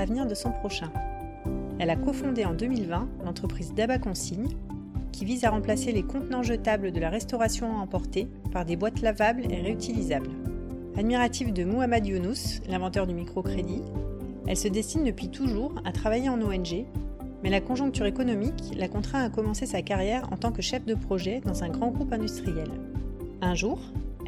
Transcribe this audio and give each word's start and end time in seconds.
L'avenir 0.00 0.24
de 0.24 0.34
son 0.34 0.50
prochain. 0.50 0.90
Elle 1.78 1.90
a 1.90 1.96
cofondé 1.96 2.46
en 2.46 2.54
2020 2.54 3.06
l'entreprise 3.22 3.74
Daba 3.74 3.98
Consigne, 3.98 4.48
qui 5.12 5.26
vise 5.26 5.44
à 5.44 5.50
remplacer 5.50 5.92
les 5.92 6.02
contenants 6.02 6.42
jetables 6.42 6.90
de 6.90 6.98
la 6.98 7.10
restauration 7.10 7.76
à 7.76 7.80
emporter 7.80 8.26
par 8.50 8.64
des 8.64 8.76
boîtes 8.76 9.02
lavables 9.02 9.44
et 9.52 9.60
réutilisables. 9.60 10.30
Admirative 10.96 11.52
de 11.52 11.64
Muhammad 11.64 12.06
Younous, 12.06 12.62
l'inventeur 12.66 13.06
du 13.06 13.12
microcrédit, 13.12 13.82
elle 14.46 14.56
se 14.56 14.68
destine 14.68 15.04
depuis 15.04 15.28
toujours 15.28 15.74
à 15.84 15.92
travailler 15.92 16.30
en 16.30 16.40
ONG, 16.40 16.86
mais 17.42 17.50
la 17.50 17.60
conjoncture 17.60 18.06
économique 18.06 18.72
l'a 18.74 18.88
contraint 18.88 19.22
à 19.22 19.28
commencer 19.28 19.66
sa 19.66 19.82
carrière 19.82 20.26
en 20.32 20.38
tant 20.38 20.50
que 20.50 20.62
chef 20.62 20.86
de 20.86 20.94
projet 20.94 21.42
dans 21.44 21.62
un 21.62 21.68
grand 21.68 21.90
groupe 21.90 22.14
industriel. 22.14 22.70
Un 23.42 23.54
jour, 23.54 23.78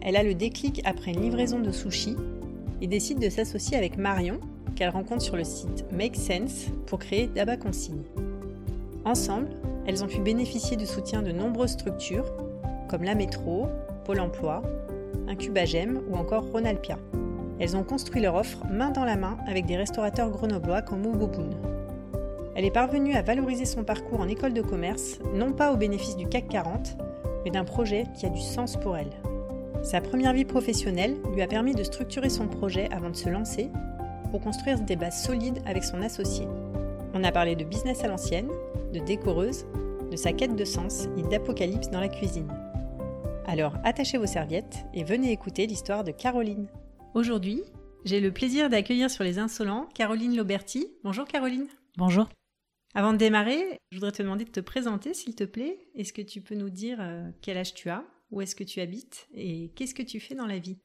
elle 0.03 0.17
a 0.17 0.23
le 0.23 0.35
déclic 0.35 0.83
après 0.85 1.13
une 1.13 1.23
livraison 1.23 1.61
de 1.61 1.71
sushis 1.71 2.17
et 2.83 2.87
décide 2.87 3.21
de 3.21 3.31
s'associer 3.31 3.79
avec 3.79 3.97
Marion, 3.97 4.39
qu'elle 4.83 4.91
rencontre 4.91 5.23
sur 5.23 5.37
le 5.37 5.45
site 5.45 5.85
Make 5.93 6.17
Sense 6.17 6.67
pour 6.87 6.99
créer 6.99 7.29
Daba 7.29 7.57
Consigne. 7.57 8.03
Ensemble, 9.05 9.47
elles 9.87 10.03
ont 10.03 10.09
pu 10.09 10.19
bénéficier 10.19 10.77
du 10.77 10.87
soutien 10.87 11.23
de 11.23 11.31
nombreuses 11.31 11.75
structures 11.75 12.25
comme 12.89 13.05
la 13.05 13.15
Métro, 13.15 13.69
Pôle 14.05 14.19
Emploi, 14.19 14.61
Incubagem 15.29 16.01
ou 16.11 16.17
encore 16.17 16.51
Ronalpia. 16.51 16.99
Elles 17.61 17.77
ont 17.77 17.85
construit 17.85 18.21
leur 18.21 18.35
offre 18.35 18.59
main 18.73 18.91
dans 18.91 19.05
la 19.05 19.15
main 19.15 19.39
avec 19.47 19.67
des 19.67 19.77
restaurateurs 19.77 20.31
grenoblois 20.31 20.83
comme 20.83 21.07
Ouboboun. 21.07 21.55
Elle 22.57 22.65
est 22.65 22.73
parvenue 22.73 23.15
à 23.15 23.23
valoriser 23.23 23.67
son 23.67 23.85
parcours 23.85 24.19
en 24.19 24.27
école 24.27 24.53
de 24.53 24.63
commerce, 24.63 25.21
non 25.33 25.53
pas 25.53 25.73
au 25.73 25.77
bénéfice 25.77 26.17
du 26.17 26.27
CAC 26.27 26.49
40, 26.49 26.97
mais 27.45 27.53
d'un 27.53 27.65
projet 27.65 28.07
qui 28.19 28.27
a 28.27 28.31
du 28.31 28.41
sens 28.41 28.77
pour 28.77 28.97
elle. 28.97 29.13
Sa 29.85 30.01
première 30.01 30.33
vie 30.33 30.45
professionnelle 30.45 31.15
lui 31.33 31.43
a 31.43 31.47
permis 31.47 31.77
de 31.77 31.85
structurer 31.85 32.31
son 32.31 32.49
projet 32.49 32.89
avant 32.91 33.11
de 33.11 33.17
se 33.17 33.29
lancer 33.29 33.71
pour 34.33 34.41
construire 34.41 34.81
des 34.81 34.97
bases 34.97 35.23
solides 35.23 35.63
avec 35.67 35.85
son 35.85 36.01
associé. 36.01 36.49
On 37.13 37.23
a 37.23 37.31
parlé 37.31 37.55
de 37.55 37.65
business 37.65 38.03
à 38.03 38.09
l'ancienne, 38.09 38.49
de 38.95 38.99
décoreuse, 38.99 39.67
de 40.11 40.17
sa 40.17 40.33
quête 40.33 40.57
de 40.57 40.65
sens 40.65 41.07
et 41.19 41.23
d'apocalypse 41.23 41.91
dans 41.91 42.01
la 42.01 42.09
cuisine. 42.09 42.49
Alors 43.45 43.77
attachez 43.85 44.17
vos 44.17 44.27
serviettes 44.27 44.87
et 44.95 45.05
venez 45.05 45.33
écouter 45.33 45.67
l'histoire 45.67 46.03
de 46.03 46.13
Caroline. 46.13 46.67
Aujourd'hui, 47.13 47.63
j'ai 48.07 48.21
le 48.21 48.33
plaisir 48.33 48.71
d'accueillir 48.71 49.11
sur 49.11 49.23
les 49.23 49.39
insolents 49.39 49.87
Caroline 49.95 50.35
Loberti. 50.35 50.89
Bonjour 51.05 51.27
Caroline. 51.27 51.67
Bonjour. 51.99 52.31
Avant 52.95 53.13
de 53.13 53.19
démarrer, 53.19 53.79
je 53.91 53.99
voudrais 53.99 54.13
te 54.13 54.23
demander 54.23 54.47
de 54.47 54.51
te 54.51 54.61
présenter 54.61 55.13
s'il 55.13 55.35
te 55.35 55.45
plaît. 55.45 55.79
Est-ce 55.95 56.15
que 56.15 56.23
tu 56.23 56.41
peux 56.41 56.55
nous 56.55 56.71
dire 56.71 56.99
euh, 57.01 57.31
quel 57.43 57.59
âge 57.59 57.75
tu 57.75 57.91
as, 57.91 58.03
où 58.31 58.41
est-ce 58.41 58.57
que 58.57 58.65
tu 58.65 58.81
habites? 58.81 59.29
Et 59.35 59.71
qu'est-ce 59.77 59.95
que 59.95 60.03
tu 60.03 60.21
fais 60.21 60.35
dans 60.35 60.47
la 60.47 60.59
vie? 60.59 60.79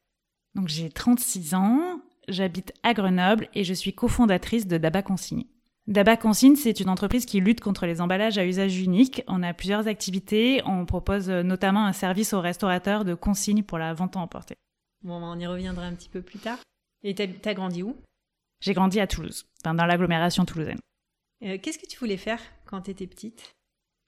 Donc 0.56 0.68
j'ai 0.68 0.90
36 0.90 1.53
ans, 1.53 2.02
j'habite 2.28 2.74
à 2.84 2.94
Grenoble 2.94 3.48
et 3.54 3.64
je 3.64 3.74
suis 3.74 3.94
cofondatrice 3.94 4.68
de 4.68 4.78
Daba 4.78 5.02
Consigne. 5.02 5.46
Daba 5.88 6.18
Consigne, 6.18 6.56
c'est 6.56 6.80
une 6.82 6.90
entreprise 6.90 7.26
qui 7.26 7.40
lutte 7.40 7.62
contre 7.62 7.86
les 7.86 8.02
emballages 8.02 8.38
à 8.38 8.46
usage 8.46 8.78
unique. 8.78 9.24
On 9.28 9.42
a 9.42 9.54
plusieurs 9.54 9.88
activités. 9.88 10.62
On 10.66 10.86
propose 10.86 11.30
notamment 11.30 11.86
un 11.86 11.94
service 11.94 12.34
aux 12.34 12.42
restaurateurs 12.42 13.06
de 13.06 13.14
consignes 13.14 13.64
pour 13.64 13.78
la 13.78 13.94
vente 13.94 14.18
à 14.18 14.20
emporter. 14.20 14.56
Bon, 15.04 15.22
on 15.24 15.40
y 15.40 15.48
reviendra 15.48 15.86
un 15.86 15.94
petit 15.94 16.10
peu 16.10 16.22
plus 16.22 16.40
tard. 16.40 16.58
Et 17.04 17.16
t'as 17.16 17.54
grandi 17.54 17.84
où? 17.84 17.96
J'ai 18.59 18.74
grandi 18.74 19.00
à 19.00 19.08
Toulouse, 19.08 19.46
dans 19.64 19.74
l'agglomération 19.74 20.44
toulousaine. 20.44 20.80
Euh, 21.46 21.58
Qu'est-ce 21.62 21.78
que 21.78 21.86
tu 21.86 21.98
voulais 22.00 22.18
faire 22.18 22.42
quand 22.66 22.82
t'étais 22.82 23.08
petite? 23.08 23.54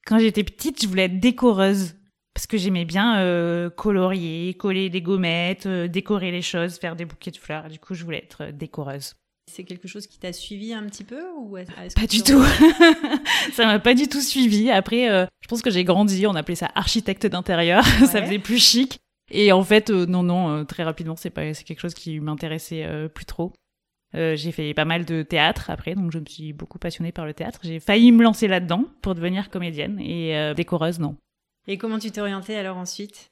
Quand 0.06 0.18
j'étais 0.20 0.44
petite, 0.44 0.82
je 0.82 0.88
voulais 0.88 1.06
être 1.06 1.20
décoreuse. 1.20 1.96
Parce 2.40 2.48
que 2.48 2.58
j'aimais 2.58 2.86
bien 2.86 3.20
euh, 3.20 3.70
colorier, 3.70 4.54
coller 4.54 4.90
des 4.90 5.02
gommettes, 5.02 5.66
euh, 5.66 5.90
décorer 5.90 6.32
les 6.32 6.42
choses, 6.42 6.78
faire 6.78 6.96
des 6.96 7.04
bouquets 7.04 7.32
de 7.32 7.38
fleurs. 7.38 7.68
Du 7.68 7.80
coup, 7.80 7.96
je 7.96 8.06
voulais 8.06 8.20
être 8.20 8.52
décoreuse. 8.54 9.16
C'est 9.52 9.66
quelque 9.66 9.90
chose 9.90 10.08
qui 10.08 10.20
t'a 10.20 10.32
suivi 10.32 10.74
un 10.74 10.84
petit 10.84 11.04
peu 11.04 11.22
ou 11.38 11.58
Pas 11.98 12.08
du 12.08 12.24
tout. 12.24 12.42
ça 13.52 13.66
m'a 13.66 13.80
pas 13.80 13.94
du 13.94 14.08
tout 14.08 14.22
suivi. 14.22 14.72
Après, 14.72 15.10
euh, 15.10 15.26
je 15.42 15.50
pense 15.50 15.62
que 15.62 15.70
j'ai 15.70 15.84
grandi. 15.84 16.28
On 16.28 16.36
appelait 16.36 16.56
ça 16.56 16.72
architecte 16.76 17.28
d'intérieur. 17.28 17.84
Ouais. 18.00 18.08
ça 18.08 18.24
faisait 18.24 18.40
plus 18.40 18.64
chic. 18.64 19.00
Et 19.32 19.52
en 19.52 19.66
fait, 19.66 19.90
euh, 19.90 20.06
non, 20.06 20.24
non, 20.24 20.50
euh, 20.50 20.64
très 20.64 20.84
rapidement, 20.84 21.18
c'est 21.18 21.32
pas, 21.32 21.54
c'est 21.54 21.66
quelque 21.66 21.82
chose 21.82 21.94
qui 21.94 22.22
m'intéressait 22.22 22.88
plus 23.14 23.26
trop. 23.26 23.52
j'ai 24.14 24.54
fait 24.54 24.74
pas 24.74 24.86
mal 24.86 25.04
de 25.04 25.24
théâtre 25.24 25.70
après, 25.72 25.94
donc 25.94 26.14
je 26.14 26.20
me 26.20 26.26
suis 26.26 26.54
beaucoup 26.54 26.80
passionnée 26.80 27.12
par 27.12 27.26
le 27.26 27.34
théâtre. 27.34 27.60
J'ai 27.64 27.82
failli 27.82 28.14
me 28.14 28.24
lancer 28.24 28.48
là-dedans 28.48 28.86
pour 29.02 29.14
devenir 29.14 29.50
comédienne 29.50 30.00
et 30.00 30.54
décoreuse, 30.56 31.00
non. 31.00 31.18
Et 31.72 31.78
comment 31.78 32.00
tu 32.00 32.10
t'es 32.10 32.20
orientée 32.20 32.58
alors 32.58 32.78
ensuite? 32.78 33.30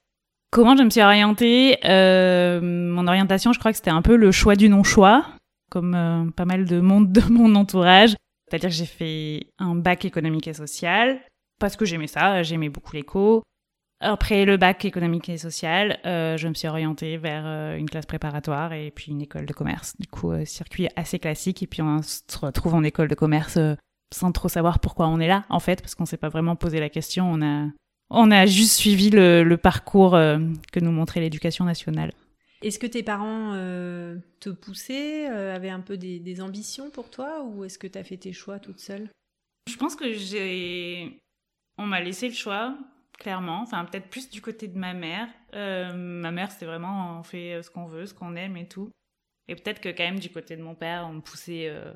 Comment 0.51 0.77
je 0.77 0.83
me 0.83 0.91
suis 0.91 1.01
orientée? 1.01 1.79
Mon 1.83 3.07
orientation, 3.07 3.51
je 3.51 3.57
crois 3.57 3.71
que 3.71 3.77
c'était 3.77 3.89
un 3.89 4.03
peu 4.03 4.15
le 4.15 4.31
choix 4.31 4.55
du 4.55 4.69
non-choix 4.69 5.25
comme 5.71 5.95
euh, 5.95 6.29
pas 6.31 6.45
mal 6.45 6.65
de 6.65 6.79
monde 6.79 7.11
de 7.11 7.21
mon 7.29 7.55
entourage. 7.55 8.15
C'est-à-dire 8.47 8.69
que 8.69 8.75
j'ai 8.75 8.85
fait 8.85 9.47
un 9.57 9.73
bac 9.75 10.05
économique 10.05 10.47
et 10.47 10.53
social 10.53 11.19
parce 11.59 11.75
que 11.75 11.83
j'aimais 11.83 12.07
ça, 12.07 12.43
j'aimais 12.43 12.69
beaucoup 12.69 12.95
l'éco. 12.95 13.41
Après 13.99 14.45
le 14.45 14.57
bac 14.57 14.85
économique 14.85 15.27
et 15.29 15.39
social, 15.39 15.99
euh, 16.05 16.37
je 16.37 16.47
me 16.47 16.53
suis 16.53 16.67
orientée 16.67 17.17
vers 17.17 17.43
euh, 17.45 17.75
une 17.75 17.89
classe 17.89 18.05
préparatoire 18.05 18.71
et 18.71 18.91
puis 18.91 19.11
une 19.11 19.21
école 19.23 19.47
de 19.47 19.53
commerce. 19.53 19.95
Du 19.99 20.07
coup, 20.07 20.31
euh, 20.31 20.45
circuit 20.45 20.87
assez 20.95 21.17
classique. 21.17 21.63
Et 21.63 21.67
puis 21.67 21.81
on 21.81 22.03
se 22.03 22.21
retrouve 22.39 22.75
en 22.75 22.83
école 22.83 23.07
de 23.07 23.15
commerce 23.15 23.57
euh, 23.57 23.73
sans 24.13 24.31
trop 24.31 24.47
savoir 24.47 24.79
pourquoi 24.79 25.07
on 25.07 25.19
est 25.19 25.27
là, 25.27 25.45
en 25.49 25.59
fait, 25.59 25.81
parce 25.81 25.95
qu'on 25.95 26.05
s'est 26.05 26.17
pas 26.17 26.29
vraiment 26.29 26.55
posé 26.55 26.79
la 26.79 26.89
question. 26.89 27.29
On 27.29 27.41
a, 27.41 27.69
on 28.09 28.31
a 28.31 28.45
juste 28.45 28.73
suivi 28.73 29.09
le, 29.09 29.43
le 29.43 29.57
parcours 29.57 30.11
que 30.11 30.79
nous 30.79 30.91
montrait 30.91 31.19
l'éducation 31.19 31.65
nationale. 31.65 32.11
Est-ce 32.63 32.79
que 32.79 32.87
tes 32.87 33.03
parents 33.03 33.53
euh, 33.53 34.17
te 34.39 34.49
poussaient, 34.49 35.29
euh, 35.29 35.55
avaient 35.55 35.69
un 35.69 35.79
peu 35.79 35.95
des, 35.95 36.19
des, 36.19 36.41
ambitions 36.41 36.89
pour 36.89 37.11
toi, 37.11 37.43
ou 37.43 37.63
est-ce 37.63 37.77
que 37.77 37.85
tu 37.85 37.99
as 37.99 38.03
fait 38.03 38.17
tes 38.17 38.33
choix 38.33 38.59
toute 38.59 38.79
seule? 38.79 39.09
Je 39.69 39.75
pense 39.77 39.95
que 39.95 40.11
j'ai. 40.13 41.19
On 41.77 41.85
m'a 41.85 42.01
laissé 42.01 42.27
le 42.27 42.33
choix, 42.33 42.75
clairement. 43.19 43.61
Enfin, 43.61 43.85
peut-être 43.85 44.09
plus 44.09 44.29
du 44.29 44.41
côté 44.41 44.67
de 44.67 44.77
ma 44.77 44.95
mère. 44.95 45.27
Euh, 45.53 45.93
ma 45.93 46.31
mère, 46.31 46.51
c'était 46.51 46.65
vraiment 46.65 47.19
on 47.19 47.23
fait 47.23 47.61
ce 47.61 47.69
qu'on 47.69 47.85
veut, 47.85 48.07
ce 48.07 48.15
qu'on 48.15 48.35
aime 48.35 48.57
et 48.57 48.67
tout. 48.67 48.89
Et 49.47 49.55
peut-être 49.55 49.79
que, 49.79 49.89
quand 49.89 50.03
même, 50.03 50.19
du 50.19 50.29
côté 50.29 50.57
de 50.57 50.63
mon 50.63 50.73
père, 50.73 51.07
on 51.07 51.13
me 51.13 51.21
poussait 51.21 51.69
euh, 51.69 51.93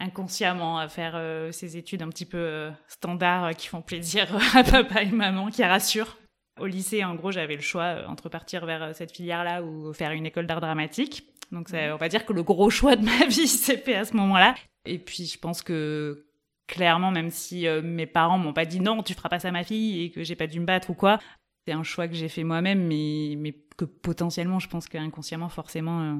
inconsciemment 0.00 0.78
à 0.78 0.88
faire 0.88 1.12
euh, 1.14 1.50
ces 1.52 1.76
études 1.76 2.02
un 2.02 2.08
petit 2.08 2.26
peu 2.26 2.70
standards 2.86 3.54
qui 3.56 3.68
font 3.68 3.82
plaisir 3.82 4.28
à 4.56 4.62
papa 4.62 5.02
et 5.02 5.10
maman, 5.10 5.50
qui 5.50 5.64
rassurent. 5.64 6.16
Au 6.60 6.66
lycée, 6.66 7.04
en 7.04 7.14
gros, 7.14 7.30
j'avais 7.30 7.54
le 7.54 7.62
choix 7.62 8.04
entre 8.08 8.28
partir 8.28 8.66
vers 8.66 8.94
cette 8.94 9.12
filière-là 9.12 9.62
ou 9.62 9.92
faire 9.92 10.10
une 10.10 10.26
école 10.26 10.46
d'art 10.46 10.60
dramatique. 10.60 11.24
Donc, 11.52 11.68
ça, 11.68 11.94
on 11.94 11.98
va 11.98 12.08
dire 12.08 12.26
que 12.26 12.32
le 12.32 12.42
gros 12.42 12.70
choix 12.70 12.96
de 12.96 13.04
ma 13.04 13.26
vie 13.28 13.46
s'est 13.46 13.78
fait 13.78 13.94
à 13.94 14.04
ce 14.04 14.16
moment-là. 14.16 14.54
Et 14.84 14.98
puis, 14.98 15.26
je 15.26 15.38
pense 15.38 15.62
que 15.62 16.28
clairement, 16.68 17.10
même 17.10 17.30
si 17.30 17.66
euh, 17.66 17.82
mes 17.82 18.06
parents 18.06 18.38
m'ont 18.38 18.52
pas 18.52 18.66
dit 18.66 18.78
non, 18.78 19.02
tu 19.02 19.14
feras 19.14 19.28
pas 19.28 19.40
ça 19.40 19.48
à 19.48 19.50
ma 19.50 19.64
fille 19.64 20.04
et 20.04 20.10
que 20.10 20.22
j'ai 20.22 20.36
pas 20.36 20.46
dû 20.46 20.60
me 20.60 20.66
battre 20.66 20.90
ou 20.90 20.94
quoi, 20.94 21.18
c'est 21.66 21.72
un 21.72 21.82
choix 21.82 22.06
que 22.06 22.14
j'ai 22.14 22.28
fait 22.28 22.44
moi-même, 22.44 22.86
mais, 22.86 23.34
mais 23.36 23.52
que 23.76 23.84
potentiellement, 23.84 24.60
je 24.60 24.68
pense 24.68 24.86
qu'inconsciemment, 24.86 25.48
forcément, 25.48 26.00
euh, 26.02 26.14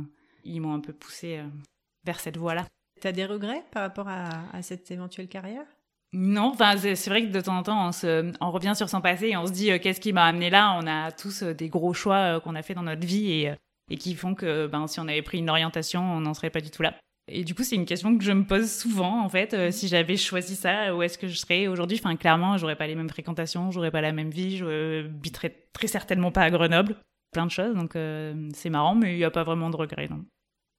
ils 0.44 0.60
m'ont 0.60 0.75
un 0.75 0.80
peu 0.80 0.92
poussé 0.92 1.38
euh, 1.38 1.46
vers 2.04 2.19
cette 2.19 2.36
voie-là. 2.36 2.66
T'as 3.00 3.12
des 3.12 3.26
regrets 3.26 3.64
par 3.72 3.82
rapport 3.82 4.08
à, 4.08 4.28
à 4.52 4.62
cette 4.62 4.90
éventuelle 4.90 5.28
carrière? 5.28 5.64
Non, 6.12 6.54
c'est 6.56 7.08
vrai 7.08 7.22
que 7.26 7.32
de 7.32 7.40
temps 7.40 7.58
en 7.58 7.62
temps 7.62 7.88
on, 7.88 7.92
se, 7.92 8.32
on 8.40 8.50
revient 8.50 8.72
sur 8.74 8.88
son 8.88 9.02
passé 9.02 9.28
et 9.28 9.36
on 9.36 9.46
se 9.46 9.52
dit 9.52 9.70
euh, 9.70 9.78
qu'est-ce 9.78 10.00
qui 10.00 10.14
m'a 10.14 10.24
amené 10.24 10.48
là? 10.48 10.78
On 10.80 10.86
a 10.86 11.12
tous 11.12 11.42
euh, 11.42 11.52
des 11.52 11.68
gros 11.68 11.92
choix 11.92 12.16
euh, 12.16 12.40
qu'on 12.40 12.54
a 12.54 12.62
fait 12.62 12.72
dans 12.72 12.82
notre 12.82 13.06
vie 13.06 13.30
et, 13.30 13.54
et 13.90 13.96
qui 13.98 14.14
font 14.14 14.34
que 14.34 14.66
ben 14.66 14.86
si 14.86 15.00
on 15.00 15.08
avait 15.08 15.20
pris 15.20 15.38
une 15.38 15.50
orientation, 15.50 16.00
on 16.00 16.20
n'en 16.20 16.32
serait 16.32 16.48
pas 16.48 16.62
du 16.62 16.70
tout 16.70 16.82
là. 16.82 16.94
Et 17.30 17.44
du 17.44 17.54
coup, 17.54 17.62
c'est 17.62 17.76
une 17.76 17.84
question 17.84 18.16
que 18.16 18.24
je 18.24 18.32
me 18.32 18.44
pose 18.44 18.72
souvent, 18.72 19.22
en 19.22 19.28
fait. 19.28 19.70
Si 19.70 19.86
j'avais 19.86 20.16
choisi 20.16 20.56
ça, 20.56 20.96
où 20.96 21.02
est-ce 21.02 21.18
que 21.18 21.28
je 21.28 21.36
serais 21.36 21.66
aujourd'hui? 21.66 22.00
Enfin, 22.02 22.16
clairement, 22.16 22.56
j'aurais 22.56 22.74
pas 22.74 22.86
les 22.86 22.94
mêmes 22.94 23.10
fréquentations, 23.10 23.70
j'aurais 23.70 23.90
pas 23.90 24.00
la 24.00 24.12
même 24.12 24.30
vie, 24.30 24.56
je 24.56 25.04
habiterais 25.04 25.54
très 25.74 25.88
certainement 25.88 26.32
pas 26.32 26.40
à 26.40 26.50
Grenoble. 26.50 26.96
Plein 27.30 27.44
de 27.44 27.50
choses, 27.50 27.74
donc 27.74 27.98
c'est 28.54 28.70
marrant, 28.70 28.94
mais 28.94 29.12
il 29.12 29.18
n'y 29.18 29.24
a 29.24 29.30
pas 29.30 29.44
vraiment 29.44 29.68
de 29.68 29.76
regret, 29.76 30.08
non. 30.08 30.24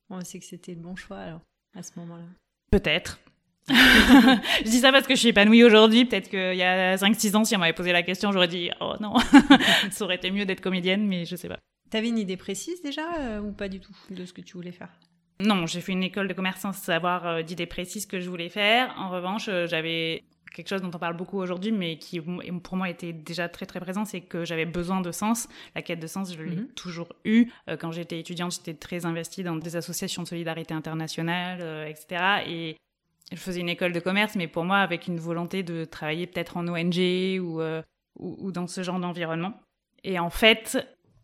On 0.09 0.19
sait 0.21 0.39
que 0.39 0.45
c'était 0.45 0.73
le 0.73 0.81
bon 0.81 0.95
choix, 0.95 1.19
alors, 1.19 1.41
à 1.75 1.83
ce 1.83 1.91
moment-là. 1.97 2.25
Peut-être. 2.71 3.19
je 3.69 4.63
dis 4.63 4.79
ça 4.79 4.91
parce 4.91 5.05
que 5.05 5.15
je 5.15 5.19
suis 5.19 5.29
épanouie 5.29 5.63
aujourd'hui. 5.63 6.05
Peut-être 6.05 6.29
qu'il 6.29 6.55
y 6.55 6.63
a 6.63 6.95
5-6 6.95 7.35
ans, 7.35 7.43
si 7.43 7.55
on 7.55 7.59
m'avait 7.59 7.73
posé 7.73 7.91
la 7.91 8.03
question, 8.03 8.31
j'aurais 8.31 8.47
dit 8.47 8.69
Oh 8.81 8.93
non, 8.99 9.15
ça 9.91 10.05
aurait 10.05 10.15
été 10.15 10.31
mieux 10.31 10.45
d'être 10.45 10.61
comédienne, 10.61 11.07
mais 11.07 11.25
je 11.25 11.35
sais 11.35 11.47
pas. 11.47 11.59
T'avais 11.89 12.09
une 12.09 12.19
idée 12.19 12.37
précise 12.37 12.81
déjà 12.81 13.15
euh, 13.19 13.39
ou 13.39 13.51
pas 13.51 13.67
du 13.67 13.79
tout 13.79 13.95
de 14.11 14.25
ce 14.25 14.33
que 14.33 14.41
tu 14.41 14.53
voulais 14.53 14.71
faire? 14.71 14.89
Non, 15.41 15.65
j'ai 15.65 15.81
fait 15.81 15.93
une 15.93 16.03
école 16.03 16.27
de 16.27 16.33
commerce 16.33 16.61
sans 16.61 16.73
savoir 16.73 17.25
euh, 17.25 17.41
d'idée 17.41 17.65
précise 17.65 18.05
que 18.05 18.19
je 18.19 18.29
voulais 18.29 18.49
faire. 18.49 18.93
En 18.97 19.09
revanche, 19.09 19.47
euh, 19.47 19.67
j'avais 19.67 20.23
quelque 20.53 20.67
chose 20.67 20.81
dont 20.81 20.91
on 20.93 20.99
parle 20.99 21.15
beaucoup 21.15 21.37
aujourd'hui, 21.39 21.71
mais 21.71 21.97
qui 21.97 22.19
pour 22.19 22.77
moi 22.77 22.89
était 22.89 23.13
déjà 23.13 23.49
très 23.49 23.65
très 23.65 23.79
présent, 23.79 24.05
c'est 24.05 24.21
que 24.21 24.45
j'avais 24.45 24.65
besoin 24.65 25.01
de 25.01 25.11
sens. 25.11 25.47
La 25.75 25.81
quête 25.81 25.99
de 25.99 26.07
sens, 26.07 26.33
je 26.33 26.41
l'ai 26.41 26.55
mhm. 26.55 26.67
toujours 26.69 27.13
eu. 27.25 27.51
quand 27.79 27.91
j'étais 27.91 28.19
étudiante, 28.19 28.53
j'étais 28.53 28.73
très 28.73 29.05
investie 29.05 29.43
dans 29.43 29.55
des 29.55 29.75
associations 29.75 30.23
de 30.23 30.27
solidarité 30.27 30.73
internationale, 30.73 31.87
etc. 31.87 32.43
Et 32.47 32.77
je 33.31 33.37
faisais 33.37 33.59
une 33.59 33.69
école 33.69 33.93
de 33.93 33.99
commerce, 33.99 34.35
mais 34.35 34.47
pour 34.47 34.65
moi, 34.65 34.77
avec 34.77 35.07
une 35.07 35.19
volonté 35.19 35.63
de 35.63 35.85
travailler 35.85 36.27
peut-être 36.27 36.57
en 36.57 36.67
ONG 36.67 36.97
ou, 37.39 37.61
ou, 38.19 38.51
dans 38.51 38.67
ce 38.67 38.83
genre 38.83 38.99
d'environnement. 38.99 39.53
Et 40.03 40.19
en 40.19 40.29
fait, 40.29 40.77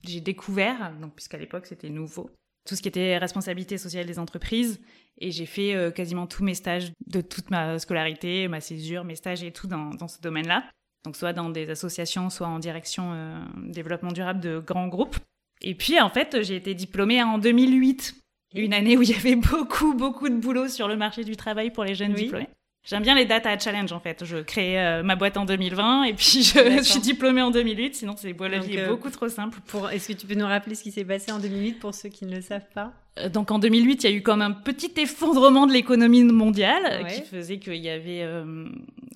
j'ai 0.03 0.21
découvert, 0.21 0.93
donc 0.99 1.13
puisqu'à 1.15 1.37
l'époque 1.37 1.65
c'était 1.65 1.89
nouveau, 1.89 2.29
tout 2.65 2.75
ce 2.75 2.81
qui 2.81 2.87
était 2.87 3.17
responsabilité 3.17 3.77
sociale 3.77 4.05
des 4.05 4.19
entreprises. 4.19 4.81
Et 5.19 5.31
j'ai 5.31 5.45
fait 5.45 5.75
euh, 5.75 5.91
quasiment 5.91 6.27
tous 6.27 6.43
mes 6.43 6.55
stages 6.55 6.91
de 7.07 7.21
toute 7.21 7.49
ma 7.51 7.79
scolarité, 7.79 8.47
ma 8.47 8.59
césure, 8.59 9.03
mes 9.03 9.15
stages 9.15 9.43
et 9.43 9.51
tout 9.51 9.67
dans, 9.67 9.91
dans 9.91 10.07
ce 10.07 10.19
domaine-là. 10.19 10.65
Donc 11.05 11.15
soit 11.15 11.33
dans 11.33 11.49
des 11.49 11.69
associations, 11.69 12.29
soit 12.29 12.47
en 12.47 12.59
direction 12.59 13.13
euh, 13.13 13.39
développement 13.67 14.11
durable 14.11 14.41
de 14.41 14.59
grands 14.59 14.87
groupes. 14.87 15.17
Et 15.61 15.75
puis 15.75 16.01
en 16.01 16.09
fait, 16.09 16.43
j'ai 16.43 16.55
été 16.55 16.73
diplômée 16.73 17.21
en 17.23 17.37
2008. 17.37 18.15
Une 18.55 18.73
année 18.73 18.97
où 18.97 19.01
il 19.01 19.09
y 19.09 19.15
avait 19.15 19.35
beaucoup, 19.51 19.93
beaucoup 19.93 20.29
de 20.29 20.35
boulot 20.35 20.67
sur 20.67 20.87
le 20.87 20.97
marché 20.97 21.23
du 21.23 21.35
travail 21.35 21.71
pour 21.71 21.83
les 21.83 21.95
jeunes 21.95 22.13
diplômés. 22.13 22.49
J'aime 22.85 23.01
bien 23.01 23.15
les 23.15 23.25
data 23.25 23.57
challenge 23.57 23.91
en 23.91 23.99
fait. 23.99 24.23
Je 24.25 24.37
crée 24.37 24.79
euh, 24.79 25.01
ma 25.01 25.15
boîte 25.15 25.37
en 25.37 25.45
2020 25.45 26.03
et 26.03 26.13
puis 26.13 26.43
je, 26.43 26.83
suis 26.83 26.99
diplômée 26.99 27.41
en 27.41 27.49
2008. 27.49 27.95
Sinon, 27.95 28.13
c'est 28.15 28.35
la 28.39 28.59
vie 28.59 28.75
est 28.75 28.81
euh, 28.81 28.89
beaucoup 28.89 29.09
trop 29.09 29.27
simple. 29.27 29.59
Pour... 29.65 29.89
Est-ce 29.89 30.07
que 30.09 30.13
tu 30.13 30.27
peux 30.27 30.35
nous 30.35 30.45
rappeler 30.45 30.75
ce 30.75 30.83
qui 30.83 30.91
s'est 30.91 31.03
passé 31.03 31.31
en 31.31 31.39
2008 31.39 31.79
pour 31.79 31.95
ceux 31.95 32.09
qui 32.09 32.25
ne 32.25 32.35
le 32.35 32.41
savent 32.41 32.69
pas? 32.75 32.93
Euh, 33.17 33.27
Donc 33.29 33.49
en 33.49 33.57
2008, 33.57 34.03
il 34.03 34.09
y 34.09 34.13
a 34.13 34.15
eu 34.15 34.21
comme 34.21 34.43
un 34.43 34.51
petit 34.51 34.91
effondrement 34.97 35.65
de 35.65 35.73
l'économie 35.73 36.23
mondiale 36.23 37.07
qui 37.07 37.21
faisait 37.23 37.57
qu'il 37.57 37.77
y 37.77 37.89
avait 37.89 38.23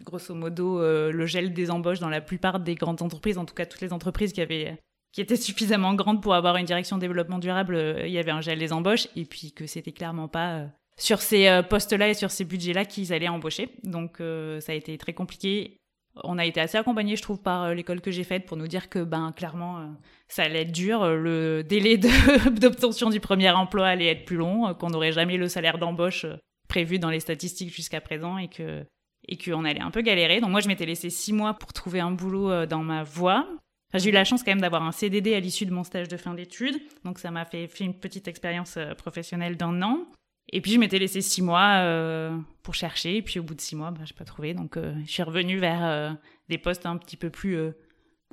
grosso 0.04 0.33
modo 0.33 0.81
le 0.81 1.25
gel 1.27 1.54
des 1.54 1.69
embauches 1.69 2.00
dans 2.00 2.10
la 2.10 2.21
plupart 2.21 2.60
des 2.60 2.74
grandes 2.74 3.04
entreprises, 3.04 3.38
en 3.38 3.45
tout 3.45 3.54
cas 3.54 3.68
toutes 3.68 3.81
les 3.81 3.94
entreprises 3.94 4.33
qui 4.33 4.42
avaient 4.42 4.77
qui 5.12 5.21
étaient 5.21 5.36
suffisamment 5.36 5.95
grandes 5.95 6.21
pour 6.21 6.36
avoir 6.36 6.57
une 6.57 6.66
direction 6.66 7.00
développement 7.00 7.39
durable, 7.39 8.04
il 8.06 8.12
y 8.12 8.19
avait 8.19 8.31
un 8.31 8.42
gel 8.42 8.60
des 8.60 8.71
embauches 8.74 9.07
et 9.16 9.25
puis 9.25 9.51
que 9.51 9.66
c'était 9.66 9.92
clairement 9.92 10.27
pas 10.27 10.68
sur 10.99 11.21
ces 11.21 11.47
euh, 11.47 11.63
postes-là 11.63 12.09
et 12.09 12.13
sur 12.13 12.29
ces 12.29 12.45
budgets-là 12.45 12.85
qu'ils 12.85 13.11
allaient 13.13 13.29
embaucher. 13.29 13.69
Donc 13.83 14.21
euh, 14.21 14.59
ça 14.59 14.73
a 14.73 14.75
été 14.75 14.97
très 14.97 15.13
compliqué. 15.13 15.77
On 16.23 16.37
a 16.37 16.45
été 16.45 16.59
assez 16.59 16.77
accompagnés, 16.77 17.15
je 17.15 17.21
trouve, 17.21 17.41
par 17.41 17.63
euh, 17.63 17.73
l'école 17.73 18.01
que 18.01 18.11
j'ai 18.11 18.25
faite 18.25 18.45
pour 18.45 18.57
nous 18.57 18.67
dire 18.67 18.89
que, 18.89 18.99
ben, 18.99 19.31
clairement, 19.31 19.95
ça 20.27 20.43
allait 20.43 20.63
être 20.63 20.71
dur. 20.71 21.07
Le 21.07 21.63
délai 21.63 21.97
d'obtention 22.51 23.09
du 23.09 23.21
premier 23.21 23.49
emploi 23.49 23.87
allait 23.87 24.07
être 24.07 24.25
plus 24.25 24.35
long, 24.35 24.73
qu'on 24.73 24.89
n'aurait 24.89 25.13
jamais 25.13 25.37
le 25.37 25.47
salaire 25.47 25.77
d'embauche 25.77 26.25
prévu 26.67 26.99
dans 26.99 27.09
les 27.09 27.21
statistiques 27.21 27.73
jusqu'à 27.73 28.01
présent 28.01 28.37
et 28.37 28.47
que 28.47 28.83
et 29.27 29.37
qu'on 29.37 29.63
allait 29.63 29.81
un 29.81 29.91
peu 29.91 30.01
galérer. 30.01 30.41
Donc 30.41 30.49
moi, 30.49 30.59
je 30.59 30.67
m'étais 30.67 30.85
laissé 30.85 31.09
six 31.09 31.33
mois 31.33 31.53
pour 31.53 31.71
trouver 31.71 31.99
un 31.99 32.11
boulot 32.11 32.65
dans 32.65 32.81
ma 32.81 33.03
voie. 33.03 33.47
j'ai 33.93 34.09
eu 34.09 34.13
la 34.13 34.23
chance 34.23 34.43
quand 34.43 34.51
même 34.51 34.61
d'avoir 34.61 34.81
un 34.81 34.91
CDD 34.91 35.35
à 35.35 35.39
l'issue 35.39 35.67
de 35.67 35.71
mon 35.71 35.83
stage 35.83 36.07
de 36.07 36.17
fin 36.17 36.33
d'études, 36.33 36.79
donc 37.03 37.19
ça 37.19 37.29
m'a 37.29 37.45
fait, 37.45 37.67
fait 37.67 37.83
une 37.83 37.93
petite 37.93 38.27
expérience 38.27 38.79
professionnelle 38.97 39.55
d'un 39.55 39.83
an. 39.83 40.07
Et 40.51 40.61
puis 40.61 40.71
je 40.71 40.79
m'étais 40.79 40.99
laissé 40.99 41.21
six 41.21 41.41
mois 41.41 41.81
euh, 41.83 42.35
pour 42.63 42.73
chercher, 42.73 43.17
et 43.17 43.21
puis 43.21 43.39
au 43.39 43.43
bout 43.43 43.53
de 43.53 43.61
six 43.61 43.75
mois, 43.75 43.91
bah, 43.91 44.01
j'ai 44.05 44.15
pas 44.15 44.25
trouvé, 44.25 44.53
donc 44.53 44.77
euh, 44.77 44.93
je 45.05 45.11
suis 45.11 45.23
revenue 45.23 45.59
vers 45.59 45.85
euh, 45.85 46.11
des 46.49 46.57
postes 46.57 46.85
un 46.85 46.97
petit 46.97 47.17
peu 47.17 47.29
plus 47.29 47.57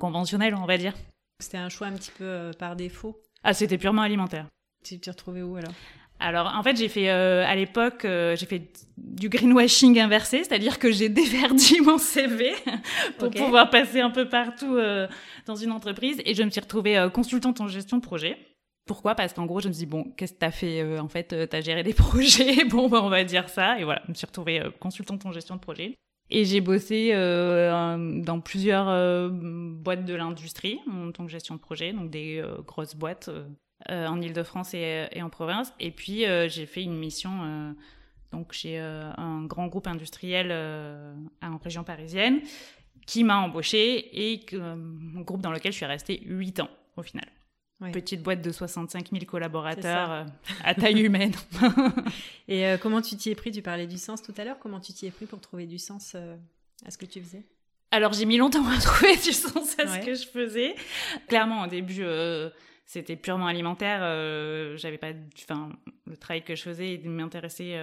conventionnels, 0.01 0.55
on 0.55 0.67
va 0.67 0.79
dire. 0.79 0.95
C'était 1.41 1.59
un 1.59 1.69
choix 1.69 1.89
un 1.89 1.93
petit 1.93 2.13
peu 2.17 2.51
par 2.59 2.77
défaut? 2.77 3.21
Ah, 3.43 3.53
c'était 3.53 3.79
purement 3.79 4.03
alimentaire. 4.03 4.47
Tu 4.83 4.99
t'es 4.99 5.11
retrouvée 5.11 5.43
où 5.43 5.57
alors? 5.57 5.73
Alors, 6.19 6.55
en 6.57 6.63
fait, 6.63 6.77
j'ai 6.79 6.89
fait 6.89 7.11
à 7.11 7.55
l'époque, 7.55 8.01
j'ai 8.05 8.47
fait 8.47 8.73
du 8.97 9.29
greenwashing 9.29 10.01
inversé, 10.01 10.45
c'est-à-dire 10.45 10.79
que 10.79 10.91
j'ai 10.91 11.09
déverdi 11.11 11.83
mon 11.83 11.99
CV 11.99 12.55
pour 13.19 13.31
pouvoir 13.31 13.69
passer 13.69 14.01
un 14.01 14.11
peu 14.11 14.27
partout 14.27 14.79
dans 15.45 15.57
une 15.57 15.73
entreprise, 15.73 16.23
et 16.25 16.33
je 16.33 16.43
me 16.43 16.49
suis 16.49 16.61
retrouvée 16.61 17.07
consultante 17.13 17.61
en 17.61 17.69
gestion 17.69 17.99
de 17.99 18.03
projet. 18.03 18.39
Pourquoi? 18.87 19.17
Parce 19.17 19.33
qu'en 19.33 19.47
gros, 19.47 19.61
je 19.61 19.69
me 19.69 19.73
dis, 19.73 19.85
bon, 19.85 20.05
qu'est-ce 20.17 20.33
que 20.33 20.39
tu 20.39 20.45
as 20.45 20.53
fait 20.53 20.81
euh, 20.81 21.01
En 21.01 21.09
fait, 21.09 21.33
euh, 21.33 21.47
tu 21.47 21.57
as 21.57 21.61
géré 21.61 21.83
des 21.83 21.93
projets, 21.95 22.65
bon, 22.71 22.89
bah, 22.89 23.01
on 23.03 23.09
va 23.09 23.25
dire 23.25 23.49
ça. 23.49 23.79
Et 23.81 23.85
voilà, 23.85 24.01
je 24.07 24.13
me 24.13 24.15
suis 24.15 24.27
retrouvée 24.27 24.61
euh, 24.61 24.71
consultante 24.79 25.27
en 25.27 25.33
gestion 25.33 25.57
de 25.57 25.61
projet. 25.61 25.95
Et 26.31 26.45
j'ai 26.45 26.61
bossé 26.61 27.13
dans 27.13 28.41
plusieurs 28.41 29.31
boîtes 29.31 30.05
de 30.05 30.13
l'industrie 30.13 30.81
en 30.91 31.13
tant 31.13 31.25
que 31.25 31.31
gestion 31.31 31.55
de 31.55 31.61
projet, 31.61 31.93
donc 31.93 32.11
des 32.11 32.43
grosses 32.67 32.97
boîtes 32.97 33.31
en 33.89 34.21
Ile-de-France 34.21 34.75
et, 34.75 35.23
en 35.23 35.31
province. 35.31 35.73
Et 35.79 35.93
puis, 35.93 36.25
j'ai 36.49 36.67
fait 36.67 36.83
une 36.83 36.99
mission 36.99 37.77
donc 38.33 38.55
chez 38.55 38.77
un 38.77 39.45
grand 39.45 39.69
groupe 39.69 39.87
industriel 39.87 40.51
en 41.43 41.59
région 41.59 41.85
parisienne 41.85 42.41
qui 43.07 43.23
m'a 43.23 43.39
embauché 43.39 44.33
et 44.33 44.45
un 44.57 45.21
groupe 45.21 45.43
dans 45.43 45.53
lequel 45.53 45.71
je 45.71 45.77
suis 45.77 45.87
restée 45.87 46.23
8 46.25 46.59
ans 46.59 46.71
au 46.97 47.05
final. 47.05 47.29
Petite 47.93 48.23
boîte 48.23 48.41
de 48.41 48.51
65 48.51 49.11
000 49.11 49.25
collaborateurs 49.27 50.11
euh, 50.11 50.25
à 50.65 50.75
taille 50.75 51.01
humaine. 51.05 51.33
Et 52.49 52.67
euh, 52.67 52.79
comment 52.79 53.03
tu 53.03 53.17
t'y 53.17 53.31
es 53.31 53.35
pris? 53.35 53.51
Tu 53.51 53.61
parlais 53.61 53.87
du 53.87 53.99
sens 53.99 54.23
tout 54.23 54.33
à 54.39 54.45
l'heure. 54.45 54.59
Comment 54.59 54.81
tu 54.81 54.95
t'y 54.95 55.07
es 55.07 55.11
pris 55.11 55.27
pour 55.27 55.41
trouver 55.41 55.67
du 55.67 55.79
sens 55.79 56.13
euh, 56.15 56.37
à 56.87 56.91
ce 56.91 56.97
que 56.97 57.05
tu 57.05 57.21
faisais? 57.21 57.45
Alors 57.91 58.15
j'ai 58.15 58.25
mis 58.25 58.39
longtemps 58.39 58.67
à 58.67 58.79
trouver 58.81 59.17
du 59.17 59.33
sens 59.33 59.79
à 59.79 59.87
ce 59.89 60.05
que 60.05 60.15
je 60.15 60.27
faisais. 60.27 60.75
Clairement, 61.29 61.65
au 61.65 61.67
début, 61.67 62.03
c'était 62.87 63.17
purement 63.17 63.47
alimentaire. 63.47 64.01
J'avais 64.79 64.99
pas, 64.99 65.13
enfin, 65.43 65.71
le 66.07 66.17
travail 66.17 66.43
que 66.43 66.57
je 66.57 66.63
faisais 66.63 67.01
m'intéressait 67.05 67.79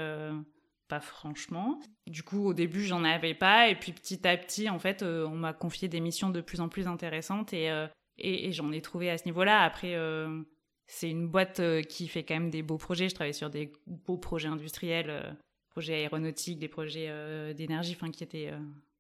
pas 0.90 1.00
franchement. 1.00 1.80
Du 2.08 2.24
coup, 2.24 2.48
au 2.48 2.54
début, 2.54 2.84
j'en 2.84 3.04
avais 3.04 3.36
pas. 3.36 3.70
Et 3.70 3.76
puis 3.76 3.94
petit 3.94 4.28
à 4.28 4.36
petit, 4.38 4.70
en 4.70 4.80
fait, 4.80 5.04
on 5.04 5.36
m'a 5.36 5.54
confié 5.54 5.88
des 5.88 6.00
missions 6.00 6.32
de 6.32 6.42
plus 6.42 6.62
en 6.62 6.68
plus 6.68 6.88
intéressantes 6.88 7.54
et 7.54 7.70
et, 8.18 8.52
j'en 8.52 8.72
ai 8.72 8.82
trouvé 8.82 9.10
à 9.10 9.18
ce 9.18 9.26
niveau-là. 9.26 9.62
Après, 9.64 9.96
euh, 9.96 10.42
c'est 10.88 11.10
une 11.10 11.28
boîte 11.28 11.60
euh, 11.60 11.82
qui 11.82 12.08
fait 12.08 12.24
quand 12.24 12.36
même 12.36 12.50
des 12.50 12.62
beaux 12.62 12.78
projets. 12.78 13.10
Je 13.10 13.16
travaille 13.16 13.34
sur 13.34 13.50
des 13.50 13.72
beaux 13.88 14.18
projets 14.18 14.48
industriels, 14.48 15.10
euh, 15.10 15.32
projets 15.70 15.96
aéronautiques, 15.96 16.60
des 16.60 16.68
projets 16.68 17.12
d'énergie, 17.56 17.98
enfin 18.00 18.12
qui 18.12 18.24
étaient 18.24 18.54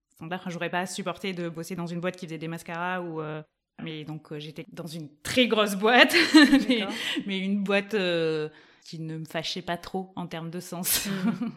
standards. 0.09 0.39
Enfin, 0.41 0.49
j'aurais 0.49 0.71
pas 0.71 0.85
supporté 0.85 1.33
de 1.33 1.49
bosser 1.49 1.75
dans 1.75 1.87
une 1.87 1.99
boîte 1.99 2.17
qui 2.17 2.25
faisait 2.25 2.39
des 2.39 2.47
mascaras 2.47 3.01
ou. 3.01 3.21
mais 3.83 4.03
donc 4.05 4.35
j'étais 4.39 4.65
dans 4.71 4.87
une 4.87 5.09
très 5.21 5.47
grosse 5.47 5.75
boîte, 5.75 6.15
mais, 7.27 7.37
une 7.37 7.63
boîte 7.63 7.95
qui 8.83 8.99
ne 8.99 9.17
me 9.19 9.25
fâchait 9.25 9.61
pas 9.61 9.77
trop 9.77 10.11
en 10.15 10.25
termes 10.25 10.49
de 10.49 10.59
sens. 10.59 11.05
Mmh. 11.05 11.49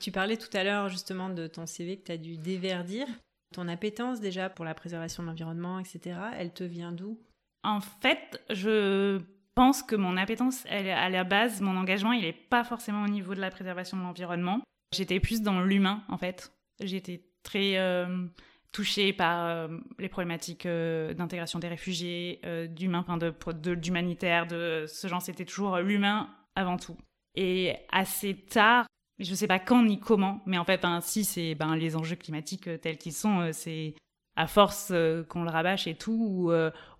tu 0.00 0.10
parlais 0.12 0.38
tout 0.38 0.54
à 0.56 0.64
l'heure 0.64 0.88
justement 0.88 1.28
de 1.28 1.46
ton 1.46 1.66
CV 1.66 1.98
que 1.98 2.04
tu 2.04 2.12
as 2.12 2.16
dû 2.16 2.38
déverdir. 2.38 3.06
Ton 3.54 3.68
appétence 3.68 4.20
déjà 4.20 4.50
pour 4.50 4.64
la 4.64 4.74
préservation 4.74 5.22
de 5.22 5.28
l'environnement, 5.28 5.78
etc., 5.78 6.18
elle 6.36 6.52
te 6.52 6.64
vient 6.64 6.90
d'où? 6.90 7.20
En 7.62 7.80
fait, 7.80 8.42
je 8.50 9.20
pense 9.54 9.84
que 9.84 9.94
mon 9.94 10.16
appétence, 10.16 10.64
elle, 10.68 10.90
à 10.90 11.08
la 11.08 11.22
base, 11.22 11.60
mon 11.60 11.76
engagement, 11.76 12.10
il 12.10 12.22
n'est 12.22 12.32
pas 12.32 12.64
forcément 12.64 13.04
au 13.04 13.08
niveau 13.08 13.32
de 13.32 13.40
la 13.40 13.52
préservation 13.52 13.96
de 13.96 14.02
l'environnement. 14.02 14.60
J'étais 14.92 15.20
plus 15.20 15.40
dans 15.40 15.60
l'humain, 15.60 16.02
en 16.08 16.18
fait. 16.18 16.52
J'étais 16.80 17.22
très 17.44 17.78
euh, 17.78 18.26
touchée 18.72 19.12
par 19.12 19.46
euh, 19.46 19.68
les 20.00 20.08
problématiques 20.08 20.66
euh, 20.66 21.14
d'intégration 21.14 21.60
des 21.60 21.68
réfugiés, 21.68 22.40
d'humain, 22.70 23.04
enfin 23.06 23.18
de, 23.18 23.74
d'humanitaire, 23.76 24.48
de 24.48 24.86
ce 24.88 25.06
genre. 25.06 25.22
C'était 25.22 25.44
toujours 25.44 25.78
l'humain 25.78 26.28
avant 26.56 26.76
tout. 26.76 26.96
Et 27.36 27.76
assez 27.92 28.34
tard, 28.34 28.86
je 29.18 29.30
ne 29.30 29.36
sais 29.36 29.46
pas 29.46 29.58
quand 29.58 29.82
ni 29.82 30.00
comment, 30.00 30.40
mais 30.46 30.58
en 30.58 30.64
fait, 30.64 30.84
si 31.02 31.24
c'est 31.24 31.54
ben, 31.54 31.76
les 31.76 31.96
enjeux 31.96 32.16
climatiques 32.16 32.66
euh, 32.66 32.78
tels 32.78 32.98
qu'ils 32.98 33.12
sont, 33.12 33.40
euh, 33.40 33.50
c'est 33.52 33.94
à 34.36 34.48
force 34.48 34.88
euh, 34.90 35.22
qu'on 35.22 35.44
le 35.44 35.50
rabâche 35.50 35.86
et 35.86 35.94
tout, 35.94 36.50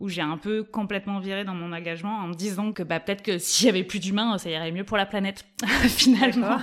où, 0.01 0.09
j'ai 0.09 0.23
un 0.23 0.39
peu 0.39 0.63
complètement 0.63 1.19
viré 1.19 1.45
dans 1.45 1.55
mon 1.55 1.73
engagement 1.73 2.19
en 2.19 2.29
me 2.29 2.35
disant 2.35 2.73
que 2.73 2.85
bah, 2.85 3.01
peut-être 3.01 3.23
que 3.23 3.39
s'il 3.39 3.67
y 3.67 3.69
avait 3.69 3.83
plus 3.83 3.99
d'humains, 3.99 4.39
ça 4.39 4.51
irait 4.51 4.71
mieux 4.71 4.85
pour 4.85 4.97
la 4.97 5.07
planète, 5.07 5.45
finalement. 5.89 6.59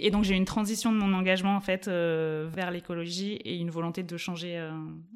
Et 0.00 0.10
donc 0.10 0.24
j'ai 0.24 0.34
eu 0.34 0.36
une 0.36 0.44
transition 0.44 0.92
de 0.92 0.98
mon 0.98 1.14
engagement 1.14 1.54
en 1.54 1.60
fait 1.60 1.86
vers 1.86 2.72
l'écologie 2.72 3.34
et 3.34 3.56
une 3.56 3.70
volonté 3.70 4.02
de 4.02 4.16
changer 4.16 4.58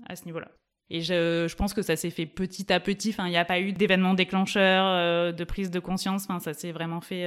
à 0.06 0.14
ce 0.14 0.24
niveau-là. 0.24 0.52
Et 0.88 1.00
je, 1.00 1.48
je, 1.48 1.56
pense 1.56 1.74
que 1.74 1.82
ça 1.82 1.96
s'est 1.96 2.10
fait 2.10 2.26
petit 2.26 2.72
à 2.72 2.78
petit. 2.78 3.10
Enfin, 3.10 3.26
il 3.26 3.30
n'y 3.30 3.36
a 3.36 3.44
pas 3.44 3.58
eu 3.58 3.72
d'événement 3.72 4.14
déclencheur, 4.14 5.34
de 5.34 5.44
prise 5.44 5.72
de 5.72 5.80
conscience. 5.80 6.26
Enfin, 6.28 6.38
ça 6.38 6.54
s'est 6.54 6.70
vraiment 6.70 7.00
fait 7.00 7.26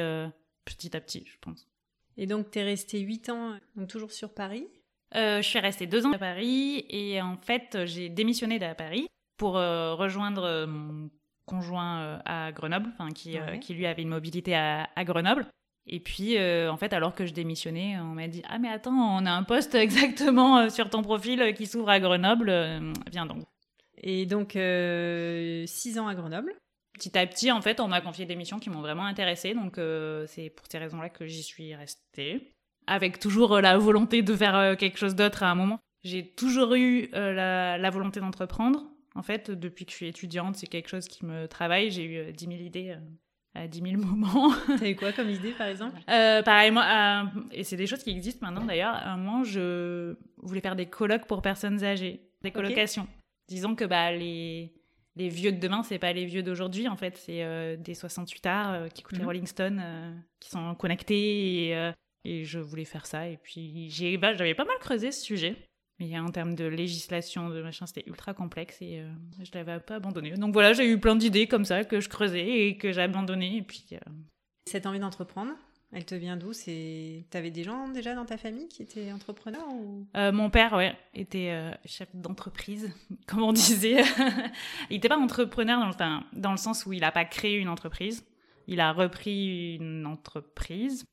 petit 0.64 0.96
à 0.96 1.02
petit, 1.02 1.26
je 1.28 1.36
pense. 1.42 1.71
Et 2.22 2.28
donc, 2.28 2.52
tu 2.52 2.60
es 2.60 2.64
resté 2.64 3.00
8 3.00 3.30
ans, 3.30 3.58
donc 3.76 3.90
toujours 3.90 4.12
sur 4.12 4.34
Paris? 4.34 4.68
Je 5.14 5.42
suis 5.42 5.60
restée 5.60 5.88
2 5.88 6.06
ans 6.06 6.14
à 6.14 6.18
Paris 6.18 6.86
et 6.90 7.22
en 7.22 7.36
fait, 7.36 7.80
j'ai 7.86 8.08
démissionné 8.08 8.60
de 8.60 8.74
Paris 8.74 9.08
pour 9.38 9.56
rejoindre 9.56 10.66
mon 10.68 11.10
conjoint 11.46 12.22
à 12.24 12.52
Grenoble, 12.54 12.94
qui, 13.14 13.38
qui 13.60 13.74
lui 13.74 13.88
avait 13.88 14.04
une 14.04 14.10
mobilité 14.10 14.56
à, 14.56 14.88
à 14.96 15.04
Grenoble. 15.04 15.48
Et 15.88 16.00
puis, 16.00 16.38
en 16.40 16.78
fait, 16.78 16.94
alors 16.94 17.14
que 17.14 17.26
je 17.26 17.34
démissionnais, 17.34 17.98
on 18.00 18.14
m'a 18.14 18.28
dit 18.28 18.44
Ah, 18.48 18.60
mais 18.60 18.70
attends, 18.70 18.94
on 18.94 19.26
a 19.26 19.32
un 19.32 19.44
poste 19.44 19.76
exactement 19.88 20.70
sur 20.70 20.90
ton 20.90 21.02
profil 21.02 21.54
qui 21.56 21.66
s'ouvre 21.66 21.90
à 21.90 22.00
Grenoble, 22.00 22.52
viens 23.12 23.26
donc. 23.26 23.44
Et 24.04 24.26
donc, 24.26 24.56
euh, 24.56 25.66
six 25.68 26.00
ans 26.00 26.08
à 26.08 26.16
Grenoble. 26.16 26.54
Petit 27.02 27.18
à 27.18 27.26
petit, 27.26 27.52
en 27.52 27.62
fait, 27.62 27.80
on 27.80 27.88
m'a 27.88 28.00
confié 28.00 28.28
des 28.28 28.36
missions 28.36 28.60
qui 28.60 28.70
m'ont 28.70 28.82
vraiment 28.82 29.06
intéressée. 29.06 29.56
Donc, 29.56 29.80
euh, 29.80 30.26
c'est 30.28 30.52
pour 30.52 30.68
ces 30.70 30.78
raisons-là 30.78 31.10
que 31.10 31.26
j'y 31.26 31.42
suis 31.42 31.74
restée. 31.74 32.54
Avec 32.86 33.18
toujours 33.18 33.56
euh, 33.56 33.62
la 33.62 33.80
volonté 33.80 34.22
de 34.22 34.36
faire 34.36 34.78
quelque 34.78 35.00
chose 35.00 35.16
d'autre 35.16 35.42
à 35.42 35.50
un 35.50 35.56
moment. 35.56 35.80
J'ai 36.04 36.28
toujours 36.28 36.76
eu 36.76 37.10
la, 37.12 37.90
volonté 37.90 38.20
d'entreprendre. 38.20 38.84
En 39.16 39.24
fait, 39.24 39.50
depuis 39.50 39.86
que 39.86 39.92
je 39.92 39.96
suis 39.96 40.08
étudiante, 40.10 40.58
c'est 40.58 40.68
quelque 40.68 40.90
chose 40.90 41.08
qui 41.08 41.26
me 41.26 41.48
travaille. 41.48 41.90
J'ai 41.90 42.04
eu 42.04 42.34
10 42.34 42.46
000 42.46 42.60
idées 42.60 42.96
à 43.56 43.68
10 43.68 43.82
000 43.82 43.94
moments. 43.98 44.54
T'avais 44.68 44.94
quoi 44.94 45.12
comme 45.12 45.32
idée, 45.32 45.54
par 45.54 45.70
exemple? 45.70 46.00
Pareil, 46.06 46.70
moi, 46.70 47.32
et 47.52 47.64
c'est 47.64 47.78
des 47.78 47.88
choses 47.88 48.04
qui 48.04 48.12
existent 48.12 48.46
maintenant 48.46 48.66
d'ailleurs. 48.66 48.94
À 48.94 49.10
un 49.10 49.18
moment, 49.18 49.44
je 49.44 50.16
voulais 50.38 50.62
faire 50.62 50.76
des 50.76 50.86
colloques 50.86 51.26
pour 51.26 51.42
personnes 51.42 51.84
âgées, 51.84 52.30
des 52.44 52.52
colocations. 52.52 53.08
Disons 53.48 53.76
que 53.76 53.86
bah, 53.86 54.12
les, 54.12 54.72
les 55.16 55.30
vieux 55.30 55.52
de 55.52 55.60
demain, 55.60 55.84
c'est 55.84 56.00
pas 56.00 56.14
les 56.14 56.26
vieux 56.26 56.44
d'aujourd'hui, 56.44 56.88
en 56.88 56.96
fait, 56.96 57.18
c'est 57.18 57.44
euh, 57.44 57.76
des 57.76 57.94
68 57.94 58.46
arts 58.46 58.74
euh, 58.74 58.88
qui 58.88 59.02
écoutent 59.02 59.18
les 59.18 59.20
mhm. 59.20 59.28
Rolling 59.28 59.46
Stones, 59.46 59.82
euh, 59.84 60.14
qui 60.40 60.50
sont 60.50 60.74
connectés, 60.76 61.70
et, 61.70 61.92
et, 62.24 62.46
je 62.46 62.60
voulais 62.60 62.86
faire 62.86 63.06
ça. 63.06 63.28
Et 63.28 63.38
puis, 63.38 63.90
j'ai, 63.90 64.18
bah, 64.18 64.34
j'avais 64.34 64.56
pas 64.56 64.66
mal 64.66 64.78
creusé 64.80 65.12
ce 65.12 65.22
sujet. 65.22 65.56
Mais 66.00 66.18
en 66.18 66.32
termes 66.32 66.56
de 66.56 66.66
législation, 66.66 67.50
de 67.50 67.62
machin, 67.62 67.86
c'était 67.86 68.04
ultra 68.08 68.34
complexe 68.34 68.82
et 68.82 69.04
je 69.40 69.52
l'avais 69.54 69.80
pas 69.80 69.98
abandonné. 69.98 70.32
Donc 70.32 70.52
voilà, 70.52 70.74
j'ai 70.74 70.90
eu 70.90 71.00
plein 71.00 71.16
d'idées 71.16 71.46
comme 71.46 71.64
ça 71.64 71.84
que 71.84 72.00
je 72.00 72.10
creusais 72.10 72.66
et 72.66 72.76
que 72.76 72.92
j'ai 72.92 73.02
abandonné. 73.02 73.58
Et 73.58 73.62
puis. 73.62 73.86
Cette 74.66 74.88
envie 74.88 75.00
d'entreprendre, 75.00 75.52
elle 75.94 76.06
te 76.06 76.16
vient 76.16 76.38
d'où? 76.38 76.54
C'est 76.54 77.26
t'avais 77.30 77.52
des 77.52 77.64
gens 77.64 77.90
déjà 77.90 78.16
dans 78.16 78.26
ta 78.26 78.38
famille 78.38 78.68
qui 78.68 78.82
étaient 78.82 79.12
entrepreneurs 79.12 79.68
ou... 79.74 80.06
Euh, 80.16 80.32
mon 80.32 80.50
père, 80.50 80.74
ouais, 80.74 80.96
était 81.14 81.52
euh, 81.52 81.72
chef 81.86 82.08
d'entreprise, 82.16 82.94
comme 83.28 83.44
on 83.44 83.52
disait. 83.52 84.02
il 84.90 84.96
n'était 84.96 85.10
pas 85.10 85.18
entrepreneur 85.18 85.80
dans 85.80 85.88
le, 85.88 86.40
dans 86.40 86.52
le 86.52 86.58
sens 86.58 86.86
où 86.86 86.94
il 86.94 87.02
n'a 87.02 87.12
pas 87.12 87.26
créé 87.26 87.58
une 87.58 87.70
entreprise. 87.70 88.26
Il 88.68 88.80
a 88.80 88.94
repris 88.94 89.76
une 89.76 90.06
entreprise. 90.06 91.04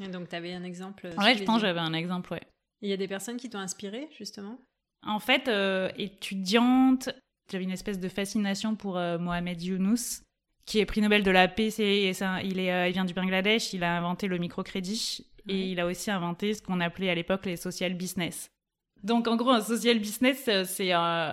Et 0.00 0.08
donc 0.08 0.28
tu 0.28 0.34
avais 0.34 0.52
un 0.52 0.64
exemple 0.64 1.08
Ouais, 1.18 1.36
je 1.36 1.44
pense 1.44 1.60
j'avais 1.60 1.80
un 1.80 1.92
exemple, 1.92 2.32
ouais. 2.32 2.42
Il 2.82 2.88
y 2.88 2.92
a 2.92 2.96
des 2.96 3.08
personnes 3.08 3.36
qui 3.36 3.48
t'ont 3.48 3.58
inspiré 3.58 4.08
justement? 4.18 4.58
En 5.06 5.20
fait, 5.20 5.48
euh, 5.48 5.90
étudiante, 5.96 7.10
j'avais 7.50 7.64
une 7.64 7.70
espèce 7.70 8.00
de 8.00 8.08
fascination 8.08 8.74
pour 8.74 8.94
Mohamed 8.94 9.62
Younous 9.62 10.24
qui 10.66 10.78
est 10.78 10.86
prix 10.86 11.00
Nobel 11.00 11.22
de 11.22 11.30
la 11.30 11.48
paix. 11.48 11.70
C'est, 11.70 12.12
il, 12.44 12.58
est, 12.58 12.72
euh, 12.72 12.88
il 12.88 12.92
vient 12.92 13.04
du 13.04 13.14
Bangladesh, 13.14 13.72
il 13.72 13.84
a 13.84 13.96
inventé 13.96 14.26
le 14.28 14.38
microcrédit 14.38 15.26
et 15.48 15.70
il 15.70 15.80
a 15.80 15.86
aussi 15.86 16.10
inventé 16.10 16.54
ce 16.54 16.62
qu'on 16.62 16.80
appelait 16.80 17.10
à 17.10 17.14
l'époque 17.14 17.46
les 17.46 17.56
social 17.56 17.94
business. 17.94 18.50
Donc 19.02 19.28
en 19.28 19.36
gros, 19.36 19.50
un 19.50 19.60
social 19.60 19.98
business, 19.98 20.48
euh, 20.48 20.64
c'est, 20.64 20.94
euh, 20.94 21.32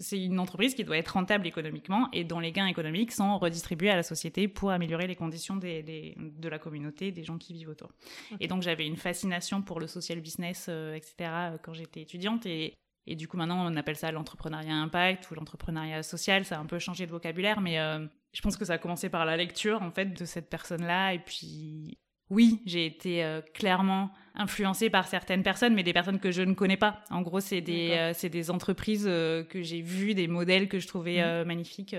c'est 0.00 0.20
une 0.20 0.40
entreprise 0.40 0.74
qui 0.74 0.82
doit 0.82 0.98
être 0.98 1.10
rentable 1.10 1.46
économiquement 1.46 2.08
et 2.12 2.24
dont 2.24 2.40
les 2.40 2.50
gains 2.50 2.66
économiques 2.66 3.12
sont 3.12 3.38
redistribués 3.38 3.90
à 3.90 3.96
la 3.96 4.02
société 4.02 4.48
pour 4.48 4.72
améliorer 4.72 5.06
les 5.06 5.14
conditions 5.14 5.54
des, 5.54 6.16
de 6.18 6.48
la 6.48 6.58
communauté, 6.58 7.12
des 7.12 7.22
gens 7.22 7.38
qui 7.38 7.52
vivent 7.52 7.68
autour. 7.68 7.92
Et 8.40 8.48
donc 8.48 8.62
j'avais 8.62 8.86
une 8.86 8.96
fascination 8.96 9.62
pour 9.62 9.78
le 9.78 9.86
social 9.86 10.18
business, 10.18 10.68
etc., 10.68 11.30
quand 11.62 11.72
j'étais 11.72 12.00
étudiante. 12.00 12.46
Et, 12.46 12.74
et 13.06 13.16
du 13.16 13.28
coup, 13.28 13.36
maintenant, 13.36 13.70
on 13.70 13.76
appelle 13.76 13.96
ça 13.96 14.10
l'entrepreneuriat 14.12 14.74
impact 14.74 15.30
ou 15.30 15.34
l'entrepreneuriat 15.34 16.02
social. 16.02 16.44
Ça 16.44 16.56
a 16.56 16.60
un 16.60 16.66
peu 16.66 16.78
changé 16.78 17.06
de 17.06 17.10
vocabulaire, 17.10 17.60
mais 17.60 17.76
je 17.76 18.40
pense 18.40 18.56
que 18.56 18.64
ça 18.64 18.74
a 18.74 18.78
commencé 18.78 19.10
par 19.10 19.24
la 19.26 19.36
lecture 19.36 19.82
en 19.82 19.90
fait 19.90 20.18
de 20.18 20.24
cette 20.24 20.48
personne-là 20.48 21.12
et 21.12 21.18
puis 21.18 21.98
oui, 22.30 22.62
j'ai 22.64 22.86
été 22.86 23.22
euh, 23.22 23.42
clairement 23.52 24.10
influencée 24.34 24.90
par 24.90 25.06
certaines 25.06 25.42
personnes, 25.42 25.74
mais 25.74 25.82
des 25.82 25.92
personnes 25.92 26.18
que 26.18 26.30
je 26.30 26.42
ne 26.42 26.54
connais 26.54 26.76
pas. 26.76 27.04
En 27.10 27.22
gros, 27.22 27.40
c'est 27.40 27.60
des, 27.60 27.90
euh, 27.92 28.28
des 28.28 28.50
entreprises 28.50 29.06
euh, 29.06 29.44
que 29.44 29.62
j'ai 29.62 29.82
vues, 29.82 30.14
des 30.14 30.26
modèles 30.26 30.68
que 30.68 30.78
je 30.78 30.88
trouvais 30.88 31.22
mmh. 31.22 31.46
magnifiques. 31.46 31.96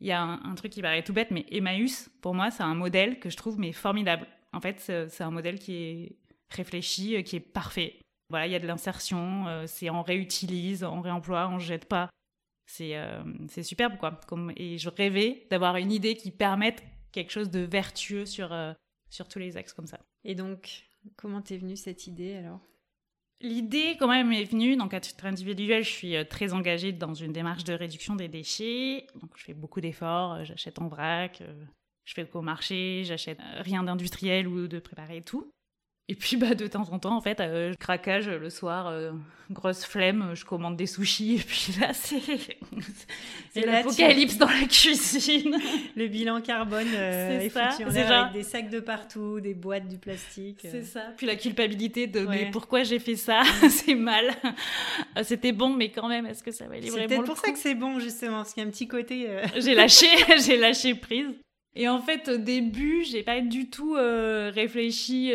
Il 0.00 0.06
y 0.06 0.12
a 0.12 0.22
un, 0.22 0.54
truc 0.54 0.72
qui 0.72 0.82
paraît 0.82 1.02
tout 1.02 1.12
bête, 1.12 1.30
mais 1.30 1.44
Emmaüs, 1.50 2.08
pour 2.20 2.34
moi, 2.34 2.50
c'est 2.50 2.62
un 2.62 2.74
modèle 2.74 3.18
que 3.18 3.30
je 3.30 3.36
trouve 3.36 3.58
mais 3.58 3.72
formidable. 3.72 4.26
En 4.52 4.60
fait, 4.60 4.78
c'est 4.80 5.22
un 5.22 5.30
modèle 5.30 5.58
qui 5.58 5.74
est 5.74 6.16
réfléchi, 6.50 7.22
qui 7.24 7.36
est 7.36 7.40
parfait. 7.40 7.98
Voilà, 8.30 8.46
il 8.46 8.52
y 8.52 8.56
a 8.56 8.58
de 8.58 8.66
l'insertion, 8.66 9.46
c'est 9.66 9.88
on 9.88 10.02
réutilise, 10.02 10.84
on 10.84 11.00
réemploie, 11.00 11.48
on 11.48 11.58
jette 11.58 11.86
pas. 11.86 12.10
Euh, 12.80 13.22
c'est 13.48 13.62
superbe, 13.62 13.96
quoi. 13.98 14.20
Comme, 14.26 14.52
et 14.56 14.78
je 14.78 14.88
rêvais 14.88 15.46
d'avoir 15.50 15.76
une 15.76 15.92
idée 15.92 16.16
qui 16.16 16.30
permette 16.30 16.82
quelque 17.12 17.30
chose 17.30 17.50
de 17.50 17.60
vertueux 17.60 18.26
sur, 18.26 18.52
euh, 18.52 18.72
sur 19.10 19.28
tous 19.28 19.38
les 19.38 19.56
axes 19.56 19.72
comme 19.72 19.86
ça. 19.86 20.00
Et 20.24 20.34
donc, 20.34 20.88
comment 21.16 21.40
t'es 21.40 21.56
venue 21.56 21.76
cette 21.76 22.06
idée 22.06 22.36
alors? 22.36 22.60
L'idée, 23.40 23.96
quand 23.98 24.08
même, 24.08 24.32
est 24.32 24.44
venue. 24.44 24.76
Donc, 24.76 24.94
à 24.94 25.00
titre 25.00 25.24
individuel, 25.26 25.84
je 25.84 25.90
suis 25.90 26.16
euh, 26.16 26.24
très 26.24 26.52
engagée 26.52 26.92
dans 26.92 27.14
une 27.14 27.32
démarche 27.32 27.64
de 27.64 27.72
réduction 27.72 28.16
des 28.16 28.28
déchets. 28.28 29.06
Donc, 29.20 29.30
je 29.36 29.44
fais 29.44 29.54
beaucoup 29.54 29.80
d'efforts. 29.80 30.44
J'achète 30.44 30.78
en 30.80 30.88
vrac, 30.88 31.42
je 32.04 32.14
fais 32.14 32.22
le 32.22 32.28
co-marché, 32.28 33.04
j'achète 33.04 33.38
rien 33.58 33.82
d'industriel 33.84 34.48
ou 34.48 34.66
de 34.66 34.78
préparé 34.78 35.18
et 35.18 35.22
tout. 35.22 35.50
Et 36.10 36.14
puis 36.14 36.38
bah 36.38 36.54
de 36.54 36.66
temps 36.66 36.88
en 36.90 36.98
temps 36.98 37.14
en 37.14 37.20
fait, 37.20 37.38
euh, 37.40 37.74
craquage 37.74 38.30
le 38.30 38.48
soir, 38.48 38.86
euh, 38.86 39.12
grosse 39.50 39.84
flemme, 39.84 40.30
je 40.32 40.42
commande 40.42 40.74
des 40.74 40.86
sushis 40.86 41.34
et 41.34 41.38
puis 41.38 41.74
là 41.78 41.92
c'est 41.92 42.22
c'est 43.50 43.66
l'apocalypse 43.66 44.38
dans 44.38 44.48
la 44.48 44.64
cuisine. 44.66 45.54
Le 45.96 46.06
bilan 46.06 46.40
carbone 46.40 46.88
euh, 46.94 47.40
est 47.40 47.50
ça, 47.50 47.72
foutu 47.72 47.98
avec 47.98 48.32
des 48.32 48.42
sacs 48.42 48.70
de 48.70 48.80
partout, 48.80 49.40
des 49.40 49.52
boîtes 49.52 49.86
du 49.86 49.98
plastique. 49.98 50.60
C'est 50.62 50.82
ça. 50.82 51.12
Puis 51.18 51.26
la 51.26 51.36
culpabilité 51.36 52.06
de 52.06 52.20
mais 52.20 52.48
pourquoi 52.50 52.84
j'ai 52.84 53.00
fait 53.00 53.16
ça, 53.16 53.42
c'est 53.68 53.94
mal. 53.94 54.30
C'était 55.24 55.52
bon 55.52 55.74
mais 55.74 55.90
quand 55.90 56.08
même 56.08 56.24
est-ce 56.24 56.42
que 56.42 56.52
ça 56.52 56.68
va 56.68 56.76
aller 56.76 56.88
vraiment 56.88 57.02
C'est 57.02 57.16
peut-être 57.16 57.26
pour 57.26 57.36
ça 57.36 57.52
que 57.52 57.58
c'est 57.58 57.74
bon 57.74 58.00
justement, 58.00 58.38
parce 58.38 58.54
qu'il 58.54 58.62
y 58.62 58.64
a 58.64 58.68
un 58.68 58.72
petit 58.72 58.88
côté. 58.88 59.28
j'ai 59.58 59.74
lâché, 59.74 60.06
j'ai 60.42 60.56
lâché 60.56 60.94
prise. 60.94 61.28
Et 61.76 61.86
en 61.86 62.00
fait, 62.00 62.28
au 62.28 62.38
début, 62.38 63.04
j'ai 63.04 63.22
pas 63.22 63.42
du 63.42 63.68
tout 63.68 63.92
réfléchi 63.92 65.34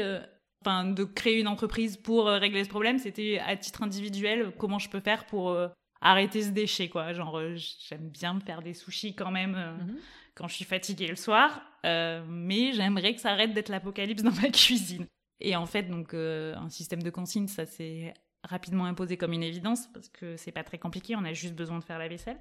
enfin 0.65 0.85
de 0.85 1.03
créer 1.03 1.39
une 1.39 1.47
entreprise 1.47 1.97
pour 1.97 2.27
euh, 2.27 2.37
régler 2.37 2.63
ce 2.63 2.69
problème, 2.69 2.97
c'était 2.97 3.39
à 3.45 3.55
titre 3.55 3.83
individuel 3.83 4.53
comment 4.57 4.79
je 4.79 4.89
peux 4.89 4.99
faire 4.99 5.25
pour 5.25 5.49
euh, 5.49 5.67
arrêter 6.01 6.41
ce 6.41 6.49
déchet 6.49 6.89
quoi. 6.89 7.13
Genre 7.13 7.37
euh, 7.37 7.55
j'aime 7.55 8.09
bien 8.09 8.33
me 8.33 8.39
faire 8.39 8.61
des 8.61 8.73
sushis 8.73 9.15
quand 9.15 9.31
même 9.31 9.51
mhm. 9.51 9.97
quand 10.35 10.47
je 10.47 10.55
suis 10.55 10.65
fatiguée 10.65 11.07
le 11.07 11.15
soir, 11.15 11.61
mais 11.83 12.73
j'aimerais 12.73 13.13
que 13.13 13.21
ça 13.21 13.31
arrête 13.31 13.53
d'être 13.53 13.69
l'apocalypse 13.69 14.23
dans 14.23 14.31
ma 14.31 14.49
cuisine. 14.49 15.05
Et 15.39 15.55
en 15.55 15.65
fait 15.65 15.83
donc 15.83 16.13
un 16.13 16.69
système 16.69 17.03
de 17.03 17.09
consigne 17.09 17.47
ça 17.47 17.65
s'est 17.65 18.13
rapidement 18.43 18.85
imposé 18.85 19.17
comme 19.17 19.33
une 19.33 19.43
évidence 19.43 19.87
parce 19.93 20.09
que 20.09 20.37
c'est 20.37 20.51
pas 20.51 20.63
très 20.63 20.77
compliqué, 20.77 21.15
on 21.15 21.23
a 21.23 21.33
juste 21.33 21.55
besoin 21.55 21.79
de 21.79 21.83
faire 21.83 21.99
la 21.99 22.07
vaisselle. 22.07 22.39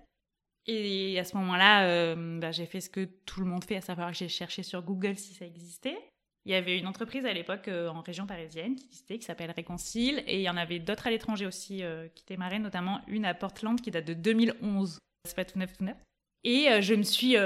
Et 0.69 1.19
à 1.19 1.25
ce 1.25 1.37
moment-là, 1.39 2.15
bah, 2.15 2.53
j'ai 2.53 2.67
fait 2.67 2.81
ce 2.81 2.89
que 2.89 3.05
tout 3.27 3.41
le 3.41 3.47
monde 3.47 3.65
fait, 3.65 3.75
à 3.75 3.81
savoir 3.81 4.13
que 4.13 4.17
j'ai 4.17 4.29
cherché 4.29 4.63
sur 4.63 4.81
Google 4.83 5.17
si 5.17 5.35
ça 5.35 5.45
existait. 5.45 5.99
Il 6.45 6.51
y 6.51 6.55
avait 6.55 6.79
une 6.79 6.89
entreprise 6.89 7.25
à 7.25 7.33
l'époque 7.33 7.69
euh, 7.69 7.89
en 7.89 8.01
région 8.01 8.27
parisienne 8.27 8.75
qui 8.75 8.87
existait, 8.87 9.19
qui 9.19 9.25
s'appelle 9.25 9.53
Réconcile, 9.53 10.25
et 10.27 10.39
il 10.39 10.43
y 10.43 10.51
en 10.51 10.57
avait 10.57 10.81
d'autres 10.81 11.07
à 11.07 11.11
l'étranger 11.11 11.47
aussi 11.47 11.85
euh, 11.85 12.09
qui 12.15 12.25
démarraient, 12.27 12.59
notamment 12.59 13.01
une 13.07 13.25
à 13.25 13.35
Portland 13.35 13.81
qui 13.81 13.93
date 13.93 14.07
de 14.07 14.15
2011. 14.15 14.99
C'est 15.25 15.37
pas 15.37 15.45
tout 15.45 15.59
neuf, 15.59 15.73
tout 15.77 15.85
neuf. 15.85 15.97
Et 16.43 16.69
euh, 16.69 16.81
je 16.81 16.95
me 16.95 17.05
suis 17.05 17.37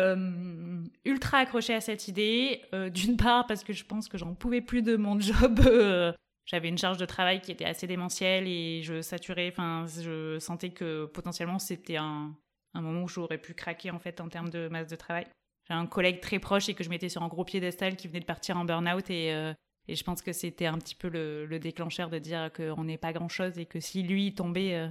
ultra 1.04 1.38
accrochée 1.38 1.74
à 1.74 1.82
cette 1.82 2.08
idée, 2.08 2.62
d'une 2.92 3.18
part 3.18 3.46
parce 3.46 3.64
que 3.64 3.74
je 3.74 3.84
pense 3.84 4.08
que 4.08 4.16
j'en 4.16 4.34
pouvais 4.34 4.62
plus 4.62 4.82
de 4.82 4.96
mon 4.96 5.20
job. 5.20 5.60
J'avais 6.46 6.68
une 6.68 6.78
charge 6.78 6.96
de 6.96 7.04
travail 7.04 7.40
qui 7.40 7.50
était 7.50 7.64
assez 7.64 7.88
démentielle 7.88 8.46
et 8.46 8.80
je 8.82 9.02
saturais, 9.02 9.48
enfin, 9.50 9.84
je 9.88 10.38
sentais 10.38 10.70
que 10.70 11.06
potentiellement 11.06 11.58
c'était 11.58 11.96
un, 11.96 12.32
un 12.72 12.80
moment 12.80 13.02
où 13.02 13.08
j'aurais 13.08 13.36
pu 13.36 13.52
craquer 13.52 13.90
en 13.90 13.98
fait 13.98 14.20
en 14.20 14.28
termes 14.28 14.50
de 14.50 14.68
masse 14.68 14.86
de 14.86 14.94
travail 14.94 15.26
j'ai 15.68 15.74
un 15.74 15.86
collègue 15.86 16.20
très 16.20 16.38
proche 16.38 16.68
et 16.68 16.74
que 16.74 16.84
je 16.84 16.90
mettais 16.90 17.08
sur 17.08 17.22
un 17.22 17.28
gros 17.28 17.44
piédestal 17.44 17.96
qui 17.96 18.08
venait 18.08 18.20
de 18.20 18.24
partir 18.24 18.56
en 18.56 18.64
burn-out 18.64 19.10
et, 19.10 19.32
euh, 19.32 19.52
et 19.88 19.96
je 19.96 20.04
pense 20.04 20.22
que 20.22 20.32
c'était 20.32 20.66
un 20.66 20.78
petit 20.78 20.94
peu 20.94 21.08
le, 21.08 21.46
le 21.46 21.58
déclencheur 21.58 22.10
de 22.10 22.18
dire 22.18 22.50
qu'on 22.54 22.84
n'est 22.84 22.98
pas 22.98 23.12
grand-chose 23.12 23.58
et 23.58 23.66
que 23.66 23.80
si 23.80 24.02
lui 24.02 24.34
tombait, 24.34 24.74
euh, 24.74 24.88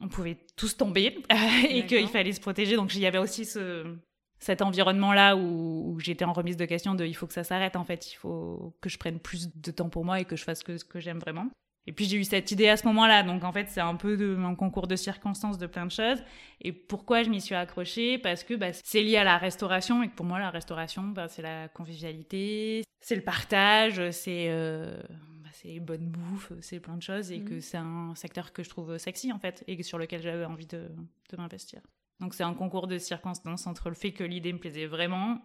on 0.00 0.08
pouvait 0.08 0.38
tous 0.56 0.76
tomber 0.76 1.22
et 1.68 1.86
qu'il 1.86 2.08
fallait 2.08 2.32
se 2.32 2.40
protéger. 2.40 2.76
Donc 2.76 2.94
il 2.94 3.00
y 3.00 3.06
avait 3.06 3.18
aussi 3.18 3.44
ce, 3.44 3.96
cet 4.38 4.62
environnement-là 4.62 5.36
où, 5.36 5.92
où 5.92 6.00
j'étais 6.00 6.24
en 6.24 6.32
remise 6.32 6.56
de 6.56 6.64
question 6.64 6.94
de 6.94 7.04
il 7.04 7.14
faut 7.14 7.26
que 7.26 7.32
ça 7.32 7.44
s'arrête 7.44 7.76
en 7.76 7.84
fait, 7.84 8.12
il 8.12 8.16
faut 8.16 8.76
que 8.80 8.88
je 8.88 8.98
prenne 8.98 9.18
plus 9.20 9.48
de 9.54 9.70
temps 9.70 9.88
pour 9.88 10.04
moi 10.04 10.20
et 10.20 10.24
que 10.24 10.36
je 10.36 10.44
fasse 10.44 10.62
que 10.62 10.76
ce 10.76 10.84
que 10.84 11.00
j'aime 11.00 11.18
vraiment. 11.18 11.48
Et 11.88 11.92
puis 11.92 12.04
j'ai 12.06 12.16
eu 12.16 12.24
cette 12.24 12.50
idée 12.50 12.68
à 12.68 12.76
ce 12.76 12.84
moment-là, 12.88 13.22
donc 13.22 13.44
en 13.44 13.52
fait 13.52 13.68
c'est 13.68 13.80
un 13.80 13.94
peu 13.94 14.16
de, 14.16 14.36
un 14.36 14.54
concours 14.56 14.86
de 14.88 14.96
circonstances 14.96 15.56
de 15.58 15.66
plein 15.66 15.86
de 15.86 15.92
choses. 15.92 16.22
Et 16.60 16.72
pourquoi 16.72 17.22
je 17.22 17.30
m'y 17.30 17.40
suis 17.40 17.54
accrochée? 17.54 18.18
Parce 18.18 18.42
que 18.42 18.54
bah, 18.54 18.72
c'est 18.72 19.02
lié 19.02 19.16
à 19.18 19.24
la 19.24 19.38
restauration 19.38 20.02
et 20.02 20.08
que 20.08 20.14
pour 20.14 20.26
moi 20.26 20.38
la 20.40 20.50
restauration 20.50 21.02
bah, 21.04 21.28
c'est 21.28 21.42
la 21.42 21.68
convivialité, 21.68 22.82
c'est 23.00 23.14
le 23.16 23.22
partage, 23.22 24.10
c'est 24.10 24.46
euh, 24.48 25.00
bah, 25.42 25.50
c'est 25.52 25.78
bonne 25.80 26.08
bouffe, 26.08 26.52
c'est 26.60 26.80
plein 26.80 26.96
de 26.96 27.02
choses 27.02 27.30
et 27.30 27.40
que 27.42 27.54
Mhm. 27.54 27.60
c'est 27.60 27.76
un 27.78 28.14
secteur 28.16 28.52
que 28.52 28.62
je 28.64 28.68
trouve 28.68 28.98
sexy 28.98 29.32
en 29.32 29.38
fait 29.38 29.62
et 29.68 29.80
sur 29.82 29.98
lequel 29.98 30.22
j'avais 30.22 30.44
envie 30.44 30.66
de, 30.66 30.88
de 31.30 31.36
m'investir. 31.36 31.80
Donc 32.18 32.34
c'est 32.34 32.42
un 32.44 32.54
concours 32.54 32.86
de 32.88 32.98
circonstances 32.98 33.66
entre 33.66 33.90
le 33.90 33.94
fait 33.94 34.10
que 34.12 34.24
l'idée 34.24 34.52
me 34.52 34.58
plaisait 34.58 34.86
vraiment 34.86 35.40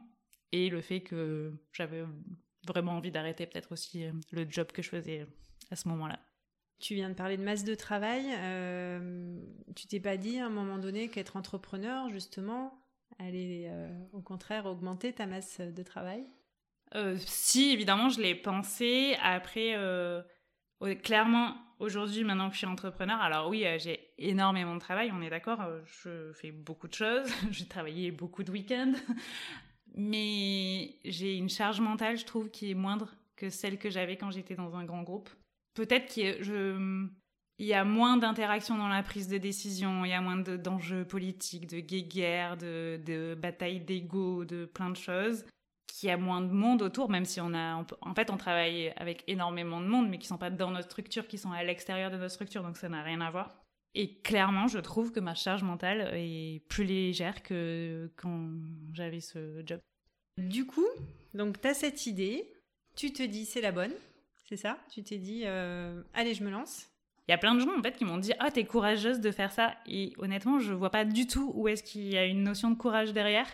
et 0.52 0.70
le 0.70 0.82
fait 0.82 1.02
que 1.02 1.54
j'avais 1.72 2.04
vraiment 2.66 2.94
envie 2.94 3.12
d'arrêter 3.12 3.46
peut-être 3.46 3.72
aussi 3.74 4.06
euh, 4.06 4.12
le 4.32 4.46
job 4.50 4.68
que 4.72 4.82
je 4.82 4.90
faisais 4.90 5.26
à 5.70 5.76
ce 5.76 5.88
moment-là. 5.90 6.20
Tu 6.82 6.96
viens 6.96 7.10
de 7.10 7.14
parler 7.14 7.38
de 7.38 7.44
masse 7.44 7.64
de 7.64 7.76
travail. 7.76 8.26
euh, 8.40 9.40
tu 9.76 9.86
t'es 9.86 10.00
pas 10.00 10.18
dit 10.18 10.40
à 10.40 10.48
un 10.48 10.50
moment 10.50 10.80
donné 10.80 11.10
qu'être 11.10 11.38
entrepreneur, 11.38 12.10
justement, 12.10 12.74
allait 13.20 13.68
euh, 13.70 13.88
au 14.14 14.22
contraire 14.22 14.66
augmenter 14.66 15.14
ta 15.14 15.28
masse 15.28 15.62
de 15.62 15.84
travail? 15.84 16.26
Euh, 16.96 17.18
si, 17.20 17.70
évidemment, 17.70 18.10
je 18.10 18.20
l'ai 18.20 18.34
pensé. 18.34 19.16
Après, 19.22 19.76
euh, 19.76 20.24
clairement, 21.04 21.56
aujourd'hui, 21.78 22.24
maintenant 22.24 22.48
que 22.48 22.54
je 22.54 22.60
suis 22.60 22.68
entrepreneur, 22.68 23.22
alors 23.22 23.48
oui, 23.48 23.64
j'ai 23.78 24.00
énormément 24.18 24.74
de 24.74 24.80
travail, 24.80 25.12
on 25.14 25.22
est 25.22 25.30
d'accord, 25.30 25.62
je 25.86 26.32
fais 26.34 26.52
beaucoup 26.52 26.88
de 26.88 26.96
choses, 26.96 27.32
j'ai 27.52 27.68
travaillé 27.68 28.10
beaucoup 28.10 28.44
de 28.44 28.52
week-ends, 28.52 28.94
mais 29.94 30.96
j'ai 31.06 31.38
une 31.38 31.50
charge 31.50 31.80
mentale, 31.80 32.18
je 32.18 32.26
trouve, 32.26 32.50
qui 32.50 32.72
est 32.72 32.76
moindre 32.76 33.14
que 33.36 33.50
celle 33.52 33.78
que 33.78 33.92
j'avais 33.92 34.18
quand 34.18 34.32
j'étais 34.32 34.56
dans 34.56 34.76
un 34.76 34.84
grand 34.84 35.04
groupe. 35.04 35.30
Peut-être 35.74 36.08
qu'il 36.08 36.26
y 37.60 37.74
a- 37.74 37.84
moins 37.86 38.18
d'interaction 38.18 38.78
dans 38.78 38.90
la 38.90 39.04
prise 39.04 39.28
de 39.28 39.38
décision, 39.38 40.04
il 40.06 40.10
y 40.10 40.14
a 40.14 40.22
moins 40.22 40.38
de- 40.38 40.58
d'enjeux 40.58 41.06
politiques, 41.06 41.68
de 41.68 41.80
guéguerres, 41.80 42.58
de, 42.58 43.36
batailles 43.40 43.82
d'ego, 43.82 44.46
de 44.46 44.66
plein 44.66 44.90
de 44.90 44.98
choses 44.98 45.46
qu'il 45.88 46.08
y 46.10 46.12
a 46.12 46.18
moins 46.18 46.42
de 46.42 46.52
monde 46.52 46.82
autour, 46.82 47.10
même 47.10 47.26
si 47.26 47.40
on 47.42 47.54
a, 47.54 47.76
en 48.02 48.16
fait, 48.16 48.32
on 48.32 48.38
travaille 48.38 48.92
avec 48.96 49.24
énormément 49.28 49.80
de 49.82 49.86
monde, 49.86 50.10
mais 50.10 50.18
qui 50.18 50.26
sont 50.28 50.38
pas 50.38 50.50
dans 50.50 50.72
notre 50.72 50.90
structure, 50.90 51.28
qui 51.28 51.38
sont 51.38 51.52
à 51.52 51.64
l'extérieur 51.64 52.10
de 52.10 52.18
notre 52.18 52.34
structure, 52.34 52.64
donc 52.64 52.78
ça 52.78 52.90
n'a 52.90 53.04
rien 53.04 53.22
à 53.22 53.30
voir. 53.30 53.62
Et 53.94 54.20
clairement, 54.22 54.68
je 54.68 54.80
trouve 54.80 55.12
que 55.12 55.20
ma 55.20 55.36
charge 55.36 55.64
mentale 55.64 56.12
est 56.16 56.66
plus 56.70 56.86
légère 56.86 57.44
que 57.44 58.10
quand 58.16 58.52
j'avais 58.94 59.20
ce 59.20 59.62
job. 59.66 59.80
Du 60.38 60.66
coup, 60.66 60.88
donc 61.34 61.60
tu 61.62 61.68
as 61.68 61.74
cette 61.74 62.06
idée, 62.08 62.52
tu 62.96 63.12
te 63.12 63.22
dis 63.22 63.46
c'est 63.46 63.62
la 63.62 63.74
bonne, 63.74 63.94
c'est 64.52 64.58
ça? 64.58 64.78
Tu 64.90 65.02
t'es 65.02 65.18
dit 65.18 65.44
euh, 65.46 66.04
allez, 66.14 66.34
je 66.34 66.44
me 66.44 66.50
lance. 66.50 66.90
Il 67.30 67.32
y 67.32 67.34
a 67.34 67.38
plein 67.38 67.56
de 67.56 67.62
gens 67.62 67.78
en 67.78 67.82
fait 67.82 67.96
qui 67.96 68.04
m'ont 68.04 68.18
dit 68.18 68.34
ah 68.40 68.52
t'es 68.52 68.66
courageuse 68.66 69.22
de 69.22 69.32
faire 69.32 69.54
ça 69.54 69.78
et 69.86 70.12
honnêtement 70.18 70.60
je 70.60 70.74
vois 70.74 70.90
pas 70.90 71.06
du 71.06 71.26
tout 71.26 71.54
où 71.56 71.70
est-ce 71.70 71.84
qu'il 71.84 72.08
y 72.08 72.18
a 72.18 72.26
une 72.26 72.44
notion 72.44 72.70
de 72.70 72.76
courage 72.76 73.14
derrière. 73.14 73.48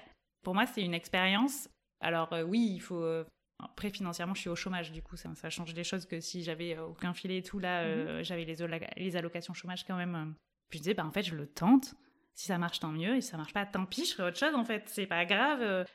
Pour 0.44 0.56
moi 0.56 0.66
c'est 0.66 0.82
une 0.82 0.96
expérience. 0.96 1.70
Alors 2.01 2.34
euh, 2.34 2.42
oui 2.42 2.72
il 2.74 2.80
faut 2.80 3.04
euh, 3.04 3.24
après 3.60 3.92
financièrement 3.92 4.34
je 4.34 4.42
suis 4.42 4.50
au 4.50 4.56
chômage 4.56 4.92
du 4.92 5.04
coup 5.04 5.16
ça, 5.18 5.30
ça 5.36 5.51
change 5.51 5.75
les 5.75 5.84
choses 5.84 6.08
que 6.08 6.20
si 6.20 6.42
j'avais 6.42 6.80
aucun 6.80 7.13
filet 7.13 7.38
et 7.38 7.44
tout 7.44 7.60
là 7.60 7.82
euh, 7.82 8.24
j'avais 8.24 8.46
les, 8.46 9.16
allocations 9.16 9.54
chômage 9.54 9.86
quand 9.86 9.98
même. 9.98 10.34
Puis 10.72 10.80
je 10.80 10.84
disais 10.84 10.94
bah 10.96 11.06
en 11.06 11.12
fait 11.12 11.22
je 11.22 11.36
le 11.36 11.46
tente. 11.46 11.94
Si 12.34 12.48
ça 12.48 12.58
marche 12.58 12.80
tant 12.80 12.92
mieux 12.92 13.18
et 13.18 13.22
si 13.22 13.30
ça 13.30 13.38
marche 13.38 13.54
pas 13.54 13.68
tant 13.68 13.86
pis 13.86 14.06
je 14.06 14.16
ferai 14.16 14.30
autre 14.30 14.39
chose 14.39 14.56
en 14.56 14.66
fait 14.66 14.84
c'est 14.88 15.06
pas 15.06 15.25
grave. 15.25 15.86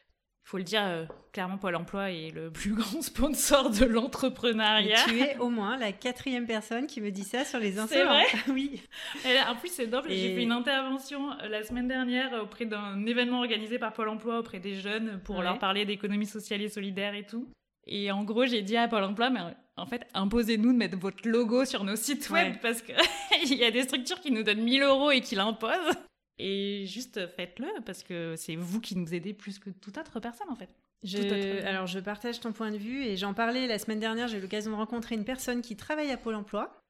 Euh. 0.44 0.48
faut 0.48 0.58
le 0.58 0.64
dire 0.64 0.82
euh, 0.84 1.04
clairement 1.32 1.56
Pôle 1.58 1.76
Emploi 1.76 2.10
est 2.10 2.30
le 2.30 2.50
plus 2.52 2.74
grand 2.74 3.00
sponsor 3.02 3.70
de 3.70 3.84
l'entrepreneuriat. 3.84 5.04
tu 5.08 5.20
es 5.20 5.36
au 5.38 5.48
moins 5.48 5.76
la 5.78 5.92
quatrième 5.92 6.46
personne 6.46 6.86
qui 6.86 7.00
me 7.00 7.10
dit 7.10 7.24
ça 7.24 7.44
sur 7.44 7.58
les 7.58 7.72
C'est 7.72 7.78
insolents. 7.80 8.10
vrai 8.12 8.24
Oui. 8.52 8.82
Et 9.28 9.34
là, 9.34 9.50
en 9.52 9.56
plus, 9.56 9.70
c'est 9.72 9.86
drôle, 9.86 10.04
j'ai 10.08 10.34
fait 10.34 10.42
une 10.42 10.52
intervention 10.52 11.30
euh, 11.32 11.48
la 11.48 11.62
semaine 11.62 11.88
dernière 11.88 12.42
auprès 12.42 12.66
d'un 12.66 13.04
événement 13.06 13.38
organisé 13.38 13.78
par 13.78 13.92
Pôle 13.92 14.08
emploi 14.08 14.38
auprès 14.38 14.58
des 14.58 14.74
jeunes 14.76 15.20
pour 15.24 15.36
Ouais. 15.38 15.44
leur 15.44 15.58
parler 15.58 15.84
d'économie 15.84 16.26
sociale 16.26 16.62
et 16.62 16.68
solidaire 16.68 17.14
et 17.14 17.24
tout. 17.26 17.48
Et 17.86 18.12
en 18.12 18.22
gros, 18.22 18.46
j'ai 18.46 18.62
dit 18.62 18.76
à 18.76 18.86
Pôle 18.88 19.02
emploi, 19.04 19.30
mais 19.30 19.40
en 19.76 19.86
fait, 19.86 20.06
imposez-nous 20.14 20.72
de 20.72 20.76
mettre 20.76 20.98
votre 20.98 21.26
logo 21.28 21.64
sur 21.64 21.82
nos 21.82 21.96
sites 21.96 22.30
web 22.30 22.54
parce 22.62 22.82
qu'il 22.82 22.94
y 23.58 23.64
a 23.64 23.70
des 23.70 23.82
structures 23.82 24.20
qui 24.20 24.30
nous 24.30 24.42
donnent 24.42 24.62
1000 24.62 24.82
euros 24.82 25.10
et 25.10 25.20
qui 25.20 25.34
l'imposent. 25.34 25.96
Et 26.44 26.86
juste 26.86 27.26
faites-le 27.36 27.68
parce 27.86 28.02
que 28.02 28.34
c'est 28.36 28.56
vous 28.56 28.80
qui 28.80 28.96
nous 28.96 29.14
aidez 29.14 29.32
plus 29.32 29.58
que 29.60 29.70
toute 29.70 29.96
autre 29.98 30.18
personne 30.18 30.48
en 30.50 30.56
fait. 30.56 30.70
Je- 31.04 31.18
alors, 31.66 31.86
je 31.86 31.98
partage 32.00 32.40
ton 32.40 32.52
point 32.52 32.70
de 32.70 32.76
vue 32.78 33.04
et 33.04 33.16
j'en 33.16 33.32
parlais 33.34 33.66
la 33.66 33.78
semaine 33.78 34.00
dernière. 34.00 34.26
J'ai 34.28 34.38
eu 34.38 34.40
l'occasion 34.40 34.70
de 34.72 34.76
rencontrer 34.76 35.14
une 35.14 35.24
personne 35.24 35.62
qui 35.62 35.76
travaille 35.76 36.10
à 36.10 36.16
Pôle 36.16 36.34
emploi 36.34 36.80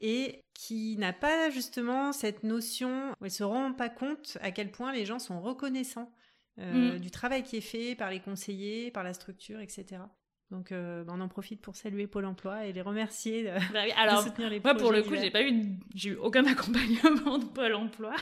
et 0.00 0.40
qui 0.54 0.96
n'a 0.98 1.12
pas 1.12 1.50
justement 1.50 2.12
cette 2.12 2.42
notion, 2.44 3.12
où 3.20 3.24
elle 3.24 3.30
se 3.30 3.44
rend 3.44 3.72
pas 3.72 3.88
compte 3.88 4.38
à 4.40 4.50
quel 4.50 4.70
point 4.70 4.92
les 4.92 5.04
gens 5.06 5.18
sont 5.18 5.40
reconnaissants 5.40 6.12
euh, 6.58 6.96
Mm. 6.96 6.98
du 7.00 7.10
travail 7.10 7.42
qui 7.44 7.56
est 7.56 7.60
fait 7.62 7.94
par 7.94 8.10
les 8.10 8.20
conseillers, 8.20 8.90
par 8.90 9.02
la 9.04 9.14
structure, 9.14 9.60
etc. 9.60 10.02
Donc, 10.52 10.70
euh, 10.70 11.02
on 11.08 11.20
en 11.20 11.28
profite 11.28 11.62
pour 11.62 11.74
saluer 11.76 12.06
Pôle 12.06 12.26
emploi 12.26 12.66
et 12.66 12.72
les 12.74 12.82
remercier 12.82 13.42
de, 13.44 13.48
Bah 13.72 13.80
oui, 13.84 13.88
de 13.90 13.98
Alors, 13.98 14.22
soutenir 14.22 14.50
les 14.50 14.60
Moi, 14.60 14.74
pour 14.74 14.92
le 14.92 15.02
coup, 15.02 15.14
j'ai 15.16 15.30
pas 15.30 15.42
eu, 15.42 15.62
j'ai 15.94 16.10
eu 16.10 16.16
aucun 16.16 16.44
accompagnement 16.46 17.38
de 17.38 17.46
Pôle 17.46 17.74
Emploi, 17.74 18.14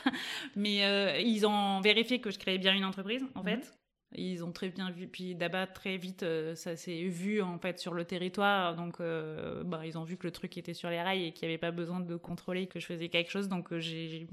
mais 0.55 0.85
euh, 0.85 1.19
ils 1.19 1.45
ont 1.45 1.81
vérifié 1.81 2.21
que 2.21 2.31
je 2.31 2.39
créais 2.39 2.57
bien 2.57 2.73
une 2.73 2.85
entreprise, 2.85 3.23
en 3.35 3.41
Mhm. 3.41 3.45
fait. 3.45 3.73
Ils 4.15 4.43
ont 4.43 4.51
très 4.51 4.69
bien 4.69 4.91
vu, 4.91 5.07
puis 5.07 5.35
d'abord 5.35 5.71
très 5.73 5.95
vite, 5.97 6.23
euh, 6.23 6.53
ça 6.55 6.75
s'est 6.75 7.03
vu 7.03 7.41
en 7.41 7.57
fait 7.59 7.79
sur 7.79 7.93
le 7.93 8.03
territoire, 8.03 8.75
donc 8.75 8.97
bah, 8.99 9.85
ils 9.85 9.97
ont 9.97 10.03
vu 10.03 10.17
que 10.17 10.25
le 10.27 10.31
truc 10.31 10.57
était 10.57 10.73
sur 10.73 10.89
les 10.89 11.01
rails 11.01 11.25
et 11.27 11.31
qu'il 11.33 11.47
n'y 11.47 11.53
avait 11.53 11.59
pas 11.59 11.71
besoin 11.71 11.99
de 12.01 12.15
contrôler 12.17 12.67
que 12.67 12.79
je 12.79 12.85
faisais 12.87 13.07
quelque 13.09 13.31
chose, 13.31 13.47
donc 13.47 13.77
j'ai 13.77 14.27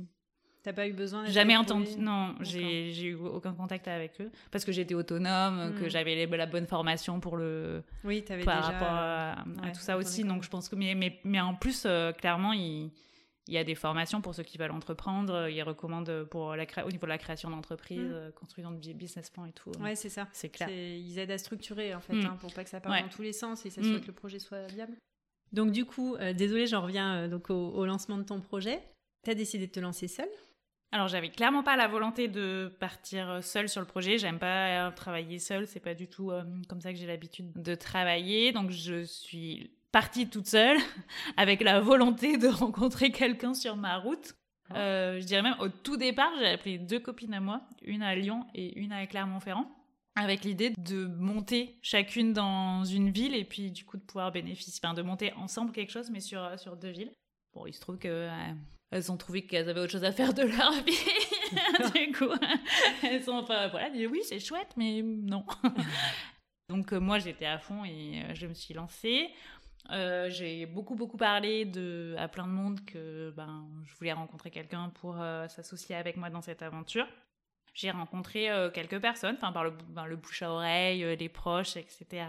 T'as 0.65 0.73
pas 0.73 0.87
eu 0.89 0.93
besoin 0.93 1.23
d'être 1.23 1.33
jamais 1.33 1.57
entendu, 1.57 1.87
non, 1.99 2.35
j'ai 2.41 2.91
eu 3.07 3.15
aucun 3.15 3.55
contact 3.55 3.87
avec 3.89 4.21
eux 4.21 4.31
parce 4.51 4.65
que 4.65 4.73
j'étais 4.73 4.95
autonome, 4.95 5.75
que 5.79 5.85
Mhm. 5.85 5.89
j'avais 5.91 6.27
la 6.27 6.47
bonne 6.47 6.67
formation 6.67 7.21
pour 7.21 7.37
le, 7.37 7.83
Oui, 8.05 8.23
t'avais 8.25 8.45
par 8.45 8.61
déjà. 8.61 8.73
rapport 8.73 8.89
à, 8.93 9.71
tout 9.73 9.81
ça 9.81 9.97
aussi. 9.97 10.25
Donc 10.25 10.43
je 10.43 10.49
pense 10.51 10.69
que 10.69 10.75
mais 10.77 10.95
mais, 10.95 11.21
mais 11.25 11.41
en 11.41 11.55
plus 11.55 11.85
euh, 11.87 12.13
clairement 12.13 12.53
il 12.53 12.91
il 13.51 13.55
y 13.55 13.57
a 13.59 13.65
des 13.65 13.75
formations 13.77 14.21
pour 14.21 14.35
ceux 14.35 14.43
qui 14.43 14.59
veulent 14.59 14.73
entreprendre. 14.73 15.49
Ils 15.49 15.63
recommandent 15.63 16.25
pour 16.31 16.55
la 16.55 16.67
cré- 16.67 16.83
au 16.83 16.91
niveau 16.91 17.07
de 17.07 17.09
la 17.09 17.17
création 17.17 17.49
d'entreprise, 17.49 17.99
Mm. 17.99 18.13
euh, 18.13 18.31
construction 18.33 18.73
de 18.73 18.93
business 18.93 19.31
plan 19.31 19.47
et 19.47 19.53
tout. 19.53 19.71
Ouais, 19.81 19.95
c'est 19.97 20.11
ça. 20.11 20.29
C'est 20.35 20.51
clair. 20.51 20.69
Ils 20.69 21.19
aident 21.19 21.31
à 21.31 21.39
structurer 21.39 21.95
en 21.95 22.01
fait, 22.01 22.13
Mm. 22.13 22.27
hein, 22.27 22.37
pour 22.41 22.53
pas 22.53 22.63
que 22.63 22.69
ça 22.69 22.79
parte 22.79 22.95
Ouais. 22.95 23.01
dans 23.01 23.09
tous 23.09 23.23
les 23.23 23.33
sens 23.33 23.65
et 23.65 23.71
s'assurer 23.71 23.97
Mm. 23.97 24.01
que 24.03 24.07
le 24.09 24.13
projet 24.13 24.39
soit 24.39 24.67
viable. 24.67 24.93
Donc 25.55 25.73
du 25.73 25.87
coup, 25.87 26.15
euh, 26.17 26.35
désolé, 26.35 26.67
j'en 26.67 26.83
reviens 26.83 27.21
euh, 27.23 27.29
donc 27.29 27.49
au, 27.49 27.55
au 27.71 27.87
lancement 27.87 28.19
de 28.19 28.23
ton 28.25 28.39
projet. 28.43 28.83
T'as 29.25 29.33
décidé 29.35 29.67
de 29.67 29.73
te 29.73 29.81
lancer 29.81 30.09
seule. 30.09 30.29
Alors 30.91 31.09
j'avais 31.09 31.29
clairement 31.29 31.63
pas 31.63 31.77
la 31.77 31.87
volonté 31.87 32.29
de 32.29 32.75
partir 32.81 33.43
seule 33.43 33.69
sur 33.69 33.81
le 33.81 33.87
projet. 33.87 34.17
J'aime 34.17 34.39
pas 34.39 34.89
euh, 34.89 34.91
travailler 34.91 35.39
seule. 35.39 35.67
C'est 35.67 35.81
pas 35.81 35.95
du 35.95 36.09
tout 36.09 36.31
euh, 36.31 36.45
comme 36.69 36.81
ça 36.81 36.93
que 36.93 36.99
j'ai 36.99 37.07
l'habitude 37.07 37.53
de 37.55 37.75
travailler. 37.75 38.53
Donc 38.53 38.71
je 38.71 39.05
suis 39.05 39.71
partie 39.93 40.29
toute 40.29 40.47
seule 40.47 40.79
avec 41.37 41.63
la 41.63 41.81
volonté 41.81 42.39
de 42.39 42.49
rencontrer 42.49 43.11
quelqu'un 43.11 43.55
sur 43.55 43.77
ma 43.77 43.99
route. 43.99 44.35
Euh, 44.75 45.21
je 45.21 45.25
dirais 45.25 45.43
même 45.43 45.57
au 45.61 45.69
tout 45.69 45.97
départ, 45.97 46.31
j'ai 46.39 46.49
appelé 46.49 46.79
deux 46.79 47.01
copines 47.01 47.33
à 47.33 47.41
moi, 47.41 47.63
une 47.83 48.03
à 48.03 48.15
Lyon 48.15 48.47
et 48.55 48.79
une 48.79 48.93
à 48.93 49.07
Clermont-Ferrand, 49.07 49.71
avec 50.15 50.45
l'idée 50.45 50.75
de 50.77 51.07
monter 51.07 51.79
chacune 51.81 52.35
dans 52.35 52.85
une 52.85 53.11
ville 53.11 53.35
et 53.35 53.45
puis 53.45 53.71
du 53.71 53.85
coup 53.85 53.97
de 53.97 54.03
pouvoir 54.03 54.31
bénéficier, 54.31 54.79
enfin 54.83 54.93
de 54.93 55.03
monter 55.03 55.33
ensemble 55.35 55.73
quelque 55.73 55.91
chose, 55.91 56.11
mais 56.11 56.21
sur, 56.21 56.59
sur 56.59 56.77
deux 56.77 56.91
villes. 56.91 57.13
Bon, 57.55 57.67
il 57.67 57.73
se 57.73 57.81
trouve 57.81 57.99
que 57.99 58.09
euh, 58.09 58.53
elles 58.91 59.13
ont 59.13 59.17
trouvé 59.17 59.47
qu'elles 59.47 59.69
avaient 59.69 59.81
autre 59.81 59.93
chose 59.93 60.05
à 60.05 60.13
faire 60.13 60.33
de 60.35 60.43
leur 60.43 60.73
vie. 60.73 61.95
du 62.07 62.13
coup, 62.13 62.33
elles 63.03 63.23
sont 63.23 63.45
pas 63.45 63.69
voilà, 63.69 63.91
dit 63.91 64.07
oui 64.07 64.21
c'est 64.25 64.41
chouette, 64.41 64.75
mais 64.77 65.03
non. 65.03 65.45
Donc 66.69 66.93
euh, 66.93 67.01
moi 67.01 67.19
j'étais 67.19 67.47
à 67.47 67.59
fond 67.59 67.85
et 67.85 68.23
euh, 68.23 68.35
je 68.35 68.47
me 68.47 68.55
suis 68.55 68.75
lancée. 68.75 69.31
Euh, 69.91 70.29
j'ai 70.29 70.67
beaucoup 70.67 70.97
beaucoup 70.97 71.17
parlé 71.17 71.65
de, 71.65 72.15
à 72.19 72.29
plein 72.29 72.47
de 72.47 72.53
monde 72.53 72.85
que 72.85 73.33
ben, 73.37 73.67
je 73.87 73.95
voulais 73.97 74.13
rencontrer 74.13 74.51
quelqu'un 74.51 74.91
pour 74.91 75.17
s'associer 75.49 75.95
avec 75.95 76.17
moi 76.17 76.29
dans 76.29 76.43
cette 76.43 76.63
aventure. 76.63 77.07
J'ai 77.75 77.91
rencontré 77.91 78.49
quelques 78.75 79.01
personnes, 79.01 79.37
enfin 79.37 79.53
par 79.53 79.63
le, 79.65 79.71
ben, 79.71 80.05
le 80.05 80.17
bouche 80.17 80.43
à 80.43 80.51
oreille, 80.51 81.17
les 81.17 81.29
proches, 81.29 81.77
etc. 81.77 82.27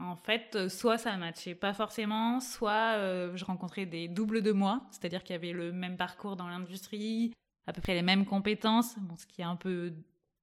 En 0.00 0.14
fait, 0.16 0.54
euh, 0.54 0.68
soit 0.68 0.96
ça 0.96 1.16
matchait 1.16 1.54
pas 1.56 1.74
forcément, 1.74 2.38
soit 2.40 2.94
euh, 2.96 3.36
je 3.36 3.44
rencontrais 3.44 3.84
des 3.84 4.06
doubles 4.06 4.42
de 4.42 4.52
moi, 4.52 4.82
c'est-à-dire 4.92 5.24
qu'il 5.24 5.34
y 5.34 5.36
avait 5.38 5.52
le 5.52 5.72
même 5.72 5.96
parcours 5.96 6.36
dans 6.36 6.46
l'industrie, 6.48 7.32
à 7.66 7.72
peu 7.72 7.80
près 7.80 7.94
les 7.94 8.02
mêmes 8.02 8.24
compétences, 8.24 8.96
bon, 8.98 9.16
ce 9.16 9.26
qui 9.26 9.40
est 9.40 9.44
un 9.44 9.56
peu 9.56 9.92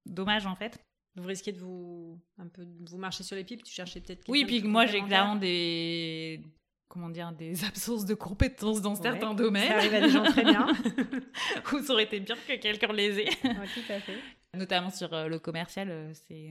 dommage 0.04 0.46
en 0.46 0.54
fait. 0.54 0.78
Vous 1.16 1.26
risquez 1.26 1.52
de 1.52 1.58
vous 1.58 2.20
un 2.38 2.46
peu 2.48 2.66
de 2.66 2.90
vous 2.90 2.98
marcher 2.98 3.24
sur 3.24 3.34
les 3.36 3.44
pipes. 3.44 3.62
Tu 3.62 3.72
cherchais 3.72 4.00
peut-être. 4.00 4.28
Oui, 4.28 4.44
puis 4.44 4.62
moi 4.62 4.84
j'ai 4.84 5.00
clairement 5.02 5.36
des 5.36 6.42
comment 6.88 7.08
dire 7.08 7.32
des 7.32 7.64
absences 7.64 8.04
de 8.04 8.12
compétences 8.14 8.82
dans 8.82 8.94
Ouais, 8.94 9.02
certains 9.02 9.28
Ça 9.30 9.34
domaines 9.34 9.72
arrive 9.72 9.94
à 9.94 10.00
des 10.02 10.10
gens 10.10 10.22
très 10.24 10.44
bien. 10.44 10.66
où 11.72 11.78
ça 11.82 11.92
aurait 11.94 12.04
été 12.04 12.20
bien 12.20 12.36
que 12.46 12.56
quelqu'un 12.56 12.92
les 12.92 13.20
ait. 13.20 13.24
Ouais, 13.44 13.66
tout 13.72 13.80
à 13.92 14.00
fait. 14.00 14.18
Notamment 14.54 14.90
sur 14.90 15.12
euh, 15.14 15.28
le 15.28 15.38
commercial, 15.38 16.10
c'est 16.28 16.50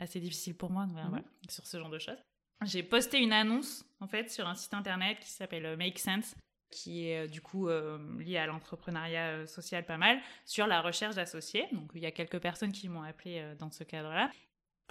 assez 0.00 0.18
difficile 0.18 0.56
pour 0.56 0.70
moi 0.70 0.86
voilà, 0.90 1.06
Mhm. 1.08 1.22
sur 1.48 1.64
ce 1.66 1.78
genre 1.78 1.90
de 1.90 1.98
choses. 2.00 2.18
J'ai 2.64 2.82
posté 2.82 3.18
une 3.18 3.32
annonce 3.32 3.84
en 4.00 4.06
fait 4.06 4.30
sur 4.30 4.46
un 4.46 4.54
site 4.54 4.74
internet 4.74 5.18
qui 5.20 5.30
s'appelle 5.30 5.64
euh, 5.66 5.76
Make 5.76 5.98
Sense 5.98 6.34
qui 6.70 7.08
est 7.08 7.24
euh, 7.24 7.26
du 7.26 7.40
coup 7.40 7.68
euh, 7.68 7.98
lié 8.20 8.36
à 8.36 8.46
l'entrepreneuriat 8.46 9.46
social 9.46 9.84
pas 9.84 9.96
mal, 9.96 10.20
sur 10.44 10.66
la 10.66 10.80
recherche 10.80 11.16
d'associés. 11.16 11.66
Donc 11.72 11.90
il 11.94 12.00
y 12.02 12.06
a 12.06 12.12
quelques 12.12 12.38
personnes 12.38 12.72
qui 12.72 12.88
m'ont 12.88 13.02
appelé 13.02 13.42
dans 13.58 13.70
ce 13.70 13.82
cadre-là. 13.82 14.30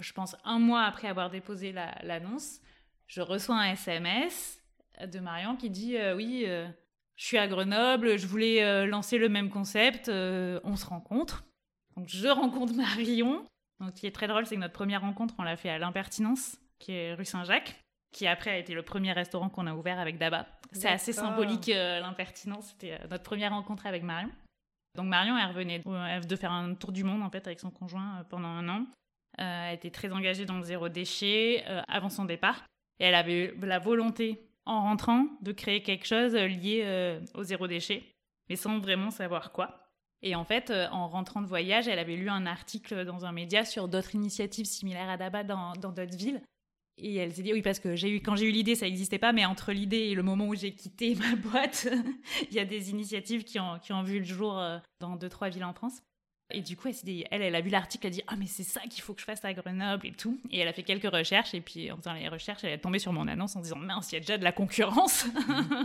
Je 0.00 0.12
pense 0.12 0.36
un 0.44 0.58
mois 0.58 0.82
après 0.82 1.08
avoir 1.08 1.30
déposé 1.30 1.72
la- 1.72 1.96
l'annonce, 2.02 2.60
je 3.06 3.20
reçois 3.20 3.56
un 3.56 3.72
SMS 3.72 4.62
de 5.04 5.20
Marion 5.20 5.56
qui 5.56 5.70
dit 5.70 5.96
oui, 6.16 6.44
je 6.46 7.24
suis 7.24 7.38
à 7.38 7.46
Grenoble, 7.48 8.18
je 8.18 8.26
voulais 8.26 8.86
lancer 8.86 9.18
le 9.18 9.28
même 9.28 9.50
concept, 9.50 10.08
on 10.08 10.76
se 10.76 10.86
rencontre. 10.86 11.44
Donc 11.96 12.08
je 12.08 12.28
rencontre 12.28 12.72
Marion. 12.76 13.46
Donc 13.78 13.90
ce 13.94 14.00
qui 14.00 14.06
est 14.06 14.14
très 14.14 14.26
drôle, 14.26 14.46
c'est 14.46 14.54
que 14.54 14.60
notre 14.60 14.74
première 14.74 15.00
rencontre, 15.02 15.34
on 15.38 15.42
l'a 15.42 15.56
fait 15.56 15.70
à 15.70 15.78
l'Impertinence, 15.78 16.56
qui 16.80 16.92
est 16.92 17.14
rue 17.14 17.24
Saint-Jacques, 17.24 17.80
qui 18.10 18.26
après 18.26 18.50
a 18.50 18.58
été 18.58 18.74
le 18.74 18.82
premier 18.82 19.12
restaurant 19.12 19.48
qu'on 19.48 19.68
a 19.68 19.74
ouvert 19.74 20.00
avec 20.00 20.18
Daba. 20.18 20.46
C'est 20.72 20.88
assez 20.88 21.12
symbolique 21.12 21.68
l'Impertinence, 21.68 22.70
c'était 22.70 22.98
notre 23.08 23.22
première 23.22 23.52
rencontre 23.52 23.86
avec 23.86 24.02
Marion. 24.02 24.30
Donc 24.96 25.06
Marion, 25.06 25.38
elle 25.38 25.46
revenait 25.46 25.78
de 25.78 26.36
faire 26.36 26.50
un 26.50 26.74
tour 26.74 26.90
du 26.90 27.04
monde 27.04 27.22
en 27.22 27.30
fait 27.30 27.46
avec 27.46 27.60
son 27.60 27.70
conjoint 27.70 28.24
pendant 28.28 28.48
un 28.48 28.68
an. 28.68 28.86
elle 29.38 29.74
était 29.74 29.90
très 29.90 30.10
engagée 30.10 30.44
dans 30.44 30.56
le 30.56 30.64
zéro 30.64 30.88
déchet 30.88 31.64
avant 31.86 32.08
son 32.08 32.24
départ. 32.24 32.64
Et 33.00 33.04
elle 33.04 33.14
avait 33.14 33.54
la 33.62 33.78
volonté, 33.78 34.46
en 34.66 34.82
rentrant, 34.82 35.26
de 35.40 35.52
créer 35.52 35.82
quelque 35.82 36.06
chose 36.06 36.34
lié 36.34 36.82
euh, 36.84 37.20
au 37.34 37.42
zéro 37.42 37.66
déchet, 37.66 38.04
mais 38.48 38.56
sans 38.56 38.78
vraiment 38.78 39.10
savoir 39.10 39.52
quoi. 39.52 39.88
Et 40.22 40.36
en 40.36 40.44
fait, 40.44 40.68
euh, 40.68 40.86
en 40.90 41.08
rentrant 41.08 41.40
de 41.40 41.46
voyage, 41.46 41.88
elle 41.88 41.98
avait 41.98 42.16
lu 42.16 42.28
un 42.28 42.44
article 42.44 43.06
dans 43.06 43.24
un 43.24 43.32
média 43.32 43.64
sur 43.64 43.88
d'autres 43.88 44.14
initiatives 44.14 44.66
similaires 44.66 45.08
à 45.08 45.16
Daba 45.16 45.44
dans 45.44 45.72
d'autres 45.72 46.16
villes. 46.16 46.42
Et 47.02 47.16
elle 47.16 47.32
s'est 47.32 47.42
dit, 47.42 47.52
oui, 47.52 47.62
parce 47.62 47.78
que 47.78 47.96
j'ai 47.96 48.10
eu, 48.10 48.20
quand 48.20 48.36
j'ai 48.36 48.46
eu 48.46 48.50
l'idée, 48.50 48.74
ça 48.74 48.86
n'existait 48.86 49.18
pas, 49.18 49.32
mais 49.32 49.44
entre 49.44 49.72
l'idée 49.72 50.10
et 50.10 50.14
le 50.14 50.22
moment 50.22 50.46
où 50.48 50.54
j'ai 50.54 50.72
quitté 50.72 51.14
ma 51.16 51.34
boîte, 51.36 51.88
il 52.50 52.54
y 52.54 52.60
a 52.60 52.64
des 52.64 52.90
initiatives 52.90 53.44
qui 53.44 53.58
ont, 53.58 53.78
qui 53.78 53.92
ont 53.92 54.02
vu 54.02 54.18
le 54.18 54.24
jour 54.24 54.58
euh, 54.58 54.78
dans 55.00 55.16
deux, 55.16 55.28
trois 55.28 55.48
villes 55.48 55.64
en 55.64 55.72
France. 55.72 56.02
Et 56.52 56.62
du 56.62 56.76
coup, 56.76 56.88
elle, 56.88 57.24
elle, 57.30 57.42
elle 57.42 57.54
a 57.54 57.60
vu 57.60 57.70
l'article, 57.70 58.06
elle 58.06 58.12
a 58.12 58.16
dit 58.16 58.22
Ah, 58.26 58.36
mais 58.36 58.46
c'est 58.46 58.64
ça 58.64 58.80
qu'il 58.82 59.02
faut 59.02 59.14
que 59.14 59.20
je 59.20 59.24
fasse 59.24 59.44
à 59.44 59.52
Grenoble 59.52 60.06
et 60.06 60.12
tout. 60.12 60.38
Et 60.50 60.58
elle 60.58 60.68
a 60.68 60.72
fait 60.72 60.82
quelques 60.82 61.12
recherches, 61.12 61.54
et 61.54 61.60
puis 61.60 61.90
en 61.92 61.96
faisant 61.96 62.12
les 62.14 62.28
recherches, 62.28 62.64
elle 62.64 62.72
est 62.72 62.78
tombée 62.78 62.98
sur 62.98 63.12
mon 63.12 63.28
annonce 63.28 63.56
en 63.56 63.60
disant 63.60 63.76
Mince, 63.76 64.10
il 64.12 64.16
y 64.16 64.18
a 64.18 64.20
déjà 64.20 64.38
de 64.38 64.44
la 64.44 64.52
concurrence. 64.52 65.26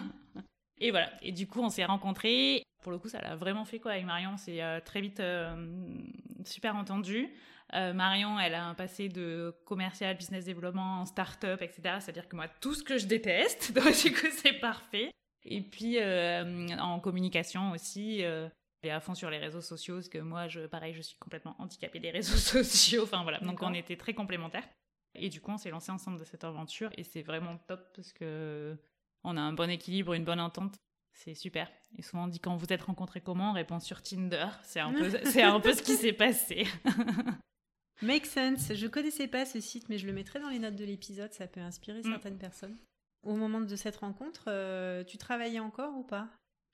et 0.80 0.92
voilà. 0.92 1.12
Et 1.22 1.32
du 1.32 1.48
coup, 1.48 1.62
on 1.62 1.70
s'est 1.70 1.86
rencontrés. 1.86 2.64
Pour 2.82 2.92
le 2.92 2.98
coup, 2.98 3.10
ça 3.10 3.22
l'a 3.22 3.36
vraiment 3.36 3.66
fait 3.66 3.80
quoi 3.80 3.92
avec 3.92 4.06
Marion. 4.06 4.38
C'est 4.38 4.62
euh, 4.62 4.80
très 4.84 5.02
vite 5.02 5.20
euh, 5.20 5.56
super 6.46 6.76
entendu. 6.76 7.30
Euh, 7.74 7.94
Marion, 7.94 8.40
elle 8.40 8.54
a 8.54 8.66
un 8.66 8.76
passé 8.76 9.10
de 9.10 9.56
commercial, 9.66 10.16
business 10.16 10.46
développement, 10.46 11.06
start-up, 11.06 11.62
etc. 11.62 11.98
C'est-à-dire 12.00 12.28
que 12.28 12.36
moi, 12.36 12.48
tout 12.62 12.74
ce 12.74 12.84
que 12.84 12.98
je 12.98 13.08
déteste, 13.08 13.74
donc 13.76 13.92
du 14.04 14.14
coup, 14.14 14.28
c'est 14.32 14.60
parfait. 14.60 15.12
Et 15.44 15.62
puis, 15.62 15.98
en 16.02 17.00
communication 17.00 17.72
aussi 17.72 18.24
à 18.90 19.00
fond 19.00 19.16
sur 19.16 19.30
les 19.30 19.38
réseaux 19.38 19.62
sociaux, 19.62 19.96
parce 19.96 20.10
que 20.10 20.18
moi, 20.20 20.48
je, 20.48 20.62
pareil, 20.62 20.94
je 20.94 21.02
suis 21.02 21.18
complètement 21.18 21.56
handicapée 21.60 22.00
des 22.00 22.12
réseaux 22.12 22.38
sociaux. 22.38 23.04
Enfin 23.04 23.24
voilà, 23.24 23.40
donc 23.40 23.62
on 23.62 23.74
était 23.74 23.98
très 23.98 24.14
complémentaires. 24.14 24.68
Et 25.16 25.30
du 25.30 25.40
coup, 25.40 25.52
on 25.52 25.58
s'est 25.58 25.70
lancé 25.70 25.92
ensemble 25.92 26.20
de 26.20 26.26
cette 26.26 26.44
aventure 26.44 26.92
et 26.98 27.04
c'est 27.04 27.22
vraiment 27.22 27.58
top 27.68 27.82
parce 27.96 28.12
que 28.12 28.78
on 29.24 29.38
a 29.38 29.42
un 29.42 29.54
bon 29.54 29.70
équilibre, 29.70 30.14
une 30.14 30.26
bonne 30.26 30.42
entente. 30.42 30.76
C'est 31.14 31.34
super. 31.34 31.72
Et 31.98 32.02
souvent 32.02 32.26
on 32.26 32.28
dit 32.28 32.42
quand 32.42 32.58
vous 32.58 32.74
êtes 32.74 32.82
rencontrés 32.82 33.22
comment, 33.22 33.52
on 33.52 33.54
répond 33.54 33.80
sur 33.80 34.02
Tinder. 34.02 34.48
C'est 34.64 34.82
un 34.82 34.92
peu, 34.92 35.10
c'est 35.24 35.44
un 35.44 35.62
peu 35.62 35.74
ce 35.74 35.82
qui 35.82 35.94
s'est 35.94 36.14
passé. 36.14 36.68
Make 38.02 38.26
sense. 38.26 38.74
Je 38.74 38.88
connaissais 38.88 39.28
pas 39.28 39.46
ce 39.46 39.60
site, 39.60 39.90
mais 39.90 39.98
je 39.98 40.06
le 40.06 40.14
mettrai 40.14 40.40
dans 40.40 40.50
les 40.50 40.60
notes 40.60 40.76
de 40.76 40.86
l'épisode. 40.86 41.32
Ça 41.34 41.48
peut 41.48 41.62
inspirer 41.62 42.00
mm. 42.00 42.12
certaines 42.12 42.38
personnes. 42.38 42.78
Au 43.24 43.36
moment 43.36 43.62
de 43.62 43.76
cette 43.76 43.96
rencontre, 43.96 44.46
euh, 44.48 45.04
tu 45.04 45.18
travaillais 45.18 45.60
encore 45.60 45.98
ou 45.98 46.04
pas? 46.04 46.30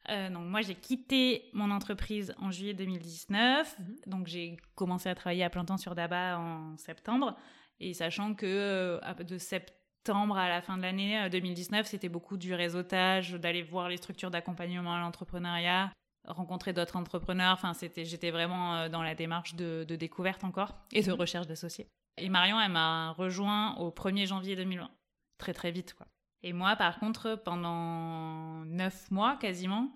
Euh, 0.09 0.29
moi 0.29 0.61
j'ai 0.61 0.75
quitté 0.75 1.49
mon 1.53 1.69
entreprise 1.69 2.33
en 2.39 2.49
juillet 2.51 2.73
2019, 2.73 3.77
mhm. 3.77 3.95
donc 4.07 4.27
j'ai 4.27 4.57
commencé 4.75 5.09
à 5.09 5.15
travailler 5.15 5.43
à 5.43 5.49
plein 5.49 5.63
temps 5.63 5.77
sur 5.77 5.93
Daba 5.93 6.39
en 6.39 6.75
septembre, 6.77 7.37
et 7.79 7.93
sachant 7.93 8.33
que 8.33 8.45
euh, 8.47 9.13
de 9.23 9.37
septembre 9.37 10.37
à 10.37 10.49
la 10.49 10.61
fin 10.63 10.77
de 10.77 10.81
l'année 10.81 11.29
2019 11.29 11.81
euh, 11.81 11.83
c'était 11.87 12.09
beaucoup 12.09 12.37
du 12.37 12.55
réseautage, 12.55 13.33
d'aller 13.33 13.61
voir 13.61 13.89
les 13.89 13.97
structures 13.97 14.31
d'accompagnement 14.31 14.95
à 14.95 14.99
l'entrepreneuriat, 14.99 15.91
rencontrer 16.25 16.73
d'autres 16.73 16.97
entrepreneurs, 16.97 17.53
enfin 17.53 17.73
c'était 17.73 18.05
j'étais 18.05 18.31
vraiment 18.31 18.89
dans 18.89 19.01
la 19.01 19.15
démarche 19.15 19.55
de, 19.55 19.85
de, 19.87 19.95
découverte 19.95 20.43
encore 20.43 20.75
et 20.91 21.01
de 21.01 21.11
mhm. 21.11 21.19
recherche 21.19 21.47
d'associés. 21.47 21.87
Et 22.17 22.29
Marion 22.29 22.59
elle 22.61 22.71
m'a 22.71 23.11
rejoint 23.11 23.75
au 23.77 23.89
1er 23.89 24.27
janvier 24.27 24.55
2020, 24.55 24.89
très 25.37 25.53
très 25.53 25.71
vite 25.71 25.93
quoi. 25.93 26.07
Et 26.43 26.53
moi, 26.53 26.75
par 26.75 26.99
contre, 26.99 27.35
pendant 27.43 28.65
neuf 28.65 29.09
mois 29.11 29.37
quasiment, 29.37 29.91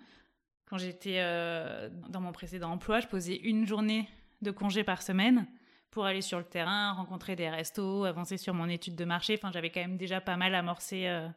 quand 0.65 0.77
j'étais 0.77 1.17
euh, 1.19 1.89
dans 2.09 2.21
mon 2.21 2.31
précédent 2.31 2.71
emploi, 2.71 2.99
je 2.99 3.07
posais 3.07 3.35
une 3.35 3.65
journée 3.65 4.07
de 4.41 4.51
congé 4.51 4.83
par 4.83 5.01
semaine 5.01 5.47
pour 5.89 6.05
aller 6.05 6.21
sur 6.21 6.37
le 6.37 6.43
terrain, 6.43 6.91
rencontrer 6.91 7.35
des 7.35 7.49
restos, 7.49 8.03
avancer 8.03 8.37
sur 8.37 8.53
mon 8.53 8.67
étude 8.67 8.95
de 8.95 9.05
marché. 9.05 9.35
Enfin, 9.37 9.51
j'avais 9.51 9.69
quand 9.69 9.79
même 9.79 9.97
déjà 9.97 10.21
pas 10.21 10.37
mal 10.37 10.53
amorcé, 10.53 11.07
euh, 11.07 11.27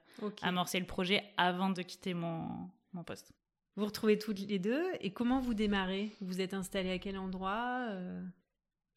amorcé 0.43 0.81
le 0.81 0.87
projet 0.87 1.23
avant 1.37 1.71
de 1.71 1.83
quitter 1.83 2.13
mon, 2.13 2.49
mon 2.93 3.05
poste. 3.05 3.33
Vous 3.79 3.87
retrouvez 3.87 4.19
toutes 4.19 4.41
les 4.41 4.59
deux 4.59 4.83
et 5.01 5.13
comment 5.13 5.39
vous 5.39 5.55
démarrez? 5.55 6.11
Vous 6.21 6.41
êtes 6.41 6.53
installé 6.53 6.91
à 6.91 6.99
quel 6.99 7.17
endroit 7.17 7.87
euh? 7.91 8.21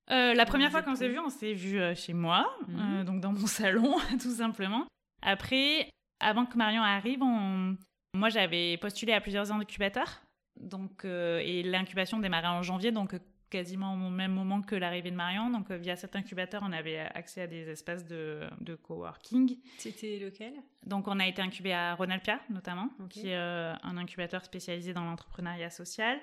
La 0.09 0.45
première 0.45 0.71
fois 0.71 0.81
qu'on 0.81 0.95
s'est 0.95 1.07
vu, 1.07 1.19
on 1.19 1.29
s'est 1.29 1.53
vu 1.53 1.79
chez 1.95 2.13
moi, 2.13 2.51
mhm. 2.67 3.05
donc 3.05 3.21
dans 3.21 3.31
mon 3.31 3.45
salon, 3.47 3.95
tout 4.21 4.33
simplement. 4.33 4.87
Après, 5.21 5.87
avant 6.19 6.45
que 6.45 6.57
Marion 6.57 6.81
arrive, 6.81 7.19
moi 7.19 8.29
j'avais 8.29 8.75
postulé 8.77 9.13
à 9.13 9.21
plusieurs 9.21 9.51
incubateurs. 9.51 10.21
Donc, 10.59 11.05
euh, 11.05 11.39
et 11.43 11.63
l'incubation 11.63 12.19
démarrait 12.19 12.47
en 12.47 12.61
janvier, 12.61 12.91
donc 12.91 13.15
quasiment 13.51 13.93
au 13.93 14.09
même 14.09 14.31
moment 14.31 14.61
que 14.61 14.75
l'arrivée 14.75 15.11
de 15.11 15.15
Marion. 15.15 15.51
Donc, 15.51 15.69
euh, 15.69 15.77
via 15.77 15.95
cet 15.95 16.15
incubateur, 16.15 16.63
on 16.65 16.71
avait 16.71 16.97
accès 16.97 17.41
à 17.41 17.47
des 17.47 17.69
espaces 17.69 18.05
de, 18.05 18.49
coworking. 18.81 19.57
C'était 19.77 20.17
lequel? 20.17 20.53
Donc, 20.85 21.07
on 21.07 21.19
a 21.19 21.27
été 21.27 21.41
incubé 21.41 21.73
à 21.73 21.93
Ronalpia, 21.93 22.39
notamment, 22.49 22.89
qui 23.09 23.27
est 23.27 23.35
euh, 23.35 23.73
un 23.83 23.97
incubateur 23.97 24.43
spécialisé 24.43 24.93
dans 24.93 25.03
l'entrepreneuriat 25.03 25.69
social. 25.69 26.19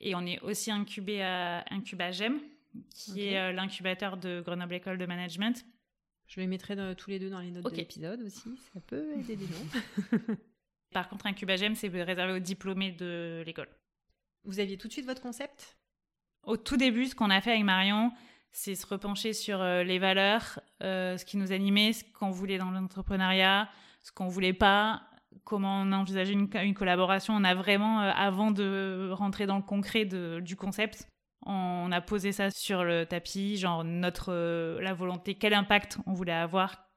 Et 0.00 0.14
on 0.14 0.24
est 0.26 0.38
aussi 0.40 0.70
incubé 0.70 1.22
à 1.22 1.64
Incubagem, 1.70 2.38
qui 2.94 3.26
est 3.26 3.52
l'incubateur 3.54 4.18
de 4.18 4.42
Grenoble 4.42 4.74
École 4.74 4.98
de 4.98 5.06
Management, 5.06 5.64
je 6.26 6.40
les 6.40 6.46
mettrai 6.46 6.76
tous 6.96 7.10
les 7.10 7.18
deux 7.18 7.30
dans 7.30 7.40
les 7.40 7.50
notes 7.50 7.70
de 7.70 7.76
l'épisode 7.76 8.20
aussi, 8.22 8.56
ça 8.74 8.80
peut 8.80 9.12
aider 9.18 9.36
des 9.36 9.46
gens. 9.46 10.16
Par 10.92 11.08
contre, 11.08 11.26
Incubagem, 11.26 11.74
c'est 11.74 11.88
réservé 11.88 12.32
aux 12.32 12.38
diplômés 12.38 12.92
de 12.92 13.42
l'école. 13.46 13.68
Vous 14.44 14.60
aviez 14.60 14.78
tout 14.78 14.88
de 14.88 14.92
suite 14.92 15.06
votre 15.06 15.22
concept? 15.22 15.76
Au 16.46 16.56
tout 16.56 16.76
début, 16.76 17.06
ce 17.06 17.14
qu'on 17.14 17.30
a 17.30 17.40
fait 17.40 17.50
avec 17.50 17.64
Marion, 17.64 18.12
c'est 18.52 18.76
se 18.76 18.86
repencher 18.86 19.32
sur 19.32 19.60
euh, 19.60 19.82
les 19.82 19.98
valeurs, 19.98 20.60
euh, 20.82 21.18
ce 21.18 21.24
qui 21.24 21.36
nous 21.36 21.52
animait, 21.52 21.92
ce 21.92 22.04
qu'on 22.18 22.30
voulait 22.30 22.56
dans 22.56 22.70
l'entrepreneuriat, 22.70 23.68
ce 24.00 24.12
qu'on 24.12 24.28
voulait 24.28 24.52
pas, 24.52 25.02
comment 25.44 25.82
on 25.82 25.92
envisageait 25.92 26.32
une, 26.32 26.48
une 26.62 26.74
collaboration. 26.74 27.34
On 27.34 27.42
a 27.42 27.54
vraiment, 27.54 28.00
euh, 28.00 28.12
avant 28.14 28.52
de 28.52 29.10
rentrer 29.12 29.46
dans 29.46 29.56
le 29.56 29.62
concret 29.62 30.04
du 30.04 30.56
concept, 30.56 31.08
on 31.44 31.90
a 31.92 32.00
posé 32.00 32.30
ça 32.32 32.50
sur 32.50 32.84
le 32.84 33.06
tapis, 33.06 33.56
genre 33.56 33.84
notre 33.84 34.32
la 34.80 34.94
volonté, 34.94 35.34
quel 35.34 35.52
impact 35.52 35.98
on 36.06 36.12
voulait 36.12 36.32
avoir, 36.32 36.88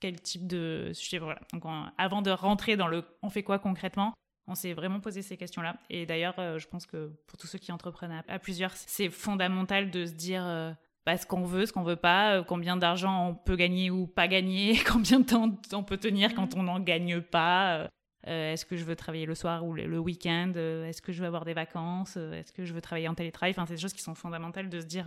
quel 0.00 0.20
type 0.20 0.46
de 0.46 0.90
sujet. 0.92 1.18
Voilà. 1.18 1.40
Donc 1.52 1.64
avant 1.96 2.22
de 2.22 2.30
rentrer 2.30 2.76
dans 2.76 2.86
le 2.86 3.04
on 3.22 3.30
fait 3.30 3.42
quoi 3.42 3.58
concrètement, 3.58 4.14
on 4.46 4.54
s'est 4.54 4.72
vraiment 4.72 5.00
posé 5.00 5.22
ces 5.22 5.36
questions-là. 5.36 5.76
Et 5.90 6.06
d'ailleurs, 6.06 6.38
euh, 6.38 6.58
je 6.58 6.68
pense 6.68 6.86
que 6.86 7.12
pour 7.26 7.38
tous 7.38 7.46
ceux 7.46 7.58
qui 7.58 7.72
entreprennent 7.72 8.22
à, 8.28 8.38
plusieurs, 8.38 8.72
c'est 8.74 9.10
fondamental 9.10 9.90
de 9.90 10.06
se 10.06 10.12
dire 10.12 10.44
euh, 10.44 10.72
bah, 11.04 11.16
ce 11.16 11.26
qu'on 11.26 11.44
veut, 11.44 11.66
ce 11.66 11.72
qu'on 11.72 11.82
veut 11.82 11.96
pas, 11.96 12.42
combien 12.44 12.76
d'argent 12.76 13.28
on 13.28 13.34
peut 13.34 13.56
gagner 13.56 13.90
ou 13.90 14.06
pas 14.06 14.28
gagner, 14.28 14.78
combien 14.86 15.20
de 15.20 15.26
temps 15.26 15.50
on 15.72 15.82
peut 15.82 15.98
tenir 15.98 16.34
quand 16.34 16.54
on 16.56 16.62
n'en 16.62 16.80
gagne 16.80 17.20
pas. 17.20 17.88
Euh, 18.28 18.52
est-ce 18.52 18.66
que 18.66 18.76
je 18.76 18.84
veux 18.84 18.96
travailler 18.96 19.26
le 19.26 19.34
soir 19.34 19.64
ou 19.64 19.72
le, 19.72 19.98
week-end 19.98 20.52
euh, 20.56 20.86
Est-ce 20.86 21.00
que 21.00 21.12
je 21.12 21.20
veux 21.20 21.26
avoir 21.26 21.44
des 21.44 21.54
vacances 21.54 22.14
euh, 22.16 22.32
Est-ce 22.32 22.52
que 22.52 22.64
je 22.64 22.74
veux 22.74 22.80
travailler 22.80 23.08
en 23.08 23.14
télétravail? 23.14 23.52
Enfin, 23.52 23.66
c'est 23.66 23.74
des 23.74 23.80
choses 23.80 23.92
qui 23.92 24.02
sont 24.02 24.14
fondamentales 24.14 24.68
de 24.68 24.80
se 24.80 24.86
dire 24.86 25.06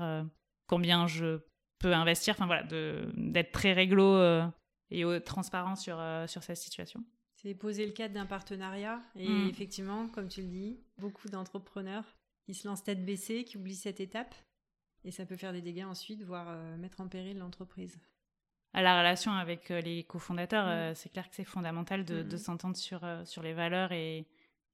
combien 0.67 1.08
je 1.08 1.39
peux 1.80 1.93
investir. 1.93 2.36
Enfin 2.36 2.45
voilà, 2.45 2.63
d'être 2.63 3.52
très 3.52 3.73
réglo 3.73 4.21
et 4.89 5.04
transparent 5.25 5.75
sur, 5.75 6.02
sur 6.28 6.43
sa 6.43 6.56
situation. 6.56 7.04
C'est 7.41 7.54
poser 7.54 7.86
le 7.86 7.91
cadre 7.91 8.13
d'un 8.13 8.25
partenariat. 8.25 9.02
Et 9.15 9.28
mm. 9.28 9.47
effectivement, 9.49 10.08
comme 10.08 10.28
tu 10.28 10.41
le 10.41 10.47
dis, 10.47 10.80
beaucoup 10.97 11.30
d'entrepreneurs 11.30 12.06
qui 12.45 12.54
se 12.54 12.67
lancent 12.67 12.84
tête 12.84 13.06
baissée, 13.06 13.43
qui 13.43 13.58
oublient 13.58 13.75
cette 13.75 13.99
étape. 13.99 14.36
Et 15.06 15.12
ça 15.12 15.25
peut 15.25 15.38
faire 15.38 15.54
des 15.54 15.62
dégâts 15.62 15.86
ensuite, 15.86 16.23
voire 16.23 16.58
mettre 16.78 16.99
en 16.99 17.08
péril 17.08 17.38
l'entreprise 17.38 17.97
à 18.73 18.82
la 18.82 18.99
relation 18.99 19.32
avec 19.32 19.71
euh, 19.71 19.82
les 19.82 20.04
cofondateurs, 20.04 20.65
mm. 20.65 20.69
euh, 20.69 20.93
c'est 20.93 21.10
clair 21.10 21.30
que 21.30 21.36
c'est 21.36 21.43
fondamental 21.43 22.06
de, 22.06 22.23
mm. 22.23 22.38
s'entendre 22.38 22.78
sur, 22.78 23.04
euh, 23.04 23.25
sur 23.25 23.41
les 23.41 23.54
valeurs 23.54 23.91
et, 23.91 24.28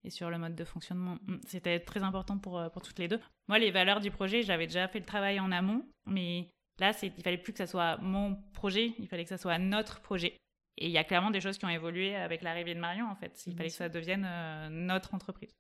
et, 0.04 0.10
sur 0.10 0.30
le 0.30 0.38
mode 0.38 0.56
de 0.56 0.66
fonctionnement. 0.66 1.18
C'était 1.48 1.80
très 1.80 2.04
important 2.04 2.38
pour, 2.38 2.62
pour 2.72 2.82
toutes 2.82 3.00
les 3.00 3.08
deux. 3.08 3.20
Moi, 3.48 3.60
les 3.60 3.72
valeurs 3.72 4.02
du 4.02 4.12
projet, 4.12 4.44
j'avais 4.44 4.68
déjà 4.68 4.88
fait 4.88 5.00
le 5.00 5.06
travail 5.06 5.40
en 5.40 5.52
amont, 5.52 5.86
mais 6.06 6.50
là, 6.80 6.92
il 7.02 7.24
fallait 7.24 7.38
plus 7.38 7.54
que 7.54 7.60
ça 7.60 7.68
soit 7.68 7.98
mon 7.98 8.36
projet, 8.54 8.94
il 9.00 9.08
fallait 9.08 9.24
que 9.24 9.30
ça 9.30 9.38
soit 9.38 9.58
notre 9.58 10.02
projet. 10.02 10.36
Et 10.78 10.88
il 10.88 10.92
y 10.92 10.98
a 10.98 11.04
clairement 11.04 11.32
des 11.32 11.42
choses 11.42 11.58
qui 11.58 11.66
ont 11.66 11.70
évolué 11.70 12.16
avec 12.16 12.42
l'arrivée 12.42 12.76
de 12.76 12.80
Marion, 12.80 13.08
en 13.10 13.16
fait. 13.16 13.44
Il 13.48 13.56
fallait 13.56 13.70
que 13.70 13.76
ça 13.76 13.90
devienne 13.90 14.28
notre 14.70 15.14
entreprise. 15.14 15.56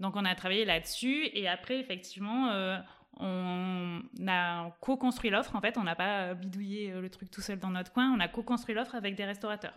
Donc, 0.00 0.16
on 0.16 0.24
a 0.24 0.34
travaillé 0.34 0.64
là-dessus. 0.64 1.28
Et 1.32 1.48
après, 1.48 1.78
effectivement, 1.78 2.82
on 3.18 4.00
a 4.28 4.70
co-construit 4.80 5.30
l'offre. 5.30 5.56
En 5.56 5.60
fait, 5.60 5.76
on 5.76 5.84
n'a 5.84 5.96
pas 5.96 6.34
bidouillé 6.34 6.92
euh, 6.92 7.00
le 7.00 7.10
truc 7.10 7.30
tout 7.30 7.40
seul 7.40 7.58
dans 7.58 7.70
notre 7.70 7.92
coin. 7.92 8.12
On 8.14 8.20
a 8.20 8.28
co-construit 8.28 8.74
l'offre 8.74 8.94
avec 8.94 9.14
des 9.14 9.24
restaurateurs. 9.24 9.74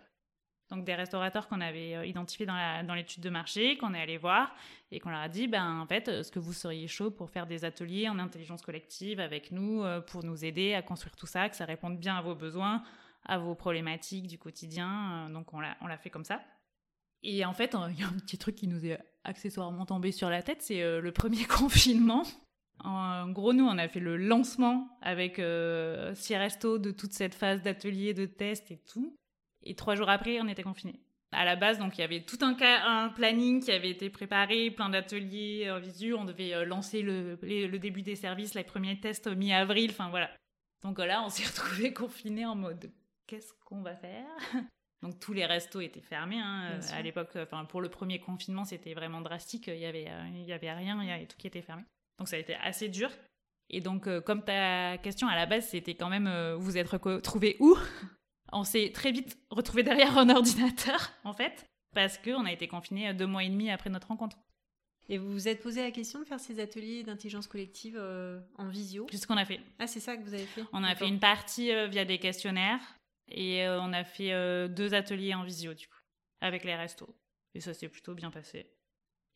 Donc 0.70 0.84
des 0.84 0.94
restaurateurs 0.94 1.48
qu'on 1.48 1.60
avait 1.60 1.96
euh, 1.96 2.06
identifiés 2.06 2.46
dans 2.46 2.94
l'étude 2.94 3.22
de 3.22 3.30
marché, 3.30 3.76
qu'on 3.76 3.94
est 3.94 4.00
allé 4.00 4.16
voir 4.16 4.54
et 4.90 5.00
qu'on 5.00 5.10
leur 5.10 5.20
a 5.20 5.28
dit, 5.28 5.48
ben 5.48 5.80
en 5.80 5.86
fait, 5.86 6.08
est-ce 6.08 6.30
que 6.30 6.38
vous 6.38 6.52
seriez 6.52 6.88
chaud 6.88 7.10
pour 7.10 7.30
faire 7.30 7.46
des 7.46 7.64
ateliers 7.64 8.08
en 8.08 8.18
intelligence 8.18 8.62
collective 8.62 9.20
avec 9.20 9.50
nous, 9.50 9.82
euh, 9.82 10.00
pour 10.00 10.24
nous 10.24 10.44
aider 10.44 10.74
à 10.74 10.82
construire 10.82 11.16
tout 11.16 11.26
ça, 11.26 11.48
que 11.48 11.56
ça 11.56 11.64
réponde 11.64 11.98
bien 11.98 12.16
à 12.16 12.22
vos 12.22 12.34
besoins, 12.34 12.82
à 13.24 13.38
vos 13.38 13.54
problématiques 13.54 14.26
du 14.26 14.38
quotidien. 14.38 15.26
Euh, 15.28 15.32
donc 15.32 15.52
on 15.52 15.60
l'a, 15.60 15.98
fait 15.98 16.10
comme 16.10 16.24
ça. 16.24 16.42
Et 17.22 17.44
en 17.44 17.52
fait, 17.52 17.76
il 17.90 18.00
y 18.00 18.02
a 18.02 18.08
un 18.08 18.18
petit 18.18 18.38
truc 18.38 18.54
qui 18.56 18.68
nous 18.68 18.84
est 18.84 18.98
accessoirement 19.24 19.86
tombé 19.86 20.12
sur 20.12 20.30
la 20.30 20.42
tête, 20.42 20.62
c'est 20.62 20.82
le 21.00 21.12
premier 21.12 21.44
confinement. 21.46 22.24
En 22.84 23.28
gros, 23.28 23.52
nous, 23.52 23.64
on 23.64 23.78
a 23.78 23.88
fait 23.88 24.00
le 24.00 24.16
lancement 24.16 24.88
avec 25.02 25.38
euh, 25.38 26.12
de 26.12 26.90
toute 26.90 27.12
cette 27.12 27.34
phase 27.34 27.62
d'atelier, 27.62 28.12
de 28.12 28.26
test 28.26 28.70
et 28.70 28.78
tout. 28.78 29.16
Et 29.62 29.76
trois 29.76 29.94
jours 29.94 30.08
après, 30.08 30.40
on 30.40 30.48
était 30.48 30.64
confinés. 30.64 31.00
À 31.30 31.44
la 31.44 31.56
base, 31.56 31.78
donc, 31.78 31.96
il 31.96 32.00
y 32.00 32.04
avait 32.04 32.22
tout 32.22 32.38
un, 32.42 33.08
planning 33.10 33.62
qui 33.62 33.70
avait 33.70 33.90
été 33.90 34.10
préparé, 34.10 34.70
plein 34.70 34.90
d'ateliers 34.90 35.70
en 35.70 35.78
visu. 35.78 36.12
On 36.14 36.24
devait 36.24 36.54
euh, 36.54 36.64
lancer 36.64 37.02
le, 37.02 37.38
le, 37.40 37.78
début 37.78 38.02
des 38.02 38.16
services, 38.16 38.54
les 38.54 38.64
premiers 38.64 38.98
tests 38.98 39.28
mi-avril. 39.28 39.90
Enfin, 39.92 40.10
voilà. 40.10 40.30
Donc 40.82 40.98
là, 40.98 41.22
on 41.24 41.28
s'est 41.28 41.46
retrouvés 41.46 41.92
confinés 41.92 42.46
en 42.46 42.56
mode 42.56 42.90
qu'est-ce 43.32 43.54
qu'on 43.64 43.80
va 43.80 43.96
faire 43.96 44.26
Donc 45.02 45.18
tous 45.18 45.32
les 45.32 45.46
restos 45.46 45.80
étaient 45.80 46.02
fermés 46.02 46.38
hein, 46.38 46.78
à 46.92 47.02
l'époque. 47.02 47.30
Enfin 47.36 47.64
pour 47.64 47.80
le 47.80 47.88
premier 47.88 48.20
confinement, 48.20 48.64
c'était 48.64 48.94
vraiment 48.94 49.20
drastique. 49.20 49.66
Il 49.66 49.78
y 49.78 49.86
avait, 49.86 50.06
euh, 50.08 50.28
il 50.34 50.44
y 50.44 50.52
avait 50.52 50.72
rien, 50.72 51.02
il 51.02 51.08
y 51.08 51.10
avait 51.10 51.26
tout 51.26 51.36
qui 51.36 51.48
était 51.48 51.62
fermé. 51.62 51.82
Donc 52.18 52.28
ça 52.28 52.36
a 52.36 52.38
été 52.38 52.54
assez 52.54 52.88
dur. 52.88 53.10
Et 53.72 53.80
donc, 53.80 54.06
euh, 54.06 54.20
comme 54.20 54.44
ta 54.44 54.98
question 54.98 55.26
à 55.26 55.34
la 55.34 55.46
base, 55.46 55.66
c'était 55.68 55.94
quand 55.94 56.10
même 56.10 56.26
euh, 56.26 56.54
vous 56.56 56.76
êtes 56.76 56.88
retrouvés 56.88 57.56
où 57.58 57.76
On 58.54 58.64
s'est 58.64 58.90
très 58.92 59.12
vite 59.12 59.38
retrouvés 59.48 59.82
derrière 59.82 60.18
un 60.18 60.28
ordinateur, 60.28 61.10
en 61.24 61.32
fait, 61.32 61.64
parce 61.94 62.18
qu'on 62.18 62.44
a 62.44 62.52
été 62.52 62.68
confinés 62.68 63.08
euh, 63.08 63.14
deux 63.14 63.26
mois 63.26 63.44
et 63.44 63.48
demi 63.48 63.70
après 63.70 63.88
notre 63.88 64.08
rencontre. 64.08 64.36
Et 65.08 65.16
vous 65.16 65.32
vous 65.32 65.48
êtes 65.48 65.62
posé 65.62 65.82
la 65.82 65.90
question 65.90 66.20
de 66.20 66.24
faire 66.26 66.38
ces 66.38 66.60
ateliers 66.60 67.02
d'intelligence 67.02 67.46
collective 67.46 68.00
en 68.56 68.68
visio? 68.68 69.06
C'est 69.10 69.16
ce 69.16 69.26
qu'on 69.26 69.36
a 69.36 69.44
fait. 69.44 69.60
Ah, 69.80 69.88
c'est 69.88 69.98
ça 69.98 70.16
que 70.16 70.22
vous 70.22 70.32
avez 70.32 70.44
fait? 70.44 70.62
On 70.72 70.84
a 70.84 70.94
fait 70.94 71.08
une 71.08 71.18
partie 71.18 71.72
via 71.88 72.04
des 72.04 72.18
questionnaires 72.18 72.80
et 73.28 73.66
on 73.68 73.92
a 73.92 74.04
fait 74.04 74.68
deux 74.68 74.94
ateliers 74.94 75.34
en 75.34 75.44
visio, 75.44 75.74
du 75.74 75.86
coup, 75.86 76.00
avec 76.40 76.64
les 76.64 76.74
restos. 76.74 77.14
Et 77.54 77.60
ça 77.60 77.74
s'est 77.74 77.88
plutôt 77.88 78.14
bien 78.14 78.30
passé. 78.30 78.70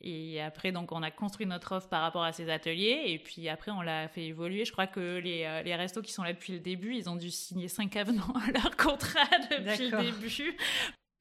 Et 0.01 0.43
après, 0.43 0.73
donc, 0.73 0.93
on 0.93 1.03
a 1.03 1.11
construit 1.11 1.47
notre 1.47 1.73
offre 1.77 1.89
par 1.89 2.03
rapport 2.03 2.23
à 2.23 2.33
ces 2.33 2.51
ateliers. 2.51 3.05
Et 3.07 3.19
puis 3.19 3.49
après, 3.49 3.71
on 3.71 3.81
l'a 3.81 4.09
fait 4.09 4.27
évoluer. 4.27 4.65
Je 4.65 4.73
crois 4.73 4.87
que 4.87 5.19
les, 5.19 5.45
euh, 5.45 5.63
les, 5.63 5.75
restos 5.75 6.03
qui 6.03 6.13
sont 6.13 6.23
là 6.23 6.33
depuis 6.33 6.53
le 6.53 6.61
début, 6.61 6.95
ils 6.95 7.09
ont 7.09 7.17
dû 7.17 7.31
signer 7.31 7.69
cinq 7.69 7.97
avenants 7.97 8.35
à 8.49 8.51
leur 8.53 8.77
contrat 8.77 9.27
depuis 9.51 9.91
le 9.91 10.13
début. 10.13 10.57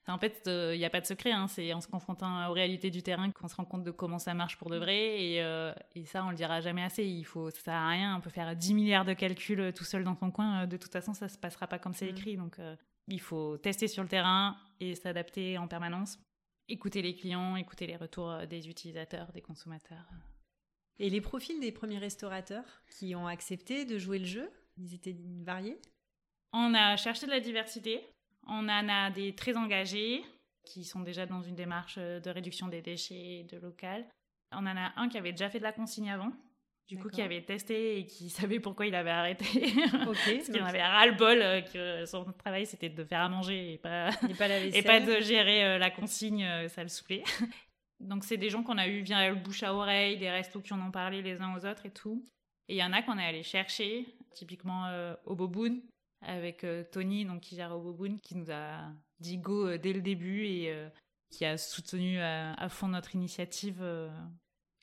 En 0.08 0.20
fait, 0.20 0.44
il 0.46 0.52
euh, 0.52 0.78
n'y 0.78 0.86
a 0.86 0.90
pas 0.90 1.02
de 1.02 1.06
secret. 1.06 1.32
Hein. 1.32 1.48
C'est 1.48 1.74
en 1.74 1.82
se 1.82 1.88
confrontant 1.88 2.50
aux 2.50 2.54
réalités 2.54 2.92
du 2.92 3.02
terrain 3.02 3.32
qu'on 3.32 3.48
se 3.48 3.56
rend 3.56 3.66
compte 3.66 3.84
de 3.84 3.92
comment 3.92 4.20
ça 4.20 4.34
marche 4.34 4.58
pour 4.58 4.70
de 4.70 4.78
vrai. 4.78 5.22
Et, 5.22 5.42
euh, 5.42 5.74
et 5.96 6.06
ça, 6.06 6.24
on 6.26 6.30
le 6.30 6.36
dira 6.36 6.62
jamais 6.62 6.84
assez. 6.84 7.04
Il 7.04 7.26
faut, 7.26 7.50
ça 7.50 7.60
sert 7.60 7.74
à 7.74 7.90
rien. 7.90 8.16
On 8.16 8.22
peut 8.22 8.30
faire 8.30 8.56
10 8.56 8.74
milliards 8.74 9.06
de 9.06 9.14
calculs 9.14 9.74
tout 9.74 9.84
seul 9.84 10.04
dans 10.04 10.16
son 10.16 10.32
coin. 10.32 10.68
De 10.68 10.78
toute 10.78 10.92
façon, 10.92 11.14
ça 11.14 11.28
se 11.28 11.38
passera 11.38 11.68
pas 11.68 11.80
comme 11.80 11.94
c'est 11.94 12.06
mm. 12.06 12.16
écrit. 12.16 12.38
Donc, 12.38 12.58
il 13.08 13.20
faut 13.20 13.58
tester 13.58 13.88
sur 13.88 14.04
le 14.04 14.10
terrain 14.10 14.58
et 14.80 14.96
s'adapter 14.96 15.58
en 15.58 15.68
permanence 15.68 16.20
écouter 16.68 17.02
les 17.02 17.16
clients, 17.16 17.56
écouter 17.56 17.88
les 17.88 17.96
retours 17.96 18.30
euh, 18.30 18.46
des 18.46 18.68
utilisateurs, 18.70 19.32
des 19.32 19.42
consommateurs. 19.42 20.06
Et 20.98 21.10
les 21.10 21.22
profils 21.22 21.60
des 21.60 21.72
premiers 21.72 21.98
restaurateurs 21.98 22.84
qui 22.90 23.16
ont 23.16 23.28
accepté 23.28 23.86
de 23.86 23.98
jouer 23.98 24.20
le 24.20 24.26
jeu, 24.26 24.50
ils 24.78 24.94
étaient 24.94 25.16
variés? 25.44 25.80
On 26.54 26.74
a 26.74 26.96
cherché 26.96 27.26
de 27.26 27.32
la 27.32 27.42
diversité. 27.42 28.02
On 28.48 28.70
en 28.70 28.90
a 28.90 29.10
des 29.10 29.34
très 29.34 29.58
engagés 29.58 30.24
qui 30.66 30.84
sont 30.84 31.02
déjà 31.02 31.26
dans 31.26 31.42
une 31.42 31.56
démarche 31.56 31.96
euh, 31.98 32.20
de 32.20 32.30
réduction 32.30 32.68
des 32.68 32.82
déchets 32.82 33.46
de 33.50 33.58
local. 33.58 34.06
On 34.52 34.66
en 34.66 34.78
a 34.78 34.94
un 34.98 35.10
qui 35.10 35.18
avait 35.18 35.32
déjà 35.32 35.50
fait 35.50 35.60
de 35.60 35.64
la 35.64 35.72
consigne 35.72 36.12
avant, 36.12 36.32
du 36.88 36.98
coup 36.98 37.10
qui 37.10 37.22
avait 37.22 37.42
testé 37.42 38.00
et 38.00 38.06
qui 38.06 38.30
savait 38.30 38.60
pourquoi 38.60 38.86
il 38.86 38.96
avait 38.96 39.10
arrêté. 39.10 39.46
Parce 39.92 40.50
qu'il 40.50 40.62
en 40.62 40.66
avait 40.66 40.84
ras-le-bol 40.84 41.42
euh, 41.42 41.62
que 41.62 42.06
son 42.06 42.26
travail 42.34 42.66
c'était 42.66 42.90
de 42.90 43.04
faire 43.04 43.22
à 43.22 43.30
manger 43.30 43.74
et 43.74 43.78
pas, 43.78 44.10
et 44.30 44.34
pas, 44.84 45.00
de 45.00 45.20
gérer 45.22 45.64
euh, 45.64 45.78
la 45.78 45.90
consigne, 45.90 46.44
euh, 46.44 46.68
ça 46.68 46.84
le 46.84 46.90
saoulait. 46.90 47.24
Donc 48.00 48.24
c'est 48.24 48.38
des 48.38 48.50
gens 48.50 48.62
qu'on 48.62 48.78
a 48.78 48.88
eu 48.88 49.02
via 49.02 49.30
le 49.30 49.36
bouche 49.36 49.64
à 49.64 49.74
oreille, 49.74 50.18
des 50.18 50.30
restos 50.30 50.62
qui 50.62 50.74
en 50.74 50.82
ont 50.82 50.92
parlé 50.92 51.22
les 51.22 51.42
uns 51.42 51.56
aux 51.56 51.66
autres 51.66 51.86
et 51.86 51.92
tout. 51.92 52.24
Et 52.68 52.76
il 52.76 52.78
y 52.78 52.84
en 52.84 52.92
a 52.94 53.02
qu'on 53.02 53.18
est 53.18 53.26
allé 53.26 53.44
chercher, 53.44 54.06
typiquement 54.34 54.90
au 55.24 55.36
Boboon, 55.36 55.80
avec 56.22 56.66
Tony, 56.92 57.26
donc 57.26 57.42
qui 57.42 57.56
gère 57.56 57.76
au 57.76 57.82
Boboon, 57.82 58.18
qui 58.18 58.36
nous 58.36 58.52
a 58.52 58.92
dit 59.20 59.38
go 59.38 59.78
dès 59.78 59.94
le 59.94 60.02
début 60.02 60.46
et 60.46 60.74
qui 61.30 61.46
a 61.46 61.58
soutenu 61.58 62.20
à 62.20 62.70
fond 62.70 62.88
notre 62.88 63.16
initiative 63.16 63.84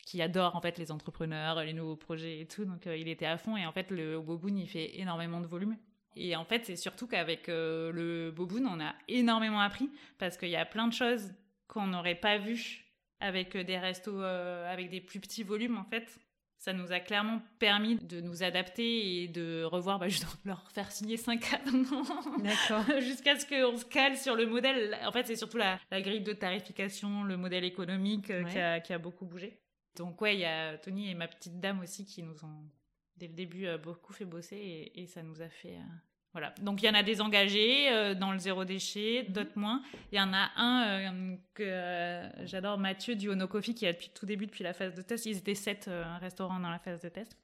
qui 0.05 0.21
adore 0.21 0.57
en 0.57 0.61
fait 0.61 0.79
les 0.79 0.91
entrepreneurs, 0.91 1.63
les 1.63 1.73
nouveaux 1.73 1.97
projets 1.97 2.41
et 2.41 2.47
tout. 2.47 2.65
Donc 2.65 2.87
euh, 2.87 2.97
il 2.97 3.09
était 3.09 3.27
à 3.27 3.39
fond 3.39 3.57
et 3.57 3.67
en 3.67 3.73
fait 3.73 3.91
le 3.91 4.21
Boboon 4.21 4.57
il 4.57 4.69
fait 4.69 4.99
énormément 4.99 5.41
de 5.41 5.47
volume. 5.47 5.77
Et 6.17 6.37
en 6.37 6.45
fait 6.45 6.67
c'est 6.67 6.77
surtout 6.77 7.07
qu'avec 7.07 7.49
euh, 7.49 7.91
le 7.93 8.31
Boboon 8.31 8.67
on 8.67 8.81
a 8.81 8.95
énormément 9.09 9.61
appris 9.61 9.91
parce 10.19 10.37
qu'il 10.37 10.51
y 10.51 10.57
a 10.57 10.67
plein 10.67 10.87
de 10.87 10.93
choses 10.93 11.33
qu'on 11.69 11.87
n'aurait 11.87 12.17
pas 12.17 12.39
vues 12.39 12.85
avec 13.21 13.57
des 13.57 13.79
restos 13.79 14.21
avec 14.21 14.91
des 14.91 15.01
plus 15.01 15.21
petits 15.21 15.45
volumes 15.45 15.79
en 15.79 15.85
fait. 15.85 16.19
Ça 16.63 16.73
nous 16.73 16.93
a 16.93 17.01
clairement 17.01 17.43
permis 17.59 17.97
de 17.97 18.21
nous 18.21 18.45
adapter 18.45 19.25
et 19.25 19.27
de 19.27 19.65
revoir, 19.65 19.99
bah, 19.99 20.07
juste 20.07 20.29
leur 20.45 20.71
faire 20.71 20.93
signer 20.93 21.17
5 21.17 21.41
D'accord. 22.39 22.85
Jusqu'à 23.01 23.37
ce 23.37 23.45
qu'on 23.45 23.77
se 23.77 23.85
cale 23.85 24.17
sur 24.17 24.37
le 24.37 24.47
modèle. 24.47 24.97
En 25.05 25.11
fait, 25.11 25.27
c'est 25.27 25.35
surtout 25.35 25.57
la, 25.57 25.81
grille 25.91 26.21
de 26.21 26.33
tarification, 26.33 27.25
le 27.25 27.37
modèle 27.37 27.65
économique 27.65 28.31
euh, 28.31 28.45
qui, 28.45 28.61
a, 28.61 28.79
qui 28.79 28.93
a 28.93 28.99
beaucoup 28.99 29.25
bougé. 29.25 29.59
Donc 29.97 30.21
ouais, 30.21 30.37
il 30.37 30.41
y 30.43 30.45
a 30.45 30.79
Tony 30.79 31.11
et 31.11 31.17
ma 31.17 31.27
petite 31.27 31.59
dame 31.59 31.81
aussi 31.81 32.05
qui 32.05 32.23
nous 32.23 32.45
ont 32.45 32.71
dès 33.17 33.27
le 33.27 33.35
début 33.35 33.67
euh, 33.67 33.77
beaucoup 33.77 34.13
fait 34.13 34.25
bosser 34.25 34.93
et, 34.95 35.07
ça 35.09 35.25
nous 35.25 35.43
a 35.43 35.49
fait 35.49 35.75
euh, 35.75 35.95
voilà. 36.33 36.55
Donc 36.63 36.83
il 36.83 36.87
y 36.87 36.89
en 36.89 36.95
a 36.95 37.03
des 37.03 37.21
engagés 37.21 37.91
euh, 37.91 38.15
dans 38.15 38.33
le 38.33 38.39
zéro 38.39 38.65
déchet, 38.65 39.25
mhm. 39.27 39.33
d'autres 39.33 39.57
moins. 39.59 39.83
Il 40.11 40.19
y 40.19 40.21
en 40.21 40.33
a 40.33 40.51
un 40.57 41.37
que 41.55 42.23
j'adore, 42.45 42.79
Mathieu 42.79 43.15
du 43.15 43.29
Ono 43.29 43.47
Coffee, 43.47 43.75
qui 43.75 43.87
a 43.87 43.93
depuis 43.93 44.11
tout 44.15 44.27
début, 44.27 44.47
depuis 44.47 44.65
la 44.65 44.73
phase 44.73 44.95
de 44.95 45.03
test. 45.03 45.27
Ils 45.27 45.39
étaient 45.39 45.55
sept 45.55 45.91
restaurants 46.21 46.61
dans 46.61 46.71
la 46.71 46.79
phase 46.79 47.01
de 47.01 47.09
test. 47.09 47.37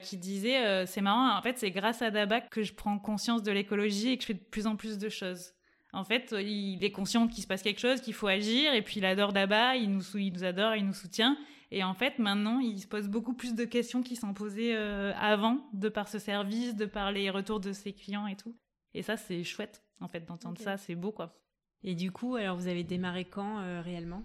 Qui 0.00 0.16
disait, 0.16 0.84
c'est 0.86 1.00
marrant, 1.00 1.38
en 1.38 1.40
fait, 1.40 1.56
c'est 1.56 1.70
grâce 1.70 2.02
à 2.02 2.10
Dabac 2.10 2.50
que 2.50 2.64
je 2.64 2.74
prends 2.74 2.98
conscience 2.98 3.44
de 3.44 3.52
l'écologie 3.52 4.10
et 4.10 4.16
que 4.16 4.22
je 4.22 4.26
fais 4.26 4.34
de 4.34 4.40
plus 4.40 4.66
en 4.66 4.74
plus 4.74 4.98
de 4.98 5.08
choses. 5.08 5.54
En 5.92 6.02
fait, 6.02 6.34
il 6.36 6.82
est 6.82 6.90
conscient 6.90 7.28
qu'il 7.28 7.44
se 7.44 7.46
passe 7.46 7.62
quelque 7.62 7.80
chose, 7.80 8.00
qu'il 8.00 8.14
faut 8.14 8.26
agir, 8.26 8.74
et 8.74 8.82
puis 8.82 8.96
il 8.96 9.04
adore 9.04 9.32
Daba, 9.32 9.76
il 9.76 9.92
nous, 9.92 10.02
il 10.16 10.32
nous 10.32 10.42
adore, 10.42 10.74
il 10.74 10.84
nous 10.84 10.92
soutient. 10.92 11.38
Et 11.76 11.82
en 11.82 11.92
fait, 11.92 12.20
maintenant, 12.20 12.60
il 12.60 12.78
se 12.78 12.86
pose 12.86 13.08
beaucoup 13.08 13.34
plus 13.34 13.56
de 13.56 13.64
questions 13.64 14.00
qui 14.00 14.14
s'en 14.14 14.32
posaient 14.32 14.76
euh, 14.76 15.12
avant, 15.16 15.58
de 15.72 15.88
par 15.88 16.06
ce 16.06 16.20
service, 16.20 16.76
de 16.76 16.86
par 16.86 17.10
les 17.10 17.30
retours 17.30 17.58
de 17.58 17.72
ses 17.72 17.92
clients 17.92 18.28
et 18.28 18.36
tout. 18.36 18.54
Et 18.94 19.02
ça, 19.02 19.16
c'est 19.16 19.42
chouette, 19.42 19.82
en 20.00 20.06
fait, 20.06 20.24
d'entendre 20.24 20.56
ça, 20.56 20.76
c'est 20.76 20.94
beau, 20.94 21.10
quoi. 21.10 21.34
Et 21.82 21.96
du 21.96 22.12
coup, 22.12 22.36
alors 22.36 22.56
vous 22.56 22.68
avez 22.68 22.84
démarré 22.84 23.24
quand 23.24 23.58
euh, 23.58 23.82
réellement? 23.82 24.22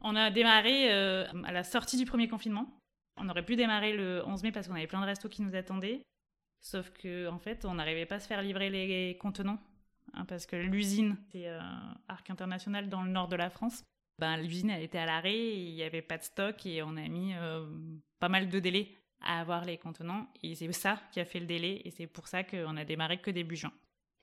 On 0.00 0.14
a 0.14 0.30
démarré 0.30 0.94
euh, 0.94 1.26
à 1.42 1.50
la 1.50 1.64
sortie 1.64 1.96
du 1.96 2.04
premier 2.04 2.28
confinement. 2.28 2.78
On 3.16 3.28
aurait 3.28 3.44
pu 3.44 3.56
démarrer 3.56 3.92
le 3.92 4.22
11 4.24 4.44
mai 4.44 4.52
parce 4.52 4.68
qu'on 4.68 4.74
avait 4.74 4.86
plein 4.86 5.00
de 5.00 5.06
restos 5.06 5.28
qui 5.28 5.42
nous 5.42 5.56
attendaient. 5.56 6.02
Sauf 6.60 6.90
que, 6.90 7.26
en 7.26 7.40
fait, 7.40 7.64
on 7.64 7.74
n'arrivait 7.74 8.06
pas 8.06 8.14
à 8.16 8.20
se 8.20 8.28
faire 8.28 8.42
livrer 8.42 8.70
les 8.70 9.18
contenants. 9.18 9.58
Hein, 10.14 10.24
parce 10.24 10.46
que 10.46 10.54
l'usine, 10.54 11.16
c'est 11.32 11.48
Arc 12.06 12.30
International 12.30 12.88
dans 12.88 13.02
le 13.02 13.10
nord 13.10 13.26
de 13.26 13.34
la 13.34 13.50
France 13.50 13.82
ben, 14.18 14.36
l'usine 14.38 14.70
elle 14.70 14.82
était 14.82 14.98
à 14.98 15.06
l'arrêt, 15.06 15.36
il 15.36 15.74
n'y 15.74 15.82
avait 15.82 16.02
pas 16.02 16.18
de 16.18 16.22
stock 16.22 16.64
et 16.66 16.82
on 16.82 16.96
a 16.96 17.08
mis 17.08 17.34
euh, 17.34 17.66
pas 18.18 18.28
mal 18.28 18.48
de 18.48 18.58
délais 18.58 18.88
à 19.20 19.40
avoir 19.40 19.64
les 19.64 19.78
contenants 19.78 20.26
et 20.42 20.54
c'est 20.54 20.70
ça 20.72 21.00
qui 21.12 21.20
a 21.20 21.24
fait 21.24 21.40
le 21.40 21.46
délai 21.46 21.82
et 21.84 21.90
c'est 21.90 22.06
pour 22.06 22.28
ça 22.28 22.44
qu'on 22.44 22.76
a 22.76 22.84
démarré 22.84 23.18
que 23.18 23.30
début 23.30 23.56
juin. 23.56 23.72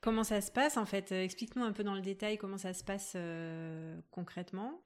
Comment 0.01 0.23
ça 0.23 0.41
se 0.41 0.51
passe 0.51 0.77
en 0.77 0.85
fait? 0.85 1.11
Explique-nous 1.11 1.63
un 1.63 1.71
peu 1.71 1.83
dans 1.83 1.95
le 1.95 2.01
détail 2.01 2.37
comment 2.37 2.57
ça 2.57 2.73
se 2.73 2.83
passe 2.83 3.13
euh, 3.15 3.99
concrètement. 4.11 4.81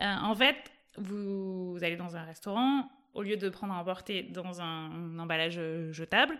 Euh, 0.00 0.04
en 0.04 0.34
fait, 0.34 0.72
vous, 0.96 1.76
allez 1.82 1.96
dans 1.96 2.16
un 2.16 2.22
restaurant, 2.22 2.88
au 3.14 3.22
lieu 3.22 3.36
de 3.36 3.48
prendre 3.48 3.74
à 3.74 3.78
emporter 3.80 4.22
dans 4.22 4.60
un 4.60 5.18
emballage 5.18 5.60
jetable, 5.92 6.38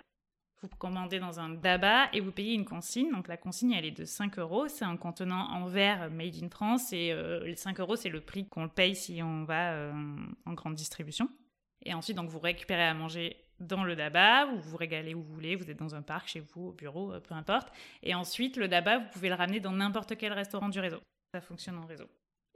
vous 0.67 0.77
commandez 0.77 1.19
dans 1.19 1.41
un 1.41 1.51
DABA 1.51 2.11
et 2.13 2.21
vous 2.21 2.33
payez 2.33 2.55
une 2.55 2.65
consigne. 2.65 3.11
Donc 3.13 3.29
la 3.29 3.37
consigne, 3.37 3.73
elle 3.73 3.85
est 3.85 3.91
de 3.91 4.05
5 4.05 4.39
euros. 4.39 4.69
C'est 4.69 4.85
un 4.85 4.97
contenant 4.97 5.51
en 5.51 5.67
verre 5.67 6.11
made 6.11 6.43
in 6.43 6.49
France 6.49 6.93
et 6.93 7.13
euh, 7.13 7.45
les 7.45 7.57
5 7.57 7.81
euros, 7.81 7.97
c'est 7.97 8.09
le 8.09 8.21
prix 8.21 8.47
qu'on 8.47 8.69
paye 8.69 8.97
si 8.97 9.23
on 9.23 9.45
va 9.45 9.73
euh, 9.73 9.93
en 10.47 10.53
grande 10.55 10.75
distribution. 10.75 11.29
Et 11.85 11.93
ensuite, 11.93 12.17
donc, 12.17 12.31
vous 12.31 12.39
récupérez 12.39 12.85
à 12.85 12.95
manger 12.95 13.37
dans 13.61 13.85
le 13.85 13.95
DABA, 13.95 14.47
vous 14.47 14.61
vous 14.61 14.77
régalez 14.77 15.15
où 15.15 15.23
vous 15.23 15.35
voulez, 15.35 15.55
vous 15.55 15.71
êtes 15.71 15.79
dans 15.79 15.95
un 15.95 16.03
parc, 16.03 16.29
chez 16.29 16.41
vous, 16.41 16.69
au 16.69 16.73
bureau, 16.73 17.13
euh, 17.13 17.21
peu 17.21 17.35
importe. 17.35 17.69
Et 18.03 18.15
ensuite, 18.15 18.57
le 18.57 18.69
DABA, 18.69 18.99
vous 18.99 19.09
pouvez 19.13 19.29
le 19.29 19.35
ramener 19.35 19.61
dans 19.61 19.73
n'importe 19.73 20.17
quel 20.17 20.33
restaurant 20.33 20.69
du 20.69 20.81
réseau. 20.81 21.01
Ça 21.35 21.41
fonctionne 21.41 21.79
en 21.79 21.87
réseau. 21.87 22.09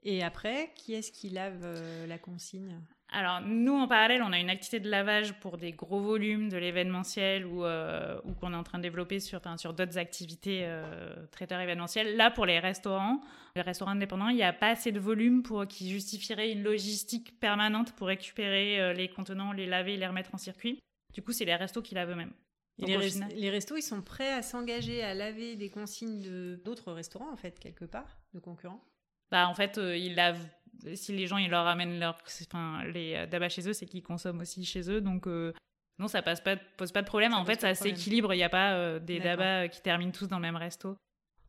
Et 0.03 0.23
après, 0.23 0.73
qui 0.75 0.95
est-ce 0.95 1.13
qui 1.13 1.29
lave 1.29 2.07
la 2.07 2.19
consigne? 2.19 2.81
Alors, 3.11 3.41
nous, 3.41 3.73
en 3.73 3.89
parallèle, 3.89 4.23
on 4.23 4.33
a 4.33 4.39
une 4.39 4.51
activité 4.51 4.81
de 4.81 4.91
lavage 4.91 5.33
pour 5.41 5.57
des 5.57 5.73
gros 5.73 6.01
volumes 6.01 6.51
de 6.51 6.59
l'événementiel 6.59 7.47
ou, 7.47 7.65
euh, 7.65 8.21
ou 8.25 8.35
qu'on 8.35 8.53
est 8.53 8.57
en 8.57 8.63
train 8.63 8.77
de 8.77 8.83
développer 8.83 9.19
sur, 9.19 9.41
sur 9.57 9.73
d'autres 9.73 9.97
activités 9.97 10.61
euh, 10.65 11.27
traiteurs 11.31 11.61
événementiels. 11.61 12.17
Là, 12.17 12.31
pour 12.31 12.45
les 12.45 12.59
restaurants, 12.59 13.23
les 13.57 13.63
restaurants 13.63 13.93
indépendants, 13.93 14.29
il 14.29 14.37
n'y 14.37 14.43
a 14.43 14.53
pas 14.53 14.69
assez 14.69 14.93
de 14.93 15.01
volume 15.01 15.43
pour 15.43 15.67
qui 15.67 15.89
justifierait 15.89 16.53
une 16.53 16.63
logistique 16.63 17.41
permanente 17.41 17.93
pour 17.93 18.09
récupérer 18.09 18.79
euh, 18.79 18.93
les 18.93 19.09
contenants, 19.09 19.53
les 19.53 19.67
laver, 19.67 19.97
les 19.97 20.07
remettre 20.07 20.35
en 20.35 20.39
circuit. 20.39 20.79
Du 21.15 21.23
coup, 21.23 21.33
c'est 21.33 21.47
les 21.47 21.57
restos 21.57 21.81
qui 21.81 21.95
lavent 21.95 22.11
eux-mêmes. 22.11 22.35
Les, 22.77 22.97
les, 23.35 23.51
restos, 23.51 23.77
ils 23.77 23.83
sont 23.83 24.03
prêts 24.03 24.33
à 24.35 24.43
s'engager 24.43 25.03
à 25.03 25.15
laver 25.15 25.57
des 25.57 25.71
consignes 25.71 26.21
de 26.21 26.61
d'autres 26.63 26.93
restaurants, 26.93 27.33
en 27.33 27.37
fait, 27.37 27.59
quelque 27.59 27.87
part, 27.87 28.19
de 28.35 28.39
concurrents? 28.39 28.85
Bah, 29.33 29.49
en 29.49 29.55
fait, 29.55 29.79
ils 29.79 30.15
lavent 30.15 30.47
si 30.95 31.13
les 31.13 31.27
gens 31.27 31.39
ils 31.39 31.51
leur 31.51 31.67
amènent 31.67 31.99
leur, 31.99 32.19
enfin, 32.43 32.85
les 32.85 33.15
euh, 33.15 33.27
dabas 33.27 33.49
chez 33.49 33.69
eux, 33.69 33.73
c'est 33.73 33.87
qu'ils 33.87 34.03
consomment 34.03 34.41
aussi 34.41 34.65
chez 34.65 34.91
eux. 34.91 35.01
Donc 35.01 35.27
euh, 35.27 35.53
non, 35.99 36.09
ça 36.09 36.23
passe 36.23 36.41
pas, 36.41 36.57
pose 36.57 36.93
pas 36.93 37.03
de 37.03 37.07
problème. 37.07 37.35
en 37.35 37.45
fait, 37.45 37.61
ça 37.61 37.75
s'équilibre. 37.75 38.33
Il 38.35 38.37
n'y 38.37 38.45
a 38.45 38.49
pas 38.49 38.75
euh, 38.75 38.99
des 38.99 39.21
dabas 39.21 39.69
qui 39.69 39.81
terminent 39.83 40.13
tous 40.13 40.29
dans 40.29 40.37
le 40.37 40.43
même 40.43 40.57
resto. 40.57 40.97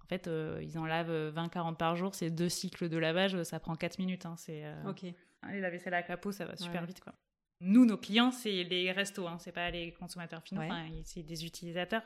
En 0.01 0.07
fait, 0.09 0.27
ils 0.61 0.79
en 0.79 0.87
lavent 0.87 1.31
20-40 1.35 1.75
par 1.75 1.95
jour. 1.95 2.15
C'est 2.15 2.31
deux 2.31 2.49
cycles 2.49 2.89
de 2.89 2.97
lavage. 2.97 3.43
Ça 3.43 3.59
prend 3.59 3.75
4 3.75 3.99
minutes. 3.99 4.25
Hein, 4.25 4.33
c'est, 4.37 4.63
ok. 4.87 5.03
Et 5.03 5.59
la 5.59 5.69
vaisselle 5.69 5.93
à 5.93 6.01
capot, 6.01 6.31
ça 6.31 6.45
va 6.45 6.55
super 6.55 6.83
vite. 6.83 6.99
Quoi. 6.99 7.13
Nous, 7.61 7.85
nos 7.85 7.97
clients, 7.97 8.31
c'est 8.31 8.63
les 8.63 8.91
restos. 8.91 9.27
Hein, 9.27 9.37
c'est 9.39 9.51
pas 9.51 9.69
les 9.69 9.93
consommateurs 9.93 10.41
finaux. 10.41 10.63
c'est 11.03 11.21
des 11.21 11.45
utilisateurs. 11.45 12.01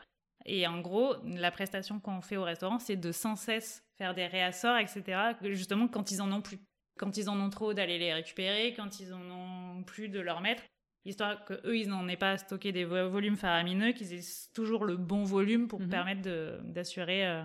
Et 0.45 0.67
en 0.67 0.81
gros, 0.81 1.15
la 1.23 1.51
prestation 1.51 2.01
qu'on 2.01 2.19
fait 2.19 2.35
au 2.35 2.43
restaurant, 2.43 2.77
c'est 2.77 2.97
de 2.97 3.13
sans 3.13 3.37
cesse 3.37 3.81
faire 3.97 4.13
des 4.13 4.27
réassorts, 4.27 4.77
etc. 4.77 5.37
Justement, 5.41 5.87
quand 5.87 6.11
ils 6.11 6.21
en 6.21 6.29
ont 6.31 6.41
plus 6.41 6.59
quand 6.97 7.17
ils 7.17 7.29
en 7.29 7.39
ont 7.39 7.49
trop, 7.49 7.73
d'aller 7.73 7.97
les 7.97 8.13
récupérer, 8.13 8.73
quand 8.73 8.99
ils 8.99 9.13
en 9.13 9.21
ont 9.29 9.83
plus, 9.83 10.09
de 10.09 10.19
leur 10.19 10.41
mettre, 10.41 10.63
histoire 11.05 11.43
qu'eux, 11.45 11.77
ils 11.77 11.89
n'en 11.89 12.07
aient 12.07 12.17
pas 12.17 12.37
stocké 12.37 12.71
des 12.71 12.85
volumes 12.85 13.37
faramineux, 13.37 13.91
qu'ils 13.91 14.13
aient 14.13 14.49
toujours 14.53 14.85
le 14.85 14.97
bon 14.97 15.23
volume 15.23 15.67
pour 15.67 15.81
mhm. 15.81 15.89
permettre 15.89 16.21
d'assurer 16.63 17.27
euh, 17.27 17.43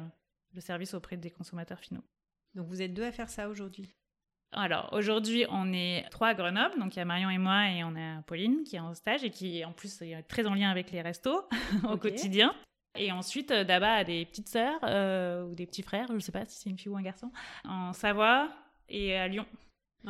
le 0.54 0.60
service 0.60 0.94
auprès 0.94 1.16
des 1.16 1.30
consommateurs 1.30 1.80
finaux. 1.80 2.04
Donc 2.54 2.68
vous 2.68 2.82
êtes 2.82 2.94
deux 2.94 3.04
à 3.04 3.12
faire 3.12 3.28
ça 3.28 3.48
aujourd'hui? 3.48 3.94
Alors 4.52 4.88
aujourd'hui, 4.92 5.44
on 5.50 5.72
est 5.74 6.08
trois 6.10 6.28
à 6.28 6.34
Grenoble, 6.34 6.78
donc 6.78 6.96
il 6.96 6.98
y 6.98 7.02
a 7.02 7.04
Marion 7.04 7.28
et 7.28 7.38
moi 7.38 7.70
et 7.70 7.84
on 7.84 7.94
a 7.96 8.22
Pauline 8.22 8.64
qui 8.64 8.76
est 8.76 8.80
en 8.80 8.94
stage 8.94 9.22
et 9.22 9.30
qui 9.30 9.62
en 9.64 9.72
plus 9.72 10.00
est 10.00 10.22
très 10.22 10.46
en 10.46 10.54
lien 10.54 10.70
avec 10.70 10.90
les 10.90 11.02
restos 11.02 11.46
au 11.88 11.98
quotidien. 11.98 12.54
Et 12.98 13.12
ensuite, 13.12 13.50
euh, 13.50 13.64
Daba 13.64 13.96
a 13.96 14.04
des 14.04 14.24
petites 14.24 14.48
sœurs 14.48 14.80
euh, 14.84 15.44
ou 15.44 15.54
des 15.54 15.66
petits 15.66 15.82
frères, 15.82 16.06
je 16.08 16.14
ne 16.14 16.18
sais 16.20 16.32
pas 16.32 16.46
si 16.46 16.58
c'est 16.58 16.70
une 16.70 16.78
fille 16.78 16.88
ou 16.88 16.96
un 16.96 17.02
garçon, 17.02 17.30
en 17.64 17.92
Savoie, 17.92 18.50
et 18.88 19.16
à 19.16 19.28
Lyon. 19.28 19.46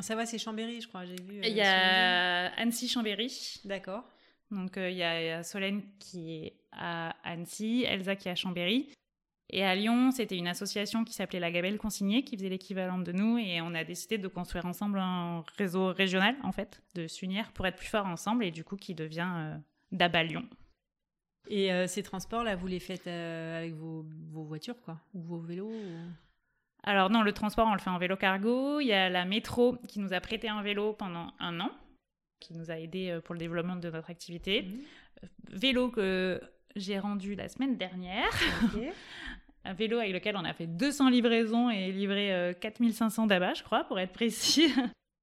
ça 0.01 0.15
va, 0.15 0.27
c'est 0.27 0.39
Chambéry, 0.39 0.81
je 0.81 0.89
crois, 0.89 1.05
j'ai 1.05 1.17
vu. 1.17 1.41
Il 1.43 1.53
y 1.53 1.61
a 1.61 2.47
euh, 2.47 2.51
Annecy-Chambéry. 2.57 3.61
D'accord. 3.65 4.05
Donc 4.51 4.77
euh, 4.77 4.91
il 4.91 4.97
y 4.97 5.03
a 5.03 5.43
Solène 5.43 5.83
qui 5.99 6.33
est 6.33 6.55
à 6.73 7.11
Annecy, 7.25 7.85
Elsa 7.87 8.17
qui 8.17 8.29
est 8.29 8.33
à 8.33 8.37
Chambéry. 8.37 8.91
Et 9.51 9.65
à 9.65 9.75
Lyon, 9.75 10.11
c'était 10.11 10.37
une 10.37 10.47
association 10.47 11.05
qui 11.05 11.15
s'appelait 11.15 11.41
La 11.41 11.51
Gabelle 11.51 11.79
Consignée, 11.79 12.23
qui 12.23 12.37
faisait 12.37 12.51
l'équivalent 12.51 12.99
de 12.99 13.13
nous, 13.13 13.39
et 13.39 13.63
on 13.63 13.75
a 13.75 13.83
décidé 13.83 14.19
de 14.19 14.29
construire 14.29 14.67
ensemble 14.67 14.99
un 14.99 15.43
réseau 15.57 15.87
régional, 15.87 16.37
en 16.43 16.53
fait, 16.53 16.83
de 16.95 17.07
s'unir 17.07 17.51
pour 17.53 17.67
être 17.67 17.77
plus 17.77 17.89
forts 17.89 18.05
ensemble, 18.05 18.45
et 18.45 18.51
du 18.51 18.63
coup 18.63 18.77
qui 18.77 18.95
devient 18.95 19.31
euh, 19.37 19.57
DABA 19.91 20.25
Lyon. 20.25 20.45
Et 21.49 21.71
ces 21.87 22.03
transports-là, 22.03 22.57
vous 22.57 22.67
les 22.67 22.79
faites 22.79 23.07
avec 23.07 23.73
vos, 23.73 24.05
vos, 24.31 24.45
voitures, 24.45 24.79
quoi 24.83 25.01
Ou 25.15 25.23
vos 25.23 25.39
vélos 25.39 25.73
alors 26.89 27.11
non, 27.11 27.23
le 27.23 27.33
transport, 27.33 27.69
on 27.69 27.75
le 27.75 27.81
fait 27.81 27.91
en 27.91 27.99
vélo 27.99 28.17
cargo. 28.17 28.81
Il 28.81 28.87
y 28.87 28.95
a 28.95 29.11
la 29.11 29.27
métro 29.27 29.77
qui 29.89 30.01
nous 30.01 30.15
a 30.15 30.21
prêté 30.21 30.49
un 30.49 30.63
vélo 30.63 30.95
pendant 30.95 31.35
un 31.39 31.61
an, 31.61 31.71
qui 32.41 32.55
nous 32.55 32.71
a 32.71 32.79
aidé 32.79 33.11
euh, 33.11 33.21
pour 33.21 33.35
le 33.35 33.39
développement 33.39 33.77
de 33.77 33.91
notre 33.91 34.09
activité. 34.09 34.63
Mhm. 34.63 34.79
Euh, 35.23 35.27
vélo 35.51 35.91
que 35.91 36.41
j'ai 36.77 36.99
rendu 36.99 37.35
la 37.35 37.51
semaine 37.51 37.77
dernière. 37.77 38.31
un 39.67 39.75
vélo 39.75 39.99
avec 39.99 40.15
lequel 40.15 40.35
on 40.39 40.45
a 40.47 40.55
fait 40.55 40.67
200 40.67 41.11
livraisons 41.11 41.69
et 41.69 41.93
livré 41.93 42.57
4500 42.59 43.25
euh, 43.25 43.27
d'abats, 43.27 43.53
je 43.53 43.63
crois, 43.63 43.85
pour 43.85 44.01
être 44.01 44.15
précis. 44.15 44.73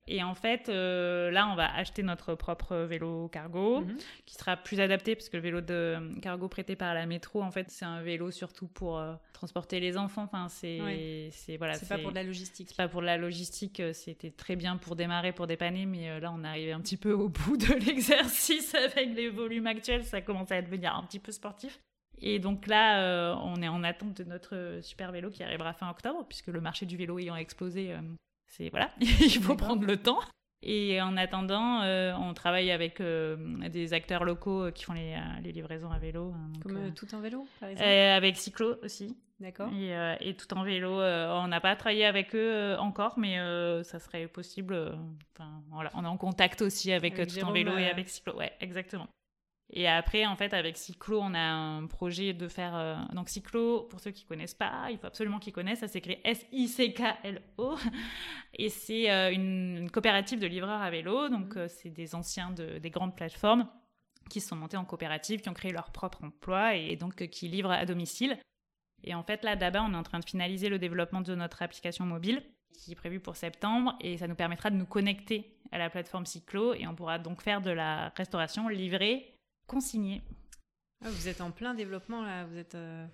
Et 0.08 0.22
en 0.22 0.36
fait, 0.36 0.70
euh, 0.70 1.32
là, 1.32 1.48
on 1.48 1.56
va 1.56 1.74
acheter 1.74 2.04
notre 2.04 2.36
propre 2.36 2.76
vélo 2.76 3.28
cargo, 3.30 3.82
mhm. 3.82 3.98
qui 4.28 4.36
sera 4.36 4.56
plus 4.56 4.80
adapté, 4.80 5.16
parce 5.16 5.30
que 5.30 5.38
le 5.38 5.42
vélo 5.42 5.62
de 5.62 6.20
cargo 6.22 6.48
prêté 6.48 6.76
par 6.76 6.94
la 6.94 7.08
métro, 7.08 7.42
en 7.42 7.50
fait, 7.50 7.72
c'est 7.72 7.86
un 7.86 8.04
vélo 8.04 8.30
surtout 8.30 8.68
pour 8.68 9.00
euh, 9.00 9.16
transporter 9.34 9.80
les 9.80 9.98
enfants. 9.98 10.24
Enfin, 10.24 10.48
c'est, 10.48 11.30
c'est 11.32 11.58
voilà, 11.58 11.74
c'est 11.74 11.90
pas 11.90 11.98
pour 11.98 12.12
de 12.12 12.16
la 12.16 12.24
logistique. 12.24 12.70
C'est 12.70 12.78
pas 12.78 12.88
pour 12.88 13.02
de 13.02 13.08
la 13.08 13.18
logistique. 13.18 13.80
Euh, 13.80 13.94
c'était 13.94 14.30
très 14.30 14.56
bien 14.56 14.78
pour 14.78 14.96
démarrer, 14.96 15.32
pour 15.32 15.48
dépanner, 15.48 15.88
mais 15.88 16.20
là, 16.20 16.32
on 16.32 16.44
arrivé 16.44 16.72
un 16.72 16.82
petit 16.82 16.98
peu 16.98 17.14
au 17.14 17.30
bout 17.30 17.58
de 17.58 17.74
l'exercice 17.86 18.76
avec 18.76 19.16
les 19.16 19.30
volumes 19.30 19.68
actuels. 19.68 20.06
Ça 20.06 20.22
commence 20.22 20.52
à 20.52 20.62
devenir 20.62 20.96
un 20.96 21.04
petit 21.04 21.20
peu 21.20 21.32
sportif. 21.32 21.80
Et 22.22 22.38
donc 22.38 22.68
là, 22.68 23.36
on 23.44 23.62
est 23.62 23.68
en 23.68 23.84
attente 23.84 24.16
de 24.16 24.24
notre 24.24 24.80
super 24.82 25.12
vélo 25.12 25.32
qui 25.32 25.44
arrivera 25.44 25.74
fin 25.74 25.90
octobre, 25.90 26.26
puisque 26.30 26.48
le 26.48 26.62
marché 26.62 26.86
du 26.86 26.96
vélo 26.96 27.20
ayant 27.20 27.36
explosé, 27.36 27.94
c'est 28.48 28.70
voilà, 28.70 28.92
il 29.00 29.42
faut 29.42 29.56
prendre 29.56 29.86
le 29.86 29.98
temps. 29.98 30.20
Et 30.68 31.00
en 31.00 31.16
attendant, 31.16 31.84
euh, 31.84 32.12
on 32.20 32.34
travaille 32.34 32.72
avec 32.72 33.00
euh, 33.00 33.38
des 33.70 33.94
acteurs 33.94 34.24
locaux 34.24 34.64
euh, 34.64 34.72
qui 34.72 34.84
font 34.84 34.94
les, 34.94 35.52
livraisons 35.52 35.92
à 35.92 36.00
vélo. 36.00 36.34
Hein, 36.36 36.52
Comme 36.64 36.92
tout 36.96 37.14
en 37.14 37.20
vélo, 37.20 37.46
par 37.60 37.70
exemple 37.70 37.88
Avec 37.88 38.36
Cyclo 38.36 38.76
aussi. 38.84 39.16
D'accord. 39.40 39.70
Et, 39.72 40.34
tout 40.36 40.52
en 40.58 40.64
vélo, 40.64 40.90
on 41.02 41.48
n'a 41.48 41.62
pas 41.62 41.76
travaillé 41.76 42.06
avec 42.06 42.34
eux 42.34 42.76
encore, 42.80 43.20
mais 43.20 43.38
ça 43.84 44.00
serait 44.00 44.28
possible. 44.28 44.98
Enfin, 45.34 45.62
voilà, 45.70 45.92
on 45.94 46.04
est 46.04 46.08
en 46.08 46.18
contact 46.18 46.62
aussi 46.62 46.92
avec, 46.94 47.16
tout 47.28 47.44
en 47.44 47.52
vélo 47.52 47.78
et 47.78 47.90
avec 47.90 48.10
Cyclo. 48.10 48.36
Ouais, 48.38 48.54
exactement. 48.62 49.08
Et 49.72 49.88
après, 49.88 50.26
en 50.26 50.36
fait, 50.36 50.54
avec 50.54 50.78
Cyclo, 50.78 51.20
on 51.22 51.34
a 51.34 51.40
un 51.40 51.88
projet 51.88 52.34
de 52.34 52.48
faire. 52.48 52.76
Euh, 52.76 52.96
donc, 53.14 53.30
Cyclo, 53.30 53.84
pour 53.84 54.00
ceux 54.00 54.12
qui 54.12 54.24
connaissent 54.24 54.54
pas, 54.54 54.88
il 54.92 54.98
faut 54.98 55.08
absolument 55.08 55.40
qu'ils 55.40 55.54
connaissent. 55.54 55.80
Ça 55.80 55.88
s'écrit 55.88 56.20
S-I-C-K-L-O. 56.24 57.76
Et 58.60 58.70
c'est 58.70 59.12
euh, 59.12 59.32
une, 59.32 59.90
coopérative 59.92 60.40
de 60.40 60.48
livreurs 60.48 60.82
à 60.82 60.90
vélo. 60.92 61.30
Donc, 61.30 61.56
mmh. 61.56 61.60
euh, 61.60 61.68
c'est 61.68 61.90
des 61.90 62.14
anciens 62.14 62.52
de, 62.52 62.78
des 62.78 62.90
grandes 62.92 63.16
plateformes 63.16 63.68
qui 64.30 64.40
se 64.40 64.50
sont 64.50 64.56
montés 64.56 64.78
en 64.78 64.86
coopérative, 64.86 65.42
qui 65.42 65.50
ont 65.50 65.54
créé 65.54 65.72
leur 65.72 65.92
propre 65.92 66.24
emploi 66.24 66.76
et 66.76 66.96
donc 66.96 67.28
qui 67.28 67.48
livrent 67.48 67.72
à 67.72 67.86
domicile. 67.86 68.40
Et 69.04 69.14
en 69.14 69.24
fait, 69.24 69.44
là, 69.44 69.56
d'abord, 69.56 69.86
on 69.88 69.94
est 69.94 69.98
en 69.98 70.04
train 70.04 70.20
de 70.20 70.26
finaliser 70.26 70.68
le 70.68 70.80
développement 70.80 71.22
de 71.22 71.36
notre 71.36 71.62
application 71.62 72.06
mobile 72.06 72.42
qui 72.74 72.92
est 72.92 72.96
prévu 72.96 73.20
pour 73.20 73.36
septembre 73.36 73.96
et 74.02 74.18
ça 74.18 74.28
nous 74.28 74.36
permettra 74.36 74.70
de 74.70 74.76
nous 74.76 74.86
connecter 74.86 75.60
à 75.72 75.78
la 75.78 75.90
plateforme 75.90 76.26
Cyclo 76.26 76.74
et 76.74 76.88
on 76.88 76.96
pourra 76.96 77.20
donc 77.20 77.42
faire 77.42 77.62
de 77.62 77.70
la 77.70 78.10
restauration 78.16 78.68
livrée 78.68 79.35
consigné. 79.68 80.22
Ah, 81.04 81.10
vous 81.10 81.28
êtes 81.28 81.42
en 81.42 81.52
plein 81.52 81.74
développement 81.74 82.24
là. 82.24 82.46
Vous 82.46 82.58
êtes, 82.58 82.76
euh, 82.76 83.06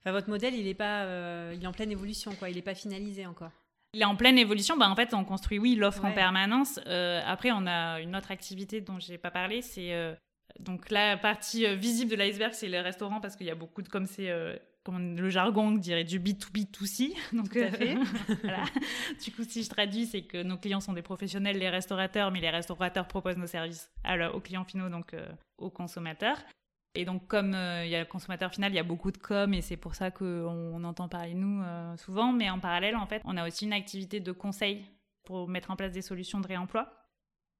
enfin, 0.00 0.12
votre 0.12 0.28
modèle, 0.28 0.54
il 0.54 0.66
est 0.66 0.74
pas, 0.74 1.04
euh, 1.04 1.54
il 1.56 1.62
est 1.62 1.66
en 1.66 1.72
pleine 1.72 1.90
évolution 1.90 2.34
quoi. 2.34 2.50
Il 2.50 2.56
n'est 2.56 2.62
pas 2.62 2.74
finalisé 2.74 3.26
encore. 3.26 3.52
Il 3.92 4.02
est 4.02 4.06
en 4.06 4.16
pleine 4.16 4.38
évolution. 4.38 4.76
Bah, 4.76 4.88
en 4.88 4.94
fait, 4.94 5.14
on 5.14 5.24
construit, 5.24 5.58
oui, 5.58 5.74
l'offre 5.74 6.04
en 6.04 6.12
permanence. 6.12 6.78
Euh, 6.86 7.20
après, 7.26 7.50
on 7.50 7.66
a 7.66 8.00
une 8.00 8.14
autre 8.14 8.30
activité 8.30 8.80
dont 8.80 9.00
j'ai 9.00 9.18
pas 9.18 9.32
parlé. 9.32 9.62
C'est 9.62 10.16
donc 10.60 10.90
la 10.90 11.16
partie 11.16 11.74
visible 11.76 12.10
de 12.10 12.16
l'iceberg, 12.16 12.52
c'est 12.52 12.68
le 12.68 12.80
restaurant 12.80 13.20
parce 13.20 13.34
qu'il 13.34 13.46
y 13.46 13.50
a 13.50 13.56
beaucoup 13.56 13.82
de, 13.82 13.88
comme 13.88 14.06
c'est 14.06 14.30
le 14.88 15.28
jargon 15.30 15.72
dirait 15.72 16.04
du 16.04 16.18
B2B2C. 16.18 17.14
Donc, 17.36 17.50
Tout 17.50 17.58
à 17.58 17.70
fait. 17.70 17.94
voilà. 18.42 18.64
Du 19.22 19.32
coup, 19.32 19.44
si 19.44 19.62
je 19.62 19.68
traduis, 19.68 20.06
c'est 20.06 20.22
que 20.22 20.42
nos 20.42 20.56
clients 20.56 20.80
sont 20.80 20.92
des 20.92 21.02
professionnels, 21.02 21.58
les 21.58 21.70
restaurateurs, 21.70 22.30
mais 22.30 22.40
les 22.40 22.50
restaurateurs 22.50 23.06
proposent 23.06 23.36
nos 23.36 23.46
services 23.46 23.90
alors, 24.04 24.34
aux 24.34 24.40
clients 24.40 24.64
finaux, 24.64 24.88
donc 24.88 25.14
aux 25.58 25.70
consommateurs. 25.70 26.38
Et 26.94 27.04
donc, 27.04 27.28
comme 27.28 27.54
euh, 27.54 27.84
il 27.84 27.90
y 27.90 27.94
a 27.94 28.00
le 28.00 28.06
consommateur 28.06 28.52
final, 28.52 28.72
il 28.72 28.74
y 28.74 28.80
a 28.80 28.84
beaucoup 28.84 29.12
de 29.12 29.18
com 29.18 29.54
et 29.54 29.62
c'est 29.62 29.76
pour 29.76 29.94
ça 29.94 30.10
qu'on 30.10 30.82
entend 30.82 31.08
parler 31.08 31.34
nous 31.34 31.62
euh, 31.62 31.96
souvent. 31.96 32.32
Mais 32.32 32.50
en 32.50 32.58
parallèle, 32.58 32.96
en 32.96 33.06
fait, 33.06 33.22
on 33.24 33.36
a 33.36 33.46
aussi 33.46 33.66
une 33.66 33.72
activité 33.72 34.18
de 34.18 34.32
conseil 34.32 34.84
pour 35.24 35.48
mettre 35.48 35.70
en 35.70 35.76
place 35.76 35.92
des 35.92 36.02
solutions 36.02 36.40
de 36.40 36.48
réemploi. 36.48 36.92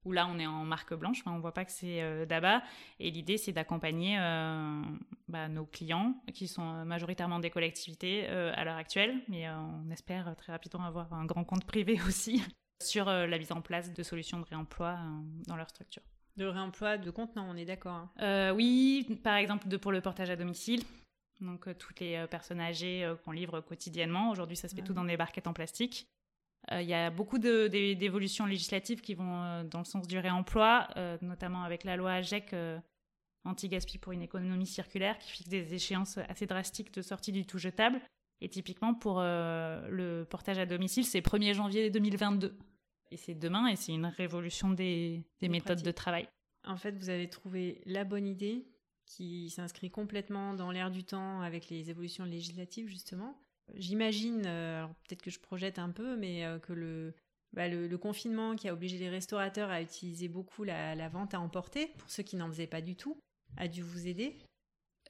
Où 0.05 0.11
là, 0.11 0.27
on 0.27 0.39
est 0.39 0.47
en 0.47 0.65
marque 0.65 0.93
blanche, 0.93 1.21
on 1.25 1.39
voit 1.39 1.53
pas 1.53 1.63
que 1.63 1.71
c'est 1.71 2.01
euh, 2.01 2.25
d'ABA. 2.25 2.63
Et 2.99 3.11
l'idée, 3.11 3.37
c'est 3.37 3.51
d'accompagner 3.51 4.17
bah, 5.27 5.47
nos 5.47 5.65
clients, 5.65 6.15
qui 6.33 6.47
sont 6.47 6.85
majoritairement 6.85 7.39
des 7.39 7.49
collectivités 7.49 8.27
à 8.27 8.63
l'heure 8.63 8.77
actuelle, 8.77 9.21
mais 9.27 9.49
on 9.49 9.89
espère 9.91 10.35
très 10.35 10.51
rapidement 10.51 10.83
avoir 10.83 11.13
un 11.13 11.25
grand 11.25 11.43
compte 11.43 11.65
privé 11.65 11.99
aussi, 12.07 12.43
sur 12.81 13.05
la 13.05 13.37
mise 13.37 13.51
en 13.51 13.61
place 13.61 13.93
de 13.93 14.03
solutions 14.03 14.39
de 14.39 14.45
réemploi 14.45 14.97
dans 15.47 15.55
leur 15.55 15.69
structure. 15.69 16.03
De 16.37 16.45
réemploi 16.45 16.97
de 16.97 17.11
contenants, 17.11 17.47
on 17.49 17.57
est 17.57 17.65
d'accord. 17.65 17.93
Hein. 17.93 18.09
Euh, 18.21 18.51
oui, 18.51 19.19
par 19.23 19.35
exemple 19.35 19.67
de, 19.67 19.77
pour 19.77 19.91
le 19.91 20.01
portage 20.01 20.29
à 20.29 20.35
domicile. 20.35 20.83
Donc 21.41 21.67
euh, 21.67 21.73
toutes 21.73 21.99
les 21.99 22.15
euh, 22.15 22.27
personnes 22.27 22.61
âgées 22.61 23.11
qu'on 23.25 23.31
livre 23.31 23.59
quotidiennement. 23.61 24.29
Aujourd'hui, 24.31 24.55
ça 24.55 24.69
se 24.69 24.75
fait 24.75 24.81
tout 24.81 24.93
dans 24.93 25.03
des 25.03 25.17
barquettes 25.17 25.47
en 25.47 25.53
plastique. 25.53 26.07
Il 26.69 26.87
y 26.87 26.93
a 26.93 27.09
beaucoup 27.09 27.39
d'évolutions 27.39 28.45
législatives 28.45 29.01
qui 29.01 29.15
vont 29.15 29.63
dans 29.63 29.79
le 29.79 29.85
sens 29.85 30.07
du 30.07 30.19
réemploi, 30.19 30.87
notamment 31.21 31.63
avec 31.63 31.83
la 31.83 31.95
loi 31.95 32.13
AGEC 32.13 32.55
anti-gaspi 33.43 33.97
pour 33.97 34.11
une 34.11 34.21
économie 34.21 34.67
circulaire 34.67 35.17
qui 35.17 35.31
fixe 35.31 35.49
des 35.49 35.73
échéances 35.73 36.19
assez 36.29 36.45
drastiques 36.45 36.93
de 36.93 37.01
sortie 37.01 37.31
du 37.31 37.45
tout 37.45 37.57
jetable. 37.57 37.99
Et 38.41 38.47
typiquement 38.49 38.93
pour 38.93 39.21
le 39.21 40.23
portage 40.29 40.59
à 40.59 40.65
domicile, 40.65 41.03
c'est 41.03 41.19
1er 41.19 41.53
janvier 41.55 41.89
2022. 41.89 42.57
Et 43.11 43.17
c'est 43.17 43.35
demain 43.35 43.67
et 43.67 43.75
c'est 43.75 43.93
une 43.93 44.05
révolution 44.05 44.71
des, 44.71 45.23
méthodes 45.41 45.83
de 45.83 45.91
travail. 45.91 46.27
En 46.65 46.77
fait, 46.77 46.91
vous 46.91 47.09
avez 47.09 47.29
trouvé 47.29 47.81
la 47.85 48.05
bonne 48.05 48.25
idée 48.25 48.65
qui 49.05 49.49
s'inscrit 49.49 49.91
complètement 49.91 50.53
dans 50.53 50.71
l'air 50.71 50.89
du 50.89 51.03
temps 51.03 51.41
avec 51.41 51.69
les 51.69 51.89
évolutions 51.89 52.23
législatives, 52.23 52.87
justement. 52.87 53.37
J'imagine, 53.75 54.43
euh, 54.45 54.85
peut-être 55.07 55.21
que 55.21 55.31
je 55.31 55.39
projette 55.39 55.79
un 55.79 55.89
peu, 55.89 56.17
mais 56.17 56.45
euh, 56.45 56.59
que 56.59 57.13
bah, 57.53 57.67
le, 57.67 57.97
confinement 57.97 58.55
qui 58.55 58.67
a 58.67 58.73
obligé 58.73 58.97
les 58.97 59.09
restaurateurs 59.09 59.69
à 59.69 59.81
utiliser 59.81 60.27
beaucoup 60.27 60.63
la, 60.63 60.95
la 60.95 61.09
vente 61.09 61.33
à 61.33 61.39
emporter, 61.39 61.87
pour 61.97 62.09
ceux 62.09 62.23
qui 62.23 62.35
n'en 62.35 62.47
faisaient 62.49 62.67
pas 62.67 62.81
du 62.81 62.95
tout, 62.95 63.17
a 63.57 63.67
dû 63.67 63.81
vous 63.81 64.07
aider 64.07 64.37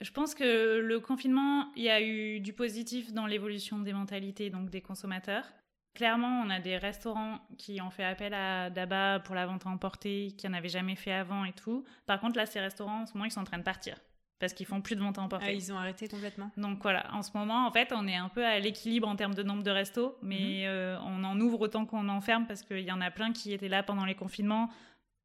je 0.02 0.12
pense 0.12 0.34
que 0.34 0.80
le 0.80 1.00
confinement, 1.00 1.72
il 1.76 1.84
y 1.84 1.90
a 1.90 2.02
eu 2.02 2.40
du 2.40 2.54
positif 2.54 3.14
dans 3.14 3.28
l'évolution 3.28 3.80
des 3.80 3.94
mentalités, 3.94 4.50
donc 4.50 4.70
des 4.70 4.82
consommateurs. 4.82 5.46
Clairement, 5.94 6.42
on 6.46 6.50
a 6.50 6.60
des 6.60 6.78
restaurants 6.78 7.40
qui 7.58 7.82
ont 7.82 7.92
fait 7.92 8.04
appel 8.04 8.34
à 8.34 8.70
Daba 8.70 9.20
pour 9.20 9.36
la 9.36 9.46
vente 9.46 9.66
à 9.68 9.70
emporter, 9.70 10.34
qui 10.38 10.48
n'en 10.48 10.54
avaient 10.58 10.70
jamais 10.70 10.96
fait 10.96 11.12
avant 11.12 11.46
et 11.46 11.54
tout. 11.54 11.86
Par 12.08 12.20
contre, 12.20 12.38
là, 12.38 12.46
ces 12.46 12.60
restaurants, 12.60 13.02
en 13.02 13.06
ce 13.06 13.14
moment, 13.14 13.26
ils 13.26 13.32
sont 13.32 13.42
en 13.42 13.46
train 13.46 13.60
de 13.60 13.64
partir 13.64 13.98
parce 14.42 14.54
qu'ils 14.54 14.66
font 14.66 14.82
plus 14.82 14.96
de 14.96 15.02
vente 15.02 15.20
à 15.20 15.22
emporter. 15.22 15.46
Ah, 15.48 15.54
ils 15.54 15.72
ont 15.72 15.78
arrêté 15.78 16.08
complètement. 16.08 16.52
Donc 16.58 16.80
voilà, 16.82 17.14
en 17.14 17.22
ce 17.22 17.32
moment, 17.38 17.68
en 17.68 17.72
fait, 17.72 17.94
on 17.96 18.08
est 18.08 18.16
un 18.16 18.28
peu 18.28 18.44
à 18.44 18.60
l'équilibre 18.60 19.08
en 19.08 19.16
termes 19.16 19.36
de 19.36 19.44
nombre 19.44 19.64
de 19.64 19.70
restos, 19.70 20.18
mais 20.22 20.64
mhm. 20.64 20.66
euh, 20.66 20.98
on 21.06 21.24
en 21.24 21.40
ouvre 21.40 21.62
autant 21.62 21.86
qu'on 21.86 22.10
en 22.10 22.20
ferme 22.20 22.48
parce 22.48 22.64
qu'il 22.64 22.82
y 22.82 22.92
en 22.92 23.00
a 23.00 23.12
plein 23.12 23.32
qui 23.32 23.54
étaient 23.54 23.70
là 23.70 23.84
pendant 23.84 24.04
les 24.04 24.16
confinements, 24.16 24.70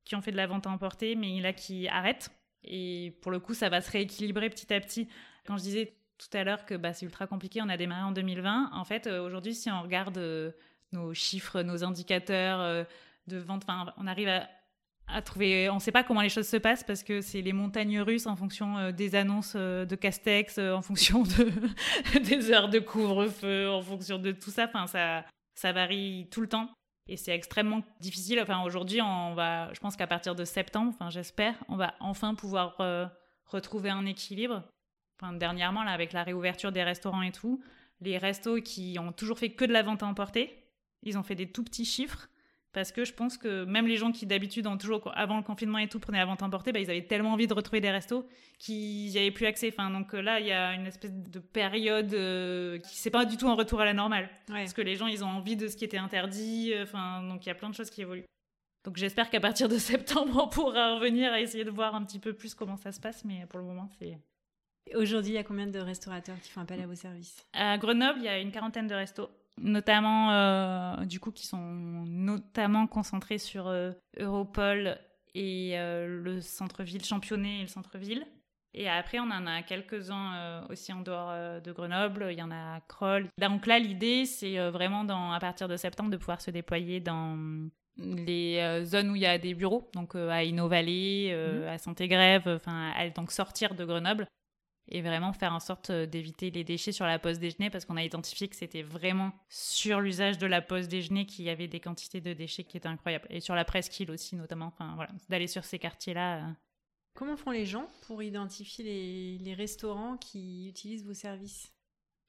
qui 0.05 0.15
ont 0.15 0.21
fait 0.21 0.31
de 0.31 0.37
la 0.37 0.47
vente 0.47 0.67
à 0.67 0.71
emporter, 0.71 1.17
mais 1.17 1.41
là 1.41 1.53
qui 1.53 1.89
arrêtent. 1.89 2.31
Et 2.63 3.19
pour 3.23 3.33
le 3.33 3.41
coup, 3.41 3.55
ça 3.55 3.71
va 3.71 3.81
se 3.81 3.91
rééquilibrer 3.91 4.51
petit 4.51 4.73
à 4.73 4.81
petit. 4.81 5.09
Quand 5.47 5.57
je 5.57 5.63
disais 5.63 5.95
tout 6.19 6.37
à 6.37 6.45
l'heure 6.45 6.67
que 6.67 6.75
bah, 6.75 6.93
c'est 6.93 7.07
ultra 7.07 7.27
compliqué, 7.27 7.63
on 7.63 7.69
a 7.71 7.79
démarré 7.79 8.03
en 8.03 8.13
2020. 8.13 8.71
En 8.75 8.85
fait, 8.85 9.07
euh, 9.07 9.25
aujourd'hui, 9.25 9.55
si 9.55 9.71
on 9.71 9.81
regarde 9.83 10.19
euh, 10.19 10.51
nos 10.93 11.15
chiffres, 11.15 11.63
nos 11.63 11.85
indicateurs 11.85 12.87
de 13.27 13.39
vente, 13.39 13.65
on 13.97 14.07
arrive 14.07 14.29
à, 14.29 14.49
trouver. 15.25 15.71
On 15.71 15.77
ne 15.77 15.81
sait 15.81 15.93
pas 15.93 16.03
comment 16.03 16.21
les 16.21 16.29
choses 16.29 16.49
se 16.49 16.57
passent 16.57 16.85
parce 16.85 17.03
que 17.03 17.21
c'est 17.21 17.41
les 17.41 17.53
montagnes 17.53 18.01
russes 18.01 18.27
en 18.27 18.37
fonction 18.37 18.91
des 18.91 19.15
annonces 19.15 19.57
de 19.57 19.95
Castex, 19.95 20.59
en 20.59 20.83
fonction 20.83 21.23
de, 21.23 22.19
des 22.21 22.51
heures 22.51 22.69
de 22.69 22.79
couvre-feu, 22.79 23.69
en 23.71 23.83
fonction 23.83 24.19
de 24.19 24.33
tout 24.33 24.51
ça. 24.51 24.71
Enfin, 24.73 24.87
ça, 25.55 25.73
varie 25.73 26.29
tout 26.31 26.41
le 26.41 26.49
temps. 26.49 26.71
Et 27.09 27.17
c'est 27.17 27.35
extrêmement 27.35 27.83
difficile. 28.01 28.41
Enfin, 28.41 28.63
aujourd'hui, 28.65 29.01
on 29.01 29.35
va, 29.35 29.73
je 29.73 29.81
pense 29.81 29.97
qu'à 29.97 30.07
partir 30.09 30.35
de 30.35 30.45
septembre, 30.45 30.93
enfin, 30.95 31.11
j'espère, 31.11 31.55
on 31.69 31.77
va 31.77 31.95
enfin 32.01 32.35
pouvoir 32.35 32.81
euh, 32.81 33.07
retrouver 33.47 33.91
un 33.91 34.07
équilibre. 34.07 34.65
Enfin, 35.21 35.33
dernièrement, 35.33 35.85
là, 35.85 35.93
avec 35.93 36.13
la 36.13 36.25
réouverture 36.25 36.73
des 36.73 36.83
restaurants 36.83 37.23
et 37.23 37.33
tout, 37.33 37.63
les 38.01 38.19
restos 38.19 38.61
qui 38.61 38.99
ont 38.99 39.13
toujours 39.13 39.39
fait 39.39 39.51
que 39.51 39.65
de 39.65 39.73
la 39.73 39.83
vente 39.83 40.03
à 40.03 40.07
emporter, 40.07 40.65
ils 41.03 41.17
ont 41.17 41.23
fait 41.23 41.35
des 41.35 41.51
tout 41.51 41.63
petits 41.63 41.85
chiffres 41.85 42.29
parce 42.77 42.93
que 42.93 43.07
je 43.07 43.15
pense 43.15 43.39
que 43.39 43.65
même 43.65 43.87
les 43.87 43.97
gens 43.97 44.13
qui 44.13 44.27
d'habitude 44.27 44.69
toujours 44.79 45.11
avant 45.15 45.39
le 45.39 45.43
confinement 45.43 45.79
et 45.79 45.89
tout 45.89 45.99
prenaient 45.99 46.19
la 46.19 46.27
vente 46.27 46.43
emportée, 46.43 46.73
bah, 46.73 46.79
ils 46.79 46.91
avaient 46.91 47.07
tellement 47.07 47.33
envie 47.33 47.47
de 47.47 47.55
retrouver 47.55 47.81
des 47.81 47.91
restos 47.91 48.29
qu'ils 48.59 49.13
n'y 49.13 49.17
avaient 49.17 49.31
plus 49.31 49.47
accès. 49.47 49.73
Enfin, 49.73 49.89
donc 49.89 50.13
euh, 50.13 50.21
là, 50.21 50.41
il 50.41 50.47
y 50.47 50.53
a 50.53 50.75
une 50.75 50.85
espèce 50.85 51.11
de 51.11 51.39
période 51.39 52.13
euh, 52.13 52.77
qui 52.81 52.97
c'est 52.97 53.09
pas 53.09 53.25
du 53.25 53.39
tout 53.39 53.49
un 53.49 53.55
retour 53.55 53.81
à 53.81 53.87
la 53.87 53.95
normale, 53.95 54.29
parce 54.47 54.75
que 54.75 54.83
les 54.83 54.95
gens 54.95 55.07
ils 55.07 55.25
ont 55.25 55.27
envie 55.27 55.57
de 55.57 55.69
ce 55.69 55.77
qui 55.79 55.87
était 55.87 55.97
interdit. 55.97 56.75
Euh, 56.75 56.83
enfin, 56.83 57.23
donc 57.23 57.47
il 57.47 57.49
y 57.49 57.53
a 57.53 57.55
plein 57.55 57.71
de 57.71 57.75
choses 57.75 57.89
qui 57.89 58.03
évoluent. 58.03 58.27
Donc 58.85 58.99
j'espère 58.99 59.31
qu'à 59.31 59.41
partir 59.41 59.71
de 59.71 59.79
septembre, 59.79 60.39
on 60.45 60.49
pourra 60.49 60.97
revenir 60.97 61.33
à 61.33 61.41
essayer 61.41 61.65
de 61.65 61.71
voir 61.71 61.95
un 61.95 62.05
petit 62.05 62.19
peu 62.19 62.35
plus 62.35 62.55
comment 62.55 62.77
ça 62.77 62.93
se 62.93 63.01
passe, 63.01 63.25
mais 63.25 63.47
pour 63.49 63.59
le 63.59 63.65
moment, 63.65 63.89
c'est 63.99 64.19
Aujourd'hui, 64.95 65.33
il 65.33 65.37
y 65.37 65.39
a 65.39 65.45
combien 65.45 65.67
de 65.67 65.79
restaurateurs 65.79 66.39
qui 66.43 66.51
font 66.51 66.61
appel 66.61 66.83
à 66.83 66.87
vos 66.87 66.95
services? 66.95 67.43
À 67.55 67.79
Grenoble, 67.79 68.19
il 68.19 68.27
y 68.27 68.29
a 68.29 68.39
une 68.39 68.53
quarantaine 68.53 68.87
de 68.87 68.95
restos 68.95 69.31
notamment 69.61 70.33
euh, 70.33 71.05
du 71.05 71.21
coup 71.21 71.31
qui 71.31 71.47
sont 71.47 72.05
notamment 72.07 72.87
concentrés 72.87 73.39
sur 73.39 73.69
euh, 73.69 73.93
Europol 74.19 74.99
et 75.35 75.79
euh, 75.79 76.23
le 76.23 76.41
centre-ville 76.41 77.05
championné 77.05 77.59
et 77.59 77.63
le 77.63 77.69
centre-ville. 77.69 78.27
Et 78.79 78.91
après, 78.91 79.19
on 79.19 79.31
en 79.31 79.47
a 79.47 79.63
quelques-uns 79.63 80.67
aussi 80.69 80.93
en 80.93 81.01
dehors 81.01 81.63
de 81.63 81.73
Grenoble. 81.73 82.29
Il 82.31 82.39
y 82.39 82.43
en 82.43 82.51
a 82.51 82.75
à 82.75 82.81
Kroll. 82.87 83.27
Donc 83.41 83.65
là, 83.65 83.79
l'idée, 83.79 84.27
c'est 84.27 84.59
vraiment 84.69 85.03
dans, 85.03 85.33
à 85.33 85.41
partir 85.41 85.67
de 85.67 85.79
septembre 85.79 86.11
de 86.11 86.19
pouvoir 86.19 86.43
se 86.43 86.51
déployer 86.51 87.01
dans 87.01 87.39
les 87.97 88.85
zones 88.85 89.13
où 89.13 89.17
il 89.17 89.23
y 89.23 89.27
a 89.27 89.39
des 89.39 89.55
bureaux, 89.55 89.89
donc 89.95 90.15
à 90.15 90.45
Innovalley, 90.45 91.35
mmh. 91.35 91.69
à 91.69 91.79
Saint-Égrève, 91.79 92.47
enfin, 92.47 92.93
donc 93.15 93.33
sortir 93.33 93.75
de 93.75 93.87
Grenoble 93.87 94.27
et 94.89 95.03
vraiment 95.03 95.33
faire 95.33 95.53
en 95.53 95.61
sorte 95.61 95.91
euh, 95.91 96.07
d'éviter 96.07 96.51
les 96.51 96.65
déchets 96.65 96.93
sur 96.93 97.07
la 97.07 97.19
pause 97.19 97.39
déjeuner 97.39 97.71
parce 97.71 97.85
qu'on 97.85 97.97
a 97.97 98.05
identifié 98.05 98.49
que 98.49 98.57
c'était 98.57 98.83
vraiment 98.83 99.33
sur 99.49 100.01
l'usage 100.01 100.39
de 100.39 100.47
la 100.47 100.63
pause 100.63 100.89
déjeuner 100.89 101.27
qu'il 101.27 101.45
y 101.45 101.51
avait 101.51 101.69
des 101.69 101.81
quantités 101.81 102.21
de 102.21 102.33
déchets 102.33 102.65
qui 102.65 102.77
étaient 102.77 102.89
incroyables. 102.89 103.27
Et 103.31 103.41
sur 103.41 103.55
la 103.55 103.65
presqu'île 103.65 104.11
aussi 104.11 104.37
notamment, 104.37 104.67
enfin 104.67 104.95
voilà, 104.95 105.11
d'aller 105.29 105.49
sur 105.49 105.65
ces 105.65 105.79
quartiers-là. 105.79 106.39
Euh. 106.39 106.53
Comment 107.15 107.37
font 107.37 107.51
les 107.51 107.67
gens 107.67 107.89
pour 108.03 108.23
identifier 108.23 108.85
les, 108.85 109.39
les 109.39 109.55
restaurants 109.55 110.17
qui 110.17 110.69
utilisent 110.69 111.05
vos 111.05 111.15
services? 111.15 111.73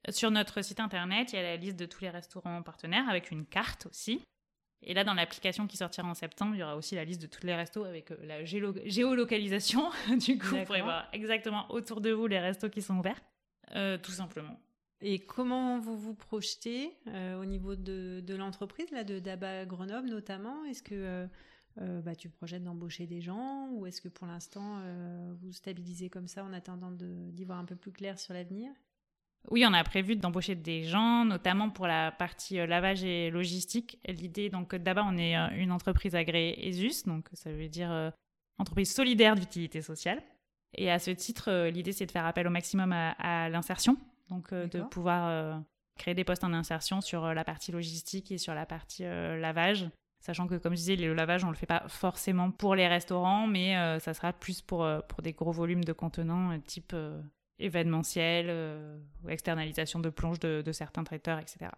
Sur 0.09 0.31
notre 0.31 0.61
site 0.61 0.79
internet, 0.79 1.33
il 1.33 1.35
y 1.35 1.39
a 1.39 1.43
la 1.43 1.57
liste 1.57 1.77
de 1.77 1.85
tous 1.85 2.01
les 2.01 2.09
restaurants 2.09 2.61
partenaires 2.63 3.09
avec 3.09 3.31
une 3.31 3.45
carte 3.45 3.87
aussi. 3.87 4.23
Et 4.83 4.93
là, 4.93 5.03
dans 5.03 5.13
l'application 5.13 5.67
qui 5.67 5.77
sortira 5.77 6.07
en 6.07 6.13
septembre, 6.13 6.55
il 6.55 6.59
y 6.59 6.63
aura 6.63 6.75
aussi 6.75 6.95
la 6.95 7.03
liste 7.03 7.21
de 7.21 7.27
tous 7.27 7.45
les 7.45 7.55
restos 7.55 7.83
avec 7.83 8.11
euh, 8.11 8.17
la 8.23 8.45
géolocalisation. 8.45 9.89
du 10.17 10.37
coup, 10.37 10.47
vous 10.47 10.63
pourrez 10.63 10.81
voir 10.81 11.07
exactement 11.13 11.69
autour 11.71 12.01
de 12.01 12.11
vous 12.11 12.27
les 12.27 12.39
restos 12.39 12.69
qui 12.69 12.81
sont 12.81 12.97
ouverts, 12.97 13.19
euh, 13.75 13.97
tout 13.97 14.11
simplement. 14.11 14.59
Et 15.01 15.19
comment 15.19 15.79
vous 15.79 15.97
vous 15.97 16.15
projetez 16.15 16.91
euh, 17.07 17.39
au 17.39 17.45
niveau 17.45 17.75
de, 17.75 18.21
de 18.25 18.35
l'entreprise, 18.35 18.89
là, 18.91 19.03
de 19.03 19.19
Daba 19.19 19.65
Grenoble 19.65 20.09
notamment? 20.09 20.63
Est-ce 20.65 20.83
que 20.83 21.27
bah, 22.03 22.15
tu 22.15 22.27
projettes 22.29 22.63
d'embaucher 22.63 23.05
des 23.05 23.21
gens 23.21 23.69
ou 23.71 23.85
est-ce 23.85 24.01
que 24.01 24.07
pour 24.07 24.25
l'instant 24.25 24.81
vous 25.39 25.51
stabilisez 25.51 26.09
comme 26.09 26.27
ça 26.27 26.43
en 26.43 26.51
attendant 26.51 26.89
d'y 26.91 27.45
voir 27.45 27.59
un 27.59 27.65
peu 27.65 27.75
plus 27.75 27.91
clair 27.91 28.17
sur 28.17 28.33
l'avenir? 28.33 28.71
Oui, 29.49 29.65
on 29.65 29.73
a 29.73 29.83
prévu 29.83 30.15
d'embaucher 30.15 30.55
des 30.55 30.83
gens, 30.83 31.23
notamment 31.23 31.69
pour 31.69 31.87
la 31.87 32.11
partie 32.11 32.59
euh, 32.59 32.67
lavage 32.67 33.03
et 33.03 33.29
logistique. 33.31 33.99
L'idée, 34.05 34.49
donc 34.49 34.75
d'abord, 34.75 35.05
on 35.09 35.17
est 35.17 35.37
euh, 35.37 35.47
une 35.55 35.71
entreprise 35.71 36.15
agréée 36.15 36.67
ESUS, 36.67 37.05
donc 37.05 37.29
ça 37.33 37.51
veut 37.51 37.69
dire 37.69 37.91
euh, 37.91 38.09
entreprise 38.57 38.93
solidaire 38.93 39.35
d'utilité 39.35 39.81
sociale. 39.81 40.21
Et 40.75 40.91
à 40.91 40.99
ce 40.99 41.11
titre, 41.11 41.69
l'idée, 41.69 41.93
c'est 41.93 42.05
de 42.05 42.11
faire 42.11 42.25
appel 42.25 42.45
au 42.45 42.49
maximum 42.49 42.91
à, 42.91 43.49
l'insertion, 43.49 43.95
donc 44.29 44.53
de 44.53 44.81
pouvoir 44.81 45.63
créer 45.97 46.13
des 46.13 46.25
postes 46.25 46.43
en 46.43 46.51
insertion 46.51 46.99
sur 46.99 47.33
la 47.33 47.45
partie 47.45 47.71
logistique 47.71 48.33
et 48.33 48.37
sur 48.37 48.53
la 48.53 48.65
partie 48.65 49.03
lavage. 49.03 49.89
Sachant 50.19 50.45
que, 50.45 50.55
comme 50.55 50.73
je 50.73 50.79
disais, 50.79 50.95
le 50.97 51.13
lavage, 51.13 51.45
on 51.45 51.47
ne 51.47 51.53
le 51.53 51.57
fait 51.57 51.65
pas 51.65 51.87
forcément 51.87 52.51
pour 52.51 52.75
les 52.75 52.87
restaurants, 52.87 53.47
mais 53.47 53.75
ça 54.01 54.13
sera 54.13 54.33
plus 54.33 54.61
pour, 54.61 54.85
pour 55.07 55.21
des 55.21 55.31
gros 55.31 55.53
volumes 55.53 55.85
de 55.85 55.93
contenants 55.93 56.59
type 56.59 56.93
événementiel, 57.59 58.47
euh, 58.49 58.97
externalisation 59.27 59.99
de 59.99 60.09
plonge 60.09 60.39
de, 60.39 60.71
certains 60.71 61.03
traiteurs, 61.03 61.39
etc. 61.39 61.71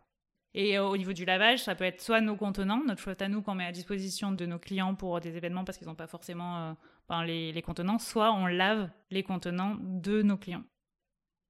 Et 0.53 0.77
euh, 0.77 0.87
au 0.87 0.97
niveau 0.97 1.13
du 1.13 1.25
lavage, 1.25 1.63
ça 1.63 1.75
peut 1.75 1.83
être 1.83 2.01
soit 2.01 2.21
nos 2.21 2.35
contenants, 2.35 2.83
notre 2.85 3.01
flotte 3.01 3.21
à 3.21 3.27
nous 3.27 3.41
qu'on 3.41 3.55
met 3.55 3.65
à 3.65 3.71
disposition 3.71 4.31
de 4.31 4.45
nos 4.45 4.59
clients 4.59 4.95
pour 4.95 5.19
des 5.19 5.37
événements 5.37 5.63
parce 5.63 5.77
qu'ils 5.77 5.87
n'ont 5.87 5.95
pas 5.95 6.07
forcément 6.07 6.57
euh, 6.57 6.73
ben, 7.07 7.23
les, 7.23 7.51
les, 7.51 7.61
contenants, 7.61 7.99
soit 7.99 8.31
on 8.31 8.47
lave 8.47 8.89
les 9.11 9.23
contenants 9.23 9.77
de 9.79 10.21
nos 10.21 10.37
clients. 10.37 10.63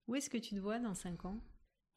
Où 0.08 0.16
est-ce 0.16 0.30
que 0.30 0.38
tu 0.38 0.56
te 0.56 0.60
vois 0.60 0.80
dans 0.80 0.94
5 0.94 1.26
ans? 1.26 1.38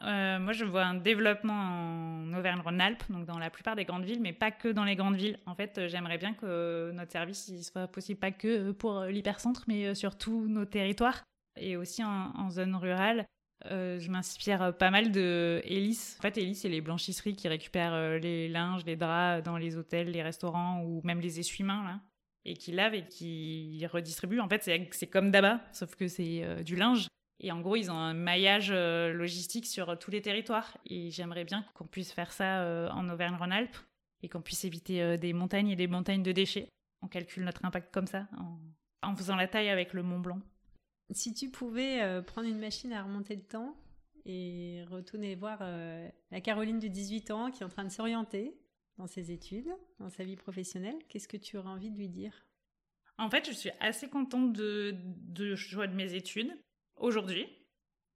Moi, 0.04 0.52
je 0.52 0.64
vois 0.64 0.82
un 0.82 0.94
développement 0.94 1.54
en 1.54 2.32
Auvergne-Rhône-Alpes, 2.34 3.04
donc 3.08 3.24
dans 3.24 3.38
la 3.38 3.50
plupart 3.50 3.76
des 3.76 3.84
grandes 3.84 4.04
villes, 4.04 4.20
mais 4.20 4.32
pas 4.32 4.50
que 4.50 4.66
dans 4.66 4.82
les 4.82 4.96
grandes 4.96 5.14
villes. 5.14 5.38
En 5.46 5.54
fait, 5.54 5.86
j'aimerais 5.86 6.18
bien 6.18 6.34
que 6.34 6.90
notre 6.92 7.12
service 7.12 7.46
il 7.46 7.62
soit 7.62 7.86
possible 7.86 8.18
pas 8.18 8.32
que 8.32 8.72
pour 8.72 9.02
l'hypercentre, 9.02 9.62
mais 9.68 9.94
sur 9.94 10.18
tous 10.18 10.48
nos 10.48 10.64
territoires 10.64 11.22
et 11.56 11.76
aussi 11.76 12.02
en, 12.04 12.50
zone 12.50 12.74
rurale. 12.76 13.26
Euh, 13.70 13.98
je 14.00 14.10
m'inspire 14.10 14.76
pas 14.76 14.90
mal 14.90 15.12
de 15.12 15.60
Hélice. 15.64 16.16
En 16.18 16.22
fait, 16.22 16.36
Hélice, 16.36 16.62
c'est 16.62 16.68
les 16.68 16.80
blanchisseries 16.80 17.36
qui 17.36 17.48
récupèrent 17.48 17.94
euh, 17.94 18.18
les 18.18 18.48
linges, 18.48 18.84
les 18.84 18.96
draps 18.96 19.44
dans 19.44 19.56
les 19.56 19.76
hôtels, 19.76 20.10
les 20.10 20.22
restaurants 20.22 20.82
ou 20.82 21.00
même 21.04 21.20
les 21.20 21.38
essuie-mains, 21.38 21.84
là, 21.84 22.00
et 22.44 22.54
qui 22.54 22.72
lavent 22.72 22.94
et 22.94 23.06
qui 23.06 23.86
redistribuent. 23.86 24.40
En 24.40 24.48
fait, 24.48 24.68
c'est 24.90 25.06
comme 25.06 25.30
d'abord, 25.30 25.58
sauf 25.72 25.94
que 25.94 26.08
c'est 26.08 26.42
euh, 26.42 26.62
du 26.62 26.74
linge. 26.74 27.06
Et 27.44 27.52
en 27.52 27.60
gros, 27.60 27.76
ils 27.76 27.90
ont 27.90 27.96
un 27.96 28.14
maillage 28.14 28.70
logistique 28.70 29.66
sur 29.66 29.98
tous 29.98 30.12
les 30.12 30.22
territoires. 30.22 30.78
Et 30.86 31.10
j'aimerais 31.10 31.42
bien 31.42 31.64
qu'on 31.74 31.86
puisse 31.86 32.12
faire 32.12 32.30
ça 32.30 32.88
en 32.94 33.08
Auvergne-Rhône-Alpes 33.08 33.76
et 34.22 34.28
qu'on 34.28 34.40
puisse 34.40 34.64
éviter 34.64 35.18
des 35.18 35.32
montagnes 35.32 35.70
et 35.70 35.74
des 35.74 35.88
montagnes 35.88 36.22
de 36.22 36.30
déchets. 36.30 36.68
On 37.02 37.08
calcule 37.08 37.42
notre 37.42 37.64
impact 37.64 37.92
comme 37.92 38.06
ça, 38.06 38.28
en 39.02 39.16
faisant 39.16 39.34
la 39.34 39.48
taille 39.48 39.70
avec 39.70 39.92
le 39.92 40.04
Mont 40.04 40.20
Blanc. 40.20 40.38
Si 41.14 41.34
tu 41.34 41.50
pouvais 41.50 42.02
euh, 42.02 42.22
prendre 42.22 42.48
une 42.48 42.58
machine 42.58 42.92
à 42.92 43.02
remonter 43.02 43.36
le 43.36 43.42
temps 43.42 43.76
et 44.24 44.84
retourner 44.90 45.34
voir 45.34 45.58
euh, 45.60 46.08
la 46.30 46.40
Caroline 46.40 46.78
de 46.78 46.88
18 46.88 47.30
ans 47.32 47.50
qui 47.50 47.62
est 47.62 47.66
en 47.66 47.68
train 47.68 47.84
de 47.84 47.90
s'orienter 47.90 48.56
dans 48.98 49.06
ses 49.06 49.30
études, 49.30 49.70
dans 49.98 50.08
sa 50.08 50.24
vie 50.24 50.36
professionnelle, 50.36 50.96
qu'est-ce 51.08 51.28
que 51.28 51.36
tu 51.36 51.56
aurais 51.56 51.70
envie 51.70 51.90
de 51.90 51.96
lui 51.96 52.08
dire? 52.08 52.46
En 53.18 53.28
fait, 53.28 53.46
je 53.46 53.52
suis 53.52 53.70
assez 53.80 54.08
contente 54.08 54.52
de, 54.52 54.94
de 55.04 55.54
choix 55.54 55.86
de 55.86 55.94
mes 55.94 56.14
études 56.14 56.56
aujourd'hui. 56.96 57.46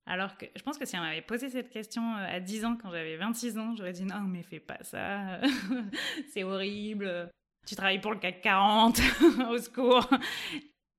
Alors 0.07 0.37
que 0.37 0.47
je 0.55 0.63
pense 0.63 0.79
que 0.79 0.87
si 0.87 0.97
on 0.97 1.01
m'avait 1.01 1.23
posé 1.23 1.51
cette 1.51 1.71
question 1.71 2.15
à 2.15 2.39
10 2.39 2.65
ans, 2.65 2.77
quand 2.81 2.91
j'avais 2.91 3.17
26 3.17 3.59
ans, 3.59 3.75
j'aurais 3.75 3.93
dit 3.93 4.05
non, 4.05 4.21
mais 4.21 4.43
fais 4.43 4.61
pas 4.61 4.79
ça, 4.83 5.41
c'est 6.33 6.45
horrible, 6.45 7.29
tu 7.67 7.75
travailles 7.75 8.01
pour 8.01 8.13
le 8.13 8.21
CAC 8.21 8.41
40, 8.41 9.01
au 9.51 9.59
secours. 9.59 10.09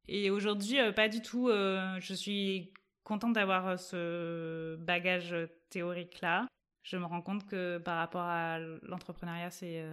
Et 0.07 0.29
aujourd'hui, 0.29 0.77
pas 0.95 1.09
du 1.09 1.21
tout. 1.21 1.49
je 1.49 2.13
suis 2.13 2.73
contente 3.03 3.33
d'avoir 3.33 3.79
ce 3.79 4.75
bagage 4.77 5.35
théorique-là. 5.69 6.47
Je 6.83 6.97
me 6.97 7.05
rends 7.05 7.21
compte 7.21 7.45
que 7.45 7.77
par 7.79 7.97
rapport 7.97 8.21
à 8.21 8.59
l'entrepreneuriat, 8.83 9.49
c'est 9.49 9.83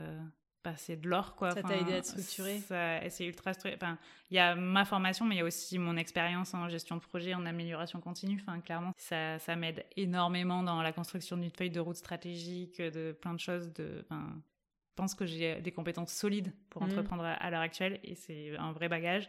bah, 0.64 0.72
c'est 0.76 0.96
de 0.96 1.06
l'or 1.08 1.36
quoi. 1.36 1.50
Ça 1.50 1.62
t'a 1.62 1.76
aidé 1.76 1.92
à 1.92 1.96
être 1.98 2.06
structuré. 2.06 2.58
C'est 3.10 3.26
ultra 3.26 3.52
structuré. 3.52 3.76
Enfin, 3.76 3.98
il 4.30 4.36
y 4.36 4.38
a 4.38 4.54
ma 4.54 4.86
formation, 4.86 5.26
mais 5.26 5.34
il 5.34 5.38
y 5.38 5.42
a 5.42 5.44
aussi 5.44 5.78
mon 5.78 5.96
expérience 5.96 6.54
en 6.54 6.70
gestion 6.70 6.96
de 6.96 7.02
projet, 7.02 7.34
en 7.34 7.44
amélioration 7.44 8.00
continue. 8.00 8.40
Enfin, 8.40 8.60
clairement, 8.60 8.92
ça, 8.96 9.38
ça 9.38 9.56
m'aide 9.56 9.84
énormément 9.96 10.62
dans 10.62 10.80
la 10.80 10.92
construction 10.92 11.36
d'une 11.36 11.50
feuille 11.50 11.70
de 11.70 11.80
route 11.80 11.96
stratégique, 11.96 12.80
de 12.80 13.12
plein 13.12 13.34
de 13.34 13.40
choses. 13.40 13.74
De, 13.74 14.04
enfin, 14.08 14.26
je 14.88 14.94
pense 14.96 15.14
que 15.14 15.26
j'ai 15.26 15.60
des 15.60 15.72
compétences 15.72 16.12
solides 16.12 16.52
pour 16.70 16.82
mmh. 16.82 16.86
entreprendre 16.86 17.24
à, 17.24 17.50
l'heure 17.50 17.60
actuelle 17.60 18.00
et 18.02 18.14
c'est 18.14 18.56
un 18.56 18.72
vrai 18.72 18.88
bagage. 18.88 19.28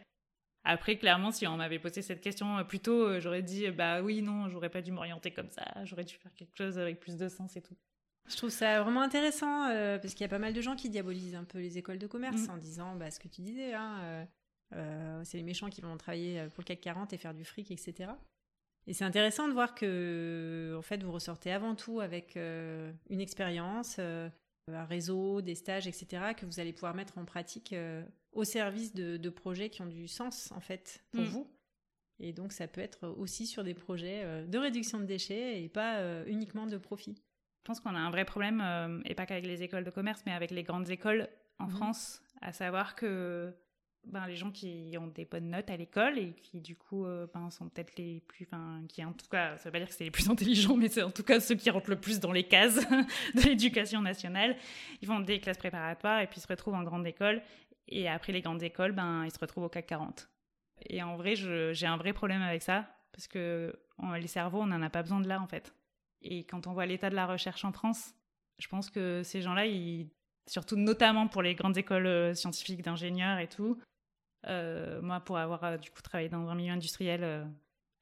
Après, 0.68 0.98
clairement, 0.98 1.30
si 1.30 1.46
on 1.46 1.56
m'avait 1.56 1.78
posé 1.78 2.02
cette 2.02 2.20
question 2.20 2.64
plus 2.64 2.80
tôt, 2.80 3.06
euh, 3.06 3.20
j'aurais 3.20 3.42
dit 3.42 3.70
bah 3.70 4.02
oui, 4.02 4.20
non, 4.20 4.48
j'aurais 4.48 4.70
pas 4.70 4.82
dû 4.82 4.92
m'orienter 4.92 5.30
comme 5.30 5.50
ça, 5.50 5.64
j'aurais 5.84 6.04
dû 6.04 6.14
faire 6.16 6.34
quelque 6.34 6.56
chose 6.56 6.78
avec 6.78 7.00
plus 7.00 7.16
de 7.16 7.28
sens 7.28 7.56
et 7.56 7.62
tout. 7.62 7.76
Je 8.28 8.36
trouve 8.36 8.50
ça 8.50 8.82
vraiment 8.82 9.02
intéressant 9.02 9.68
euh, 9.68 9.98
parce 9.98 10.14
qu'il 10.14 10.22
y 10.22 10.24
a 10.24 10.28
pas 10.28 10.38
mal 10.38 10.52
de 10.52 10.60
gens 10.60 10.74
qui 10.74 10.90
diabolisent 10.90 11.36
un 11.36 11.44
peu 11.44 11.58
les 11.58 11.78
écoles 11.78 11.98
de 11.98 12.06
commerce 12.06 12.48
mm. 12.48 12.50
en 12.50 12.56
disant 12.56 12.96
bah, 12.96 13.10
ce 13.10 13.20
que 13.20 13.28
tu 13.28 13.40
disais, 13.40 13.74
hein, 13.74 13.98
euh, 14.02 14.24
euh, 14.74 15.20
c'est 15.24 15.36
les 15.36 15.44
méchants 15.44 15.70
qui 15.70 15.80
vont 15.80 15.96
travailler 15.96 16.44
pour 16.54 16.62
le 16.62 16.64
CAC 16.64 16.80
40 16.80 17.12
et 17.12 17.18
faire 17.18 17.34
du 17.34 17.44
fric, 17.44 17.70
etc. 17.70 18.10
Et 18.88 18.94
c'est 18.94 19.04
intéressant 19.04 19.48
de 19.48 19.52
voir 19.52 19.74
que 19.74 20.74
en 20.76 20.82
fait 20.82 21.02
vous 21.02 21.12
ressortez 21.12 21.52
avant 21.52 21.74
tout 21.74 22.00
avec 22.00 22.36
une 22.36 23.20
expérience, 23.20 24.00
un 24.72 24.84
réseau, 24.84 25.40
des 25.42 25.54
stages, 25.54 25.86
etc. 25.86 26.34
que 26.36 26.44
vous 26.46 26.60
allez 26.60 26.72
pouvoir 26.72 26.94
mettre 26.94 27.18
en 27.18 27.24
pratique 27.24 27.74
au 28.32 28.44
service 28.44 28.94
de, 28.94 29.28
projets 29.30 29.70
qui 29.70 29.82
ont 29.82 29.86
du 29.86 30.08
sens 30.08 30.50
en 30.52 30.60
fait 30.60 31.04
pour 31.12 31.22
mm. 31.22 31.28
vous. 31.28 31.50
Et 32.18 32.32
donc 32.32 32.52
ça 32.52 32.66
peut 32.66 32.80
être 32.80 33.08
aussi 33.08 33.46
sur 33.46 33.62
des 33.62 33.74
projets 33.74 34.44
de 34.46 34.58
réduction 34.58 34.98
de 34.98 35.04
déchets 35.04 35.62
et 35.62 35.68
pas 35.68 36.24
uniquement 36.26 36.66
de 36.66 36.78
profit. 36.78 37.22
Je 37.66 37.72
pense 37.72 37.80
qu'on 37.80 37.96
a 37.96 37.98
un 37.98 38.10
vrai 38.12 38.24
problème, 38.24 38.60
euh, 38.60 39.00
et 39.06 39.16
pas 39.16 39.26
qu'avec 39.26 39.44
les 39.44 39.64
écoles 39.64 39.82
de 39.82 39.90
commerce, 39.90 40.22
mais 40.24 40.30
avec 40.30 40.52
les 40.52 40.62
grandes 40.62 40.88
écoles 40.88 41.28
en 41.58 41.64
mhm. 41.64 41.72
France, 41.72 42.22
à 42.40 42.52
savoir 42.52 42.94
que 42.94 43.52
ben, 44.06 44.26
les 44.26 44.36
gens 44.36 44.50
qui 44.50 44.94
ont 45.00 45.08
des 45.08 45.24
bonnes 45.24 45.50
notes 45.50 45.68
à 45.68 45.76
l'école 45.76 46.18
et 46.18 46.32
qui 46.42 46.60
du 46.60 46.76
coup 46.76 47.04
euh, 47.04 47.26
ben, 47.34 47.50
sont 47.50 47.68
peut-être 47.68 47.96
les 47.96 48.20
plus, 48.20 48.46
enfin, 48.46 48.82
qui 48.88 49.04
en 49.04 49.12
tout 49.12 49.26
cas, 49.28 49.56
ça 49.56 49.64
veut 49.64 49.72
pas 49.72 49.78
dire 49.78 49.88
que 49.88 49.94
c'est 49.94 50.04
les 50.04 50.10
plus 50.10 50.28
intelligents, 50.30 50.76
mais 50.76 50.88
c'est 50.88 51.02
en 51.02 51.10
tout 51.10 51.24
cas 51.24 51.40
ceux 51.40 51.56
qui 51.56 51.70
rentrent 51.70 51.90
le 51.90 52.00
plus 52.00 52.20
dans 52.20 52.32
les 52.32 52.44
cases 52.44 52.76
de 53.34 53.42
l'éducation 53.42 54.00
nationale. 54.00 54.56
Ils 55.02 55.08
font 55.08 55.20
des 55.20 55.40
classes 55.40 55.58
préparatoires 55.58 56.20
et 56.20 56.26
puis 56.26 56.40
se 56.40 56.46
retrouvent 56.46 56.74
en 56.74 56.82
grande 56.82 57.06
école. 57.06 57.42
Et 57.88 58.08
après 58.08 58.32
les 58.32 58.40
grandes 58.40 58.62
écoles, 58.62 58.92
ben, 58.92 59.24
ils 59.24 59.32
se 59.32 59.38
retrouvent 59.38 59.64
au 59.64 59.68
CAC 59.68 59.86
40. 59.86 60.28
Et 60.88 61.02
en 61.02 61.16
vrai, 61.16 61.34
j'ai 61.36 61.86
un 61.86 61.96
vrai 61.96 62.12
problème 62.12 62.42
avec 62.42 62.62
ça 62.62 62.86
parce 63.12 63.28
que 63.28 63.74
les 64.20 64.26
cerveaux, 64.26 64.60
on 64.60 64.66
n'en 64.66 64.82
a 64.82 64.90
pas 64.90 65.02
besoin 65.02 65.20
de 65.20 65.28
là 65.28 65.40
en 65.40 65.46
fait. 65.46 65.74
Et 66.22 66.44
quand 66.44 66.66
on 66.66 66.72
voit 66.72 66.86
l'état 66.86 67.10
de 67.10 67.14
la 67.14 67.26
recherche 67.26 67.64
en 67.64 67.72
France, 67.72 68.14
je 68.58 68.68
pense 68.68 68.90
que 68.90 69.22
ces 69.22 69.42
gens-là, 69.42 69.64
surtout 70.46 70.76
notamment 70.76 71.28
pour 71.28 71.42
les 71.42 71.54
grandes 71.54 71.76
écoles 71.76 72.06
euh, 72.06 72.34
scientifiques 72.34 72.82
d'ingénieurs 72.82 73.38
et 73.38 73.48
tout, 73.48 73.78
moi, 75.02 75.20
pour 75.20 75.38
avoir 75.38 75.64
euh, 75.64 75.76
du 75.76 75.90
coup 75.90 76.02
travaillé 76.02 76.28
dans 76.28 76.48
un 76.48 76.54
milieu 76.54 76.72
industriel 76.72 77.46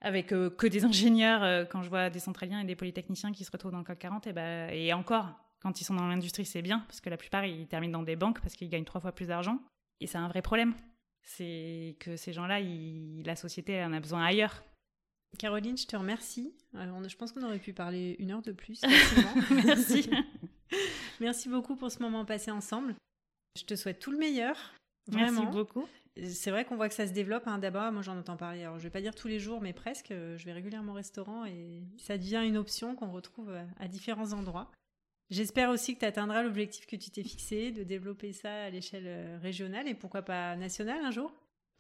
avec 0.01 0.29
que 0.29 0.67
des 0.67 0.85
ingénieurs, 0.85 1.69
quand 1.69 1.83
je 1.83 1.89
vois 1.89 2.11
des 2.11 2.19
centraliens 2.19 2.61
et 2.61 2.65
des 2.65 2.77
polytechniciens 2.77 3.33
qui 3.33 3.45
se 3.45 3.51
retrouvent 3.51 3.73
dans 3.73 3.79
le 3.79 3.85
CAC 3.85 3.99
40, 3.99 4.27
et, 4.27 4.33
bah, 4.33 4.73
et 4.73 4.93
encore, 4.93 5.33
quand 5.61 5.81
ils 5.81 5.85
sont 5.85 5.95
dans 5.95 6.07
l'industrie, 6.07 6.45
c'est 6.45 6.63
bien, 6.63 6.81
parce 6.81 7.01
que 7.01 7.09
la 7.09 7.17
plupart, 7.17 7.47
ils 7.47 7.67
terminent 7.67 7.99
dans 7.99 8.05
des 8.05 8.17
banques 8.17 8.41
parce 8.41 8.55
qu'ils 8.55 8.69
gagnent 8.69 8.85
trois 8.85 9.01
fois 9.01 9.13
plus 9.13 9.29
d'argent. 9.29 9.59
Et 10.01 10.07
c'est 10.07 10.19
un 10.19 10.29
vrai 10.29 10.43
problème. 10.43 10.75
C'est 11.23 11.97
que 12.01 12.17
ces 12.17 12.35
gens-là, 12.35 12.61
la 12.61 13.37
société 13.37 13.83
en 13.83 13.95
a 13.95 14.01
besoin 14.01 14.25
ailleurs. 14.25 14.63
Caroline, 15.39 15.77
je 15.77 15.87
te 15.87 15.97
remercie. 15.97 16.55
je 16.75 17.17
pense 17.17 17.33
qu'on 17.33 17.43
aurait 17.43 17.59
pu 17.59 17.73
parler 17.73 18.17
une 18.19 18.31
heure 18.31 18.43
de 18.43 18.53
plus. 18.53 18.83
Merci. 19.65 20.11
Merci 21.21 21.49
beaucoup 21.49 21.77
pour 21.77 21.91
ce 21.91 22.01
moment 22.01 22.25
passé 22.25 22.51
ensemble. 22.51 22.95
Je 23.57 23.65
te 23.65 23.75
souhaite 23.75 24.01
tout 24.01 24.11
le 24.11 24.19
meilleur. 24.19 24.57
Vraiment. 25.07 25.43
Merci 25.43 25.57
beaucoup. 25.57 25.89
C'est 26.23 26.51
vrai 26.51 26.65
qu'on 26.65 26.77
voit 26.77 26.89
que 26.89 26.95
ça 26.95 27.07
se 27.07 27.13
développe. 27.13 27.47
Hein. 27.47 27.59
D'abord, 27.59 27.91
moi 27.91 28.03
j'en 28.03 28.17
entends 28.17 28.37
parler. 28.37 28.63
Alors, 28.63 28.79
je 28.79 28.85
vais 28.85 28.91
pas 28.91 29.01
dire 29.01 29.15
tous 29.15 29.29
les 29.29 29.41
jours, 29.41 29.61
mais 29.61 29.73
presque. 29.73 30.11
Je 30.11 30.45
vais 30.45 30.53
régulièrement 30.53 30.93
au 30.93 30.97
restaurant 30.97 31.45
et 31.45 31.83
ça 31.99 32.19
devient 32.19 32.43
une 32.47 32.57
option 32.57 32.95
qu'on 32.95 33.11
retrouve 33.11 33.53
à 33.81 33.89
différents 33.89 34.33
endroits. 34.33 34.71
J'espère 35.31 35.71
aussi 35.71 35.95
que 35.95 36.01
tu 36.01 36.07
atteindras 36.07 36.43
l'objectif 36.43 36.87
que 36.87 36.97
tu 36.97 37.11
t'es 37.11 37.23
fixé, 37.23 37.73
de 37.73 37.83
développer 37.83 38.33
ça 38.33 38.65
à 38.65 38.71
l'échelle 38.71 39.07
euh, 39.07 39.39
régionale 39.43 39.89
et 39.89 39.95
pourquoi 39.95 40.23
pas 40.23 40.55
nationale 40.57 41.03
un 41.03 41.11
jour. 41.11 41.33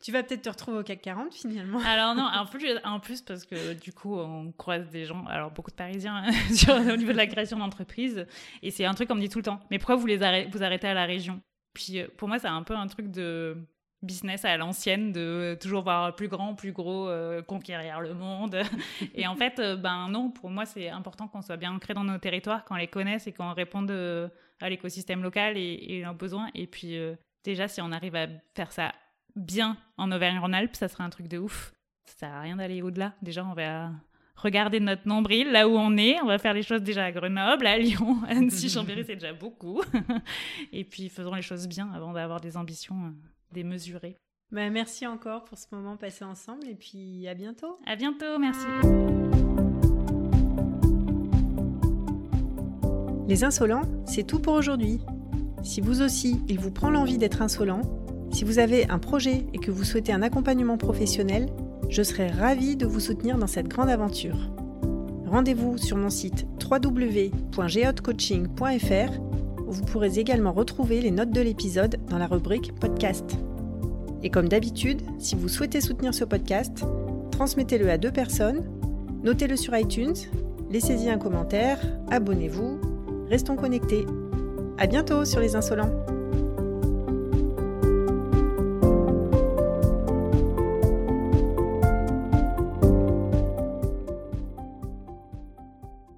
Tu 0.02 0.12
vas 0.12 0.22
peut-être 0.22 0.42
te 0.42 0.48
retrouver 0.48 0.78
au 0.78 0.82
CAC 0.82 1.02
40 1.02 1.34
finalement. 1.34 1.78
Alors 1.86 2.14
non, 2.14 2.24
en 2.24 2.46
plus, 2.46 2.78
en 2.84 3.00
plus 3.00 3.20
parce 3.20 3.44
que 3.44 3.74
du 3.74 3.92
coup 3.92 4.16
on 4.16 4.50
croise 4.52 4.88
des 4.90 5.04
gens, 5.04 5.24
alors 5.26 5.50
beaucoup 5.50 5.70
de 5.70 5.76
Parisiens 5.76 6.24
sur, 6.54 6.74
au 6.74 6.96
niveau 6.96 7.12
de 7.12 7.16
la 7.16 7.26
création 7.26 7.58
d'entreprise, 7.58 8.26
et 8.62 8.70
c'est 8.70 8.84
un 8.86 8.94
truc 8.94 9.08
qu'on 9.08 9.14
me 9.14 9.20
dit 9.20 9.28
tout 9.28 9.38
le 9.38 9.44
temps. 9.44 9.60
Mais 9.70 9.78
pourquoi 9.78 9.96
vous 9.96 10.06
les 10.06 10.22
arrêtez, 10.22 10.50
vous 10.50 10.62
arrêtez 10.62 10.88
à 10.88 10.94
la 10.94 11.04
région? 11.04 11.40
Puis 11.74 12.00
euh, 12.00 12.08
pour 12.16 12.28
moi 12.28 12.38
c'est 12.38 12.48
un 12.48 12.62
peu 12.62 12.74
un 12.74 12.86
truc 12.86 13.10
de 13.10 13.56
business 14.04 14.44
à 14.44 14.56
l'ancienne, 14.56 15.12
de 15.12 15.56
toujours 15.60 15.82
voir 15.82 16.14
plus 16.14 16.28
grand, 16.28 16.54
plus 16.54 16.72
gros, 16.72 17.08
euh, 17.08 17.42
conquérir 17.42 18.00
le 18.00 18.14
monde. 18.14 18.56
et 19.14 19.26
en 19.26 19.36
fait, 19.36 19.58
euh, 19.58 19.76
ben 19.76 20.08
non, 20.08 20.30
pour 20.30 20.50
moi 20.50 20.66
c'est 20.66 20.88
important 20.88 21.28
qu'on 21.28 21.42
soit 21.42 21.56
bien 21.56 21.72
ancré 21.72 21.94
dans 21.94 22.04
nos 22.04 22.18
territoires, 22.18 22.64
qu'on 22.64 22.76
les 22.76 22.88
connaisse 22.88 23.26
et 23.26 23.32
qu'on 23.32 23.52
réponde 23.52 23.90
à 24.60 24.68
l'écosystème 24.68 25.22
local 25.22 25.56
et, 25.56 25.84
et 25.88 26.00
leurs 26.02 26.14
besoins. 26.14 26.48
Et 26.54 26.66
puis 26.66 26.96
déjà 27.44 27.68
si 27.68 27.80
on 27.80 27.92
arrive 27.92 28.16
à 28.16 28.26
faire 28.54 28.72
ça 28.72 28.92
bien 29.36 29.76
en 29.96 30.10
Auvergne-Rhône-Alpes, 30.12 30.76
ça 30.76 30.88
serait 30.88 31.04
un 31.04 31.10
truc 31.10 31.28
de 31.28 31.38
ouf. 31.38 31.72
Ça 32.04 32.18
sert 32.18 32.32
à 32.32 32.40
rien 32.40 32.56
d'aller 32.56 32.82
au-delà. 32.82 33.14
Déjà, 33.22 33.44
on 33.44 33.54
va 33.54 33.90
regarder 34.36 34.80
notre 34.80 35.06
nombril 35.06 35.50
là 35.50 35.68
où 35.68 35.72
on 35.72 35.96
est. 35.96 36.20
On 36.20 36.26
va 36.26 36.38
faire 36.38 36.54
les 36.54 36.62
choses 36.62 36.82
déjà 36.82 37.04
à 37.04 37.12
Grenoble, 37.12 37.66
à 37.66 37.78
Lyon, 37.78 38.22
à 38.24 38.30
Annecy, 38.30 38.68
Chambéry, 38.68 39.04
c'est 39.04 39.14
déjà 39.14 39.32
beaucoup. 39.32 39.82
Et 40.72 40.84
puis, 40.84 41.08
faisons 41.08 41.34
les 41.34 41.42
choses 41.42 41.66
bien 41.66 41.90
avant 41.92 42.12
d'avoir 42.12 42.40
des 42.40 42.56
ambitions 42.56 43.14
démesurées. 43.54 44.18
Bah, 44.52 44.68
merci 44.68 45.06
encore 45.06 45.44
pour 45.44 45.56
ce 45.56 45.66
moment 45.72 45.96
passé 45.96 46.24
ensemble 46.24 46.68
et 46.68 46.74
puis 46.74 47.26
à 47.26 47.34
bientôt. 47.34 47.78
À 47.86 47.96
bientôt, 47.96 48.38
merci. 48.38 48.66
Les 53.26 53.42
insolents, 53.42 53.84
c'est 54.06 54.26
tout 54.26 54.38
pour 54.38 54.52
aujourd'hui. 54.52 55.00
Si 55.62 55.80
vous 55.80 56.02
aussi, 56.02 56.42
il 56.46 56.60
vous 56.60 56.70
prend 56.70 56.90
l'envie 56.90 57.16
d'être 57.16 57.40
insolent, 57.40 57.80
si 58.30 58.44
vous 58.44 58.58
avez 58.58 58.86
un 58.90 58.98
projet 58.98 59.46
et 59.54 59.58
que 59.58 59.70
vous 59.70 59.84
souhaitez 59.84 60.12
un 60.12 60.20
accompagnement 60.20 60.76
professionnel, 60.76 61.48
je 61.88 62.02
serai 62.02 62.26
ravie 62.26 62.76
de 62.76 62.84
vous 62.84 63.00
soutenir 63.00 63.38
dans 63.38 63.46
cette 63.46 63.68
grande 63.68 63.88
aventure. 63.88 64.36
Rendez-vous 65.26 65.78
sur 65.78 65.96
mon 65.96 66.10
site 66.10 66.46
www.geotcoaching.fr 66.60 69.43
où 69.66 69.72
vous 69.72 69.84
pourrez 69.84 70.18
également 70.18 70.52
retrouver 70.52 71.00
les 71.00 71.10
notes 71.10 71.30
de 71.30 71.40
l'épisode 71.40 71.96
dans 72.08 72.18
la 72.18 72.26
rubrique 72.26 72.74
podcast. 72.74 73.36
Et 74.22 74.30
comme 74.30 74.48
d'habitude, 74.48 75.02
si 75.18 75.34
vous 75.34 75.48
souhaitez 75.48 75.80
soutenir 75.80 76.14
ce 76.14 76.24
podcast, 76.24 76.84
transmettez-le 77.30 77.90
à 77.90 77.98
deux 77.98 78.10
personnes, 78.10 78.64
notez-le 79.22 79.56
sur 79.56 79.76
iTunes, 79.76 80.14
laissez-y 80.70 81.10
un 81.10 81.18
commentaire, 81.18 81.78
abonnez-vous, 82.10 82.80
restons 83.28 83.56
connectés. 83.56 84.06
À 84.78 84.86
bientôt 84.86 85.24
sur 85.24 85.40
les 85.40 85.56
insolents. 85.56 85.92